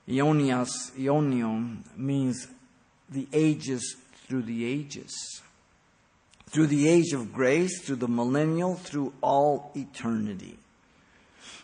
Ionios, 0.07 0.93
Ionion, 0.99 1.85
means 1.97 2.47
the 3.09 3.27
ages 3.33 3.97
through 4.27 4.43
the 4.43 4.65
ages. 4.65 5.43
Through 6.51 6.67
the 6.67 6.89
age 6.89 7.13
of 7.13 7.33
grace, 7.33 7.81
through 7.81 7.97
the 7.97 8.09
millennial, 8.09 8.75
through 8.75 9.15
all 9.23 9.71
eternity. 9.75 10.59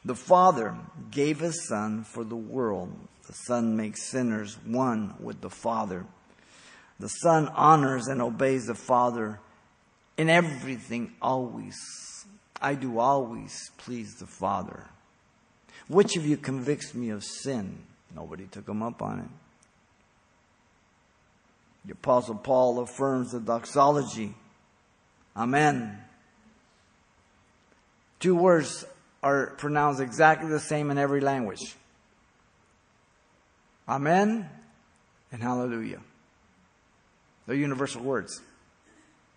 The 0.05 0.15
Father 0.15 0.77
gave 1.11 1.41
His 1.41 1.67
Son 1.69 2.05
for 2.05 2.23
the 2.23 2.37
world 2.37 2.95
the 3.27 3.33
Son 3.33 3.77
makes 3.77 4.05
sinners 4.05 4.57
one 4.65 5.15
with 5.21 5.41
the 5.41 5.51
Father. 5.51 6.07
The 7.01 7.09
Son 7.09 7.49
honors 7.49 8.07
and 8.07 8.23
obeys 8.23 8.67
the 8.67 8.75
Father 8.75 9.41
in 10.17 10.31
everything 10.31 11.13
always. 11.21 11.77
I 12.61 12.75
do 12.75 12.99
always 12.99 13.71
please 13.79 14.15
the 14.15 14.27
Father. 14.27 14.87
Which 15.89 16.17
of 16.17 16.25
you 16.25 16.37
convicts 16.37 16.95
me 16.95 17.11
of 17.11 17.23
sin? 17.25 17.79
Nobody 18.15 18.47
took 18.47 18.69
him 18.69 18.83
up 18.83 19.03
on 19.03 19.21
it. 19.21 19.29
The 21.85 21.93
Apostle 21.93 22.37
Paul 22.37 22.81
affirms 22.81 23.33
the 23.33 23.41
doxology. 23.41 24.35
Amen. 25.37 25.99
Two 28.19 28.35
words 28.35 28.85
are 29.23 29.51
pronounced 29.59 30.01
exactly 30.01 30.49
the 30.49 30.59
same 30.61 30.91
in 30.91 30.99
every 30.99 31.21
language. 31.21 31.77
Amen 33.89 34.49
and 35.31 35.43
hallelujah. 35.43 36.01
They're 37.47 37.57
universal 37.57 38.03
words. 38.03 38.41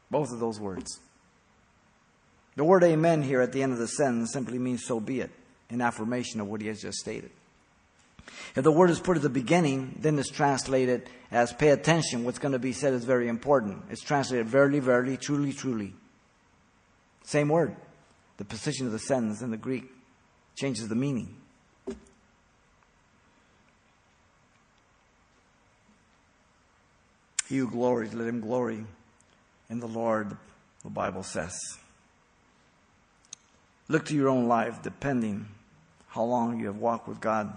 Both 0.09 0.31
of 0.31 0.39
those 0.39 0.59
words. 0.59 0.99
The 2.55 2.63
word 2.63 2.83
amen 2.83 3.21
here 3.21 3.41
at 3.41 3.51
the 3.51 3.61
end 3.61 3.73
of 3.73 3.79
the 3.79 3.87
sentence 3.87 4.33
simply 4.33 4.57
means 4.57 4.83
so 4.85 4.99
be 4.99 5.21
it, 5.21 5.29
in 5.69 5.81
affirmation 5.81 6.41
of 6.41 6.47
what 6.47 6.61
he 6.61 6.67
has 6.67 6.81
just 6.81 6.97
stated. 6.97 7.29
If 8.55 8.63
the 8.63 8.71
word 8.71 8.89
is 8.89 8.99
put 8.99 9.17
at 9.17 9.23
the 9.23 9.29
beginning, 9.29 9.95
then 9.99 10.17
it's 10.19 10.29
translated 10.29 11.09
as 11.31 11.53
pay 11.53 11.69
attention. 11.69 12.23
What's 12.23 12.39
going 12.39 12.51
to 12.51 12.59
be 12.59 12.73
said 12.73 12.93
is 12.93 13.05
very 13.05 13.27
important. 13.27 13.83
It's 13.89 14.01
translated 14.01 14.47
verily, 14.47 14.79
verily, 14.79 15.17
truly, 15.17 15.53
truly. 15.53 15.93
Same 17.23 17.49
word. 17.49 17.75
The 18.37 18.45
position 18.45 18.87
of 18.87 18.91
the 18.91 18.99
sentence 18.99 19.41
in 19.41 19.51
the 19.51 19.57
Greek 19.57 19.85
changes 20.55 20.87
the 20.87 20.95
meaning. 20.95 21.35
He 27.49 27.57
who 27.57 27.67
glories, 27.67 28.13
let 28.13 28.27
him 28.27 28.41
glory 28.41 28.85
in 29.71 29.79
the 29.79 29.87
Lord, 29.87 30.37
the 30.83 30.89
Bible 30.91 31.23
says. 31.23 31.57
Look 33.87 34.05
to 34.05 34.15
your 34.15 34.29
own 34.29 34.47
life, 34.47 34.83
depending 34.83 35.47
how 36.09 36.23
long 36.23 36.59
you 36.59 36.67
have 36.67 36.77
walked 36.77 37.07
with 37.07 37.19
God. 37.19 37.51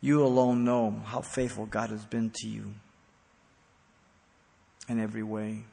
You 0.00 0.24
alone 0.24 0.64
know 0.64 1.02
how 1.04 1.20
faithful 1.20 1.66
God 1.66 1.90
has 1.90 2.06
been 2.06 2.30
to 2.36 2.48
you 2.48 2.72
in 4.88 4.98
every 4.98 5.22
way. 5.22 5.64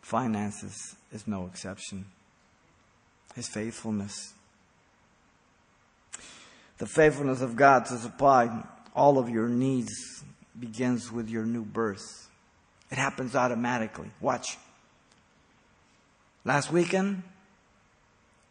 Finances 0.00 0.96
is 1.12 1.26
no 1.26 1.44
exception. 1.44 2.06
His 3.34 3.48
faithfulness. 3.48 4.32
The 6.78 6.86
faithfulness 6.86 7.42
of 7.42 7.54
God 7.54 7.84
to 7.86 7.98
supply 7.98 8.64
all 8.98 9.16
of 9.16 9.30
your 9.30 9.48
needs 9.48 10.24
begins 10.58 11.12
with 11.12 11.28
your 11.28 11.44
new 11.44 11.64
birth. 11.64 12.28
It 12.90 12.98
happens 12.98 13.36
automatically. 13.36 14.10
Watch. 14.20 14.58
Last 16.44 16.72
weekend, 16.72 17.22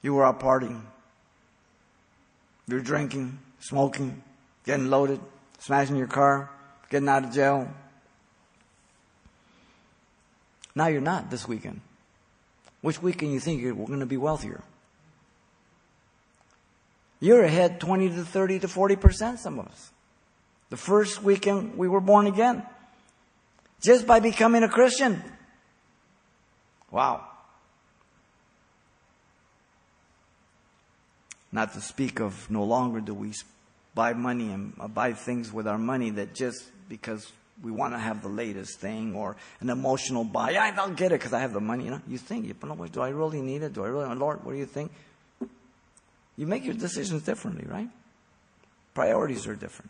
you 0.02 0.14
were 0.14 0.26
out 0.26 0.40
partying. 0.40 0.82
You're 2.66 2.80
drinking, 2.80 3.40
smoking, 3.60 4.24
getting 4.66 4.90
loaded, 4.90 5.20
smashing 5.60 5.98
your 5.98 6.08
car, 6.08 6.50
getting 6.90 7.10
out 7.10 7.26
of 7.26 7.34
jail. 7.34 7.68
Now 10.76 10.88
you're 10.88 11.02
not 11.02 11.30
this 11.30 11.46
weekend. 11.46 11.82
Which 12.82 13.02
weekend 13.02 13.34
you 13.34 13.42
think 13.42 13.62
you're 13.62 13.74
going 13.74 14.00
to 14.00 14.06
be 14.06 14.18
wealthier? 14.18 14.64
You're 17.20 17.44
ahead 17.44 17.82
20 17.82 18.10
to 18.10 18.24
30 18.24 18.60
to 18.60 18.68
40%, 18.68 19.40
some 19.40 19.60
of 19.60 19.68
us. 19.68 19.92
The 20.70 20.78
first 20.78 21.24
weekend 21.24 21.78
we 21.78 21.88
were 21.88 22.02
born 22.02 22.28
again. 22.28 22.64
Just 23.82 24.08
by 24.08 24.20
becoming 24.20 24.64
a 24.64 24.70
Christian. 24.70 25.22
Wow. 26.92 27.26
Not 31.52 31.74
to 31.74 31.82
speak 31.82 32.20
of 32.20 32.50
no 32.52 32.64
longer 32.64 33.00
do 33.00 33.14
we 33.14 33.34
buy 33.96 34.14
money 34.14 34.52
and 34.52 34.74
buy 34.94 35.14
things 35.14 35.52
with 35.52 35.68
our 35.68 35.78
money 35.78 36.10
that 36.12 36.36
just 36.36 36.66
because 36.90 37.32
we 37.64 37.72
want 37.72 37.94
to 37.94 38.00
have 38.00 38.22
the 38.22 38.30
latest 38.30 38.80
thing 38.80 39.16
or 39.16 39.36
an 39.62 39.70
emotional 39.70 40.24
buy. 40.24 40.52
Yeah, 40.52 40.76
I'll 40.78 40.92
get 40.92 41.12
it 41.12 41.20
because 41.20 41.34
I 41.34 41.40
have 41.40 41.54
the 41.54 41.62
money. 41.62 41.86
You 41.86 41.92
know, 41.92 42.02
you 42.08 42.18
think, 42.18 42.46
you 42.46 42.54
do 42.54 43.02
I 43.02 43.10
really 43.10 43.42
need 43.42 43.64
it? 43.64 43.74
Do 43.74 43.84
I 43.84 43.88
really, 43.88 44.14
Lord, 44.16 44.44
what 44.44 44.52
do 44.52 44.58
you 44.58 44.66
think? 44.66 44.92
You 46.36 46.46
make 46.46 46.64
your 46.64 46.76
decisions 46.76 47.24
differently, 47.24 47.66
right? 47.68 47.90
Priorities 48.94 49.48
are 49.48 49.56
different. 49.56 49.90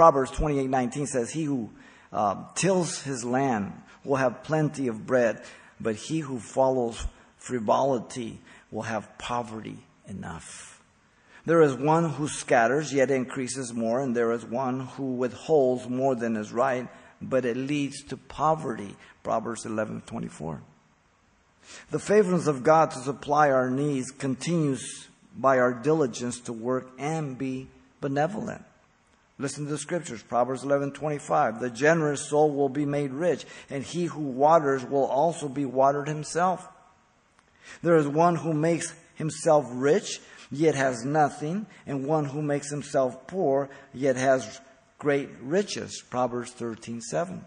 Proverbs 0.00 0.30
28:19 0.30 1.06
says, 1.06 1.32
"He 1.32 1.44
who 1.44 1.68
uh, 2.10 2.44
tills 2.54 3.02
his 3.02 3.22
land 3.22 3.74
will 4.02 4.16
have 4.16 4.42
plenty 4.42 4.88
of 4.88 5.06
bread, 5.06 5.42
but 5.78 5.94
he 5.94 6.20
who 6.20 6.40
follows 6.40 7.04
frivolity 7.36 8.40
will 8.70 8.84
have 8.84 9.18
poverty 9.18 9.84
enough." 10.08 10.82
There 11.44 11.60
is 11.60 11.74
one 11.74 12.08
who 12.08 12.28
scatters, 12.28 12.94
yet 12.94 13.10
increases 13.10 13.74
more, 13.74 14.00
and 14.00 14.16
there 14.16 14.32
is 14.32 14.42
one 14.42 14.86
who 14.96 15.16
withholds 15.16 15.86
more 15.86 16.14
than 16.14 16.34
is 16.34 16.50
right, 16.50 16.88
but 17.20 17.44
it 17.44 17.58
leads 17.58 18.02
to 18.04 18.16
poverty. 18.16 18.96
Proverbs 19.22 19.66
11:24. 19.66 20.62
The 21.90 21.98
faithfulness 21.98 22.46
of 22.46 22.62
God 22.62 22.90
to 22.92 23.00
supply 23.00 23.50
our 23.50 23.68
needs 23.68 24.10
continues 24.12 25.08
by 25.36 25.58
our 25.58 25.74
diligence 25.74 26.40
to 26.40 26.54
work 26.54 26.88
and 26.98 27.36
be 27.36 27.68
benevolent. 28.00 28.64
Listen 29.40 29.64
to 29.64 29.70
the 29.70 29.78
scriptures. 29.78 30.22
Proverbs 30.22 30.64
11:25. 30.64 31.60
The 31.60 31.70
generous 31.70 32.28
soul 32.28 32.50
will 32.50 32.68
be 32.68 32.84
made 32.84 33.12
rich, 33.12 33.46
and 33.70 33.82
he 33.82 34.04
who 34.04 34.20
waters 34.20 34.84
will 34.84 35.06
also 35.06 35.48
be 35.48 35.64
watered 35.64 36.08
himself. 36.08 36.68
There 37.82 37.96
is 37.96 38.06
one 38.06 38.36
who 38.36 38.52
makes 38.52 38.92
himself 39.14 39.66
rich, 39.70 40.20
yet 40.50 40.74
has 40.74 41.06
nothing, 41.06 41.64
and 41.86 42.06
one 42.06 42.26
who 42.26 42.42
makes 42.42 42.70
himself 42.70 43.26
poor, 43.26 43.70
yet 43.94 44.16
has 44.16 44.60
great 44.98 45.30
riches. 45.40 46.02
Proverbs 46.10 46.52
13:7. 46.52 47.46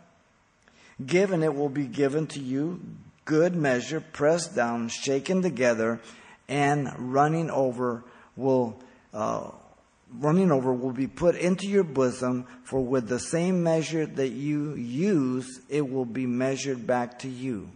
Given 1.06 1.44
it 1.44 1.54
will 1.54 1.70
be 1.70 1.86
given 1.86 2.26
to 2.28 2.39
you, 2.39 2.82
good 3.26 3.56
measure, 3.56 4.02
pressed 4.02 4.56
down, 4.56 4.89
shaken 4.89 5.44
together, 5.44 6.02
and 6.50 6.91
running 6.98 7.52
over 7.52 8.04
will 8.36 8.80
uh, 9.14 9.52
running 10.20 10.51
over 10.51 10.74
will 10.74 10.91
be 10.91 11.07
put 11.07 11.36
into 11.36 11.68
your 11.68 11.84
bosom, 11.84 12.45
for 12.64 12.82
with 12.82 13.07
the 13.07 13.20
same 13.20 13.64
measure 13.64 14.05
that 14.05 14.30
you 14.30 14.76
use, 14.76 15.61
it 15.70 15.89
will 15.89 16.05
be 16.05 16.26
measured 16.26 16.86
back 16.86 17.20
to 17.20 17.28
you. 17.28 17.70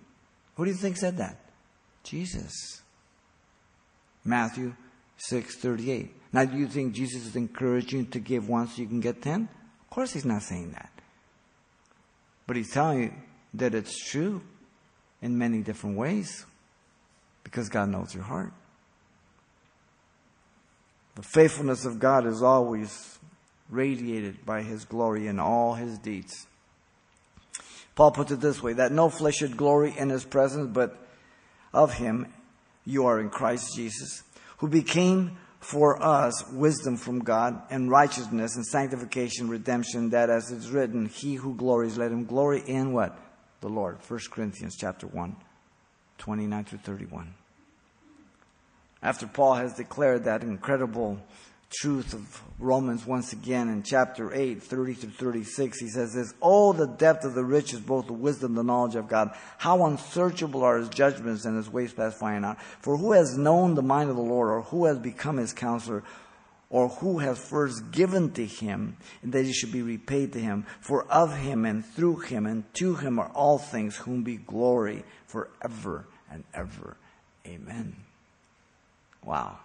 Who 0.56 0.66
do 0.66 0.72
you 0.72 0.78
think 0.78 0.98
said 0.98 1.18
that? 1.18 1.38
Jesus. 2.04 2.82
Matthew 4.24 4.76
6:38. 5.30 6.10
Now 6.34 6.46
do 6.46 6.58
you 6.58 6.68
think 6.68 6.94
Jesus 6.94 7.26
is 7.26 7.36
encouraging 7.36 8.08
to 8.08 8.20
give 8.20 8.50
one 8.50 8.68
so 8.68 8.82
you 8.82 8.88
can 8.88 9.00
get 9.00 9.22
10? 9.22 9.50
Of 9.82 9.90
course 9.90 10.14
he's 10.14 10.26
not 10.26 10.44
saying 10.44 10.72
that. 10.72 10.92
But 12.46 12.56
he's 12.56 12.72
telling 12.72 13.04
you 13.04 13.14
that 13.56 13.74
it's 13.74 13.98
true 14.10 14.42
in 15.22 15.38
many 15.38 15.62
different 15.62 15.98
ways 15.98 16.46
because 17.44 17.70
God 17.70 17.90
knows 17.90 18.14
your 18.14 18.24
heart. 18.24 18.54
The 21.18 21.24
faithfulness 21.24 21.84
of 21.84 21.98
God 21.98 22.28
is 22.28 22.44
always 22.44 23.18
radiated 23.72 24.46
by 24.46 24.62
His 24.62 24.86
glory 24.86 25.26
in 25.26 25.40
all 25.40 25.74
His 25.74 25.98
deeds. 25.98 26.46
Paul 27.96 28.12
puts 28.12 28.32
it 28.32 28.40
this 28.40 28.62
way, 28.62 28.74
that 28.74 28.92
no 28.92 29.10
flesh 29.10 29.38
should 29.38 29.58
glory 29.58 29.96
in 29.98 30.10
His 30.10 30.24
presence, 30.24 30.70
but 30.72 30.96
of 31.74 31.96
Him 31.96 32.32
you 32.86 33.08
are 33.08 33.20
in 33.20 33.32
Christ 33.32 33.76
Jesus, 33.76 34.22
who 34.60 34.68
became 34.68 35.38
for 35.60 36.00
us 36.04 36.48
wisdom 36.52 36.98
from 36.98 37.24
God 37.24 37.64
and 37.72 37.90
righteousness 37.90 38.56
and 38.56 38.64
sanctification, 38.64 39.50
redemption, 39.50 40.12
that 40.12 40.30
as 40.30 40.52
it's 40.52 40.68
written, 40.68 41.08
he 41.08 41.34
who 41.34 41.56
glories, 41.56 41.98
let 41.98 42.12
him 42.12 42.26
glory 42.26 42.62
in 42.68 42.94
what? 42.94 43.18
The 43.62 43.70
Lord. 43.70 43.98
1 44.08 44.20
Corinthians 44.30 44.78
chapter 44.80 45.08
1, 45.08 45.36
29 46.20 46.64
through 46.64 46.78
31. 46.78 47.34
After 49.02 49.28
Paul 49.28 49.56
has 49.56 49.74
declared 49.74 50.24
that 50.24 50.44
incredible 50.44 51.20
truth 51.70 52.14
of 52.14 52.42
Romans 52.60 53.06
once 53.06 53.34
again 53.34 53.68
in 53.70 53.84
chapter 53.84 54.34
8, 54.34 54.64
30 54.64 54.96
to 54.96 55.08
36. 55.08 55.80
He 55.80 55.90
says 55.90 56.14
this, 56.14 56.34
Oh, 56.42 56.74
the 56.74 56.88
depth 56.88 57.26
of 57.26 57.34
the 57.36 57.44
riches, 57.44 57.80
both 57.80 58.08
the 58.08 58.14
wisdom, 58.14 58.52
and 58.52 58.58
the 58.58 58.64
knowledge 58.64 58.96
of 58.96 59.08
God. 59.08 59.32
How 59.58 59.86
unsearchable 59.86 60.64
are 60.64 60.78
his 60.78 60.90
judgments 60.90 61.46
and 61.46 61.58
his 61.58 61.70
ways 61.70 61.94
past 61.94 62.20
finding 62.20 62.46
out. 62.46 62.62
For 62.82 62.98
who 62.98 63.12
has 63.12 63.38
known 63.38 63.76
the 63.76 63.82
mind 63.82 64.10
of 64.10 64.16
the 64.16 64.22
Lord, 64.22 64.50
or 64.50 64.62
who 64.64 64.86
has 64.86 64.98
become 64.98 65.38
his 65.38 65.54
counselor, 65.54 66.04
or 66.70 66.90
who 66.90 67.20
has 67.20 67.38
first 67.38 67.92
given 67.92 68.32
to 68.32 68.46
him, 68.46 68.98
that 69.24 69.46
he 69.46 69.54
should 69.54 69.72
be 69.72 69.82
repaid 69.82 70.34
to 70.34 70.40
him? 70.40 70.66
For 70.80 71.06
of 71.12 71.38
him 71.38 71.66
and 71.66 71.86
through 71.86 72.18
him 72.18 72.46
and 72.46 72.72
to 72.76 72.96
him 72.96 73.20
are 73.20 73.32
all 73.34 73.58
things, 73.58 73.98
whom 73.98 74.24
be 74.24 74.38
glory 74.38 75.04
forever 75.28 76.08
and 76.32 76.44
ever. 76.54 76.98
Amen. 77.46 78.07
Wow 79.28 79.60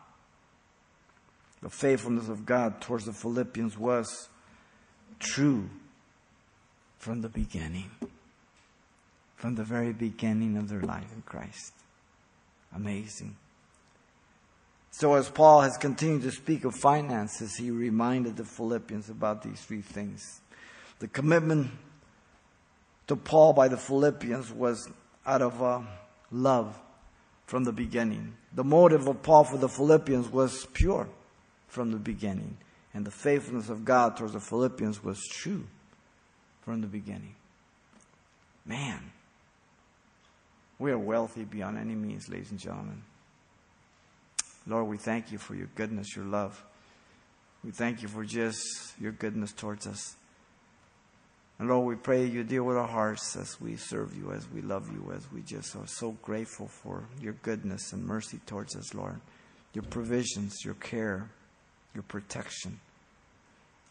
the 1.63 1.71
faithfulness 1.71 2.29
of 2.29 2.45
God 2.45 2.81
towards 2.81 3.07
the 3.07 3.13
Philippians 3.13 3.79
was 3.79 4.29
true 5.21 5.71
from 6.99 7.23
the 7.23 7.29
beginning, 7.29 7.91
from 9.37 9.55
the 9.55 9.63
very 9.63 9.93
beginning 9.93 10.57
of 10.57 10.69
their 10.69 10.83
life 10.83 11.07
in 11.15 11.23
Christ. 11.23 11.73
Amazing. 12.75 13.37
So, 14.91 15.15
as 15.15 15.29
Paul 15.31 15.63
has 15.63 15.77
continued 15.77 16.23
to 16.23 16.33
speak 16.33 16.65
of 16.65 16.75
finances, 16.75 17.57
he 17.57 17.71
reminded 17.71 18.37
the 18.37 18.45
Philippians 18.45 19.09
about 19.09 19.43
these 19.43 19.61
three 19.61 19.81
things. 19.81 20.41
The 20.99 21.09
commitment 21.09 21.71
to 23.07 23.17
Paul 23.17 23.53
by 23.53 23.69
the 23.69 23.77
Philippians 23.77 24.53
was 24.53 24.91
out 25.25 25.43
of 25.43 25.63
uh, 25.63 25.81
love 26.31 26.79
from 27.47 27.65
the 27.65 27.73
beginning. 27.73 28.35
The 28.55 28.65
motive 28.65 29.07
of 29.09 29.23
Paul 29.23 29.45
for 29.45 29.59
the 29.59 29.69
Philippians 29.69 30.31
was 30.31 30.67
pure 30.73 31.09
from 31.69 31.91
the 31.91 31.99
beginning. 31.99 32.57
And 32.95 33.05
the 33.05 33.11
faithfulness 33.11 33.69
of 33.69 33.85
God 33.85 34.17
towards 34.17 34.35
the 34.35 34.41
Philippians 34.41 35.03
was 35.03 35.21
true 35.27 35.65
from 36.63 36.81
the 36.81 36.87
beginning. 36.87 37.35
Man, 38.67 39.11
we 40.79 40.91
are 40.91 40.99
wealthy 40.99 41.45
beyond 41.45 41.79
any 41.79 41.95
means, 41.95 42.29
ladies 42.29 42.51
and 42.51 42.61
gentlemen. 42.61 43.03
Lord, 44.67 44.87
we 44.87 44.97
thank 44.97 45.33
you 45.33 45.39
for 45.39 45.55
your 45.55 45.69
goodness, 45.75 46.15
your 46.15 46.25
love. 46.25 46.63
We 47.65 47.71
thank 47.71 48.03
you 48.03 48.09
for 48.09 48.25
just 48.25 48.95
your 49.01 49.13
goodness 49.13 49.53
towards 49.53 49.87
us. 49.87 50.17
And 51.63 51.71
Lord, 51.71 51.87
we 51.87 51.95
pray 51.95 52.27
you 52.27 52.43
deal 52.43 52.65
with 52.65 52.77
our 52.77 52.89
hearts 52.89 53.37
as 53.37 53.61
we 53.61 53.77
serve 53.77 54.17
you, 54.17 54.33
as 54.33 54.51
we 54.51 54.63
love 54.63 54.91
you, 54.91 55.13
as 55.15 55.31
we 55.31 55.43
just 55.43 55.77
are 55.77 55.87
so 55.87 56.11
grateful 56.21 56.67
for 56.67 57.05
your 57.21 57.35
goodness 57.35 57.93
and 57.93 58.05
mercy 58.05 58.41
towards 58.47 58.75
us, 58.75 58.93
Lord. 58.95 59.21
Your 59.73 59.85
provisions, 59.85 60.65
your 60.65 60.75
care 60.75 61.31
your 61.95 62.03
protection. 62.03 62.81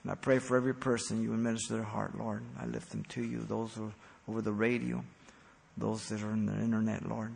And 0.03 0.11
I 0.11 0.15
pray 0.15 0.39
for 0.39 0.57
every 0.57 0.73
person 0.73 1.23
you 1.23 1.33
administer 1.33 1.75
their 1.75 1.83
heart, 1.83 2.17
Lord. 2.17 2.43
I 2.59 2.65
lift 2.65 2.89
them 2.89 3.05
to 3.05 3.23
you, 3.23 3.39
those 3.47 3.73
who 3.75 3.85
are 3.85 3.93
over 4.27 4.41
the 4.41 4.51
radio, 4.51 5.01
those 5.77 6.09
that 6.09 6.21
are 6.23 6.31
on 6.31 6.47
the 6.47 6.53
internet, 6.53 7.07
Lord. 7.07 7.33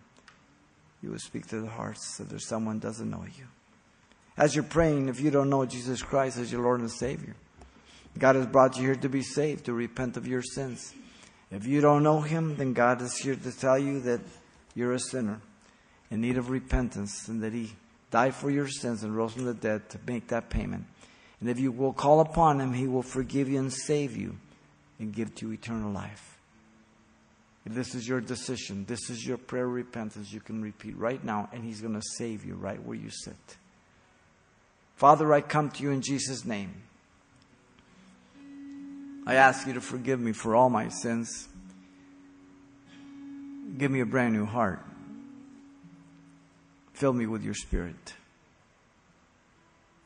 You 1.01 1.11
will 1.11 1.19
speak 1.19 1.47
to 1.47 1.61
their 1.61 1.71
hearts 1.71 2.19
if 2.19 2.27
there's 2.27 2.45
someone 2.45 2.79
doesn't 2.79 3.09
know 3.09 3.23
you. 3.37 3.45
As 4.35 4.53
you're 4.53 4.65
praying, 4.65 5.07
if 5.07 5.21
you 5.21 5.31
don't 5.31 5.49
know 5.49 5.65
Jesus 5.65 6.01
Christ 6.01 6.37
as 6.39 6.51
your 6.51 6.61
Lord 6.61 6.81
and 6.81 6.91
Savior, 6.91 7.37
God 8.17 8.35
has 8.35 8.45
brought 8.45 8.77
you 8.77 8.83
here 8.83 8.95
to 8.95 9.09
be 9.09 9.21
saved, 9.21 9.65
to 9.65 9.73
repent 9.73 10.17
of 10.17 10.27
your 10.27 10.41
sins. 10.41 10.93
If 11.51 11.65
you 11.67 11.81
don't 11.81 12.03
know 12.03 12.21
Him, 12.21 12.55
then 12.55 12.73
God 12.73 13.01
is 13.01 13.15
here 13.17 13.35
to 13.35 13.51
tell 13.51 13.77
you 13.77 13.99
that 14.01 14.21
you're 14.73 14.93
a 14.93 14.99
sinner 14.99 15.41
in 16.09 16.21
need 16.21 16.37
of 16.37 16.49
repentance 16.49 17.27
and 17.27 17.41
that 17.43 17.53
He 17.53 17.73
died 18.11 18.35
for 18.35 18.49
your 18.49 18.67
sins 18.67 19.03
and 19.03 19.15
rose 19.15 19.33
from 19.33 19.45
the 19.45 19.53
dead 19.53 19.89
to 19.89 19.99
make 20.07 20.27
that 20.29 20.49
payment. 20.49 20.85
And 21.41 21.49
if 21.49 21.59
you 21.59 21.71
will 21.71 21.93
call 21.93 22.21
upon 22.21 22.59
him, 22.59 22.73
he 22.73 22.87
will 22.87 23.03
forgive 23.03 23.49
you 23.49 23.59
and 23.59 23.71
save 23.71 24.15
you 24.15 24.37
and 24.99 25.13
give 25.13 25.35
to 25.35 25.47
you 25.47 25.53
eternal 25.53 25.91
life. 25.91 26.39
If 27.65 27.73
this 27.73 27.95
is 27.95 28.07
your 28.07 28.21
decision, 28.21 28.85
this 28.85 29.09
is 29.09 29.25
your 29.25 29.37
prayer 29.37 29.65
of 29.65 29.73
repentance, 29.73 30.31
you 30.31 30.39
can 30.39 30.61
repeat 30.61 30.97
right 30.97 31.21
now, 31.23 31.49
and 31.51 31.63
he's 31.63 31.81
going 31.81 31.95
to 31.95 32.01
save 32.17 32.45
you 32.45 32.55
right 32.55 32.81
where 32.81 32.95
you 32.95 33.09
sit. 33.09 33.57
Father, 34.95 35.33
I 35.33 35.41
come 35.41 35.69
to 35.71 35.83
you 35.83 35.91
in 35.91 36.01
Jesus' 36.01 36.45
name. 36.45 36.83
I 39.25 39.35
ask 39.35 39.65
you 39.65 39.73
to 39.73 39.81
forgive 39.81 40.19
me 40.19 40.31
for 40.31 40.55
all 40.55 40.69
my 40.69 40.89
sins. 40.89 41.47
Give 43.77 43.89
me 43.89 44.01
a 44.01 44.05
brand 44.05 44.33
new 44.33 44.45
heart. 44.45 44.85
Fill 46.93 47.13
me 47.13 47.25
with 47.25 47.43
your 47.43 47.55
spirit. 47.55 48.13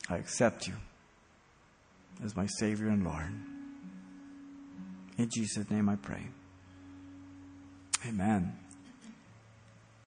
I 0.10 0.18
accept 0.18 0.68
you 0.68 0.74
as 2.24 2.36
my 2.36 2.48
Savior 2.48 2.88
and 2.88 3.04
Lord. 3.04 3.32
In 5.18 5.30
Jesus' 5.30 5.70
name 5.70 5.90
I 5.90 5.98
pray. 5.98 6.28
Amen. 8.08 8.58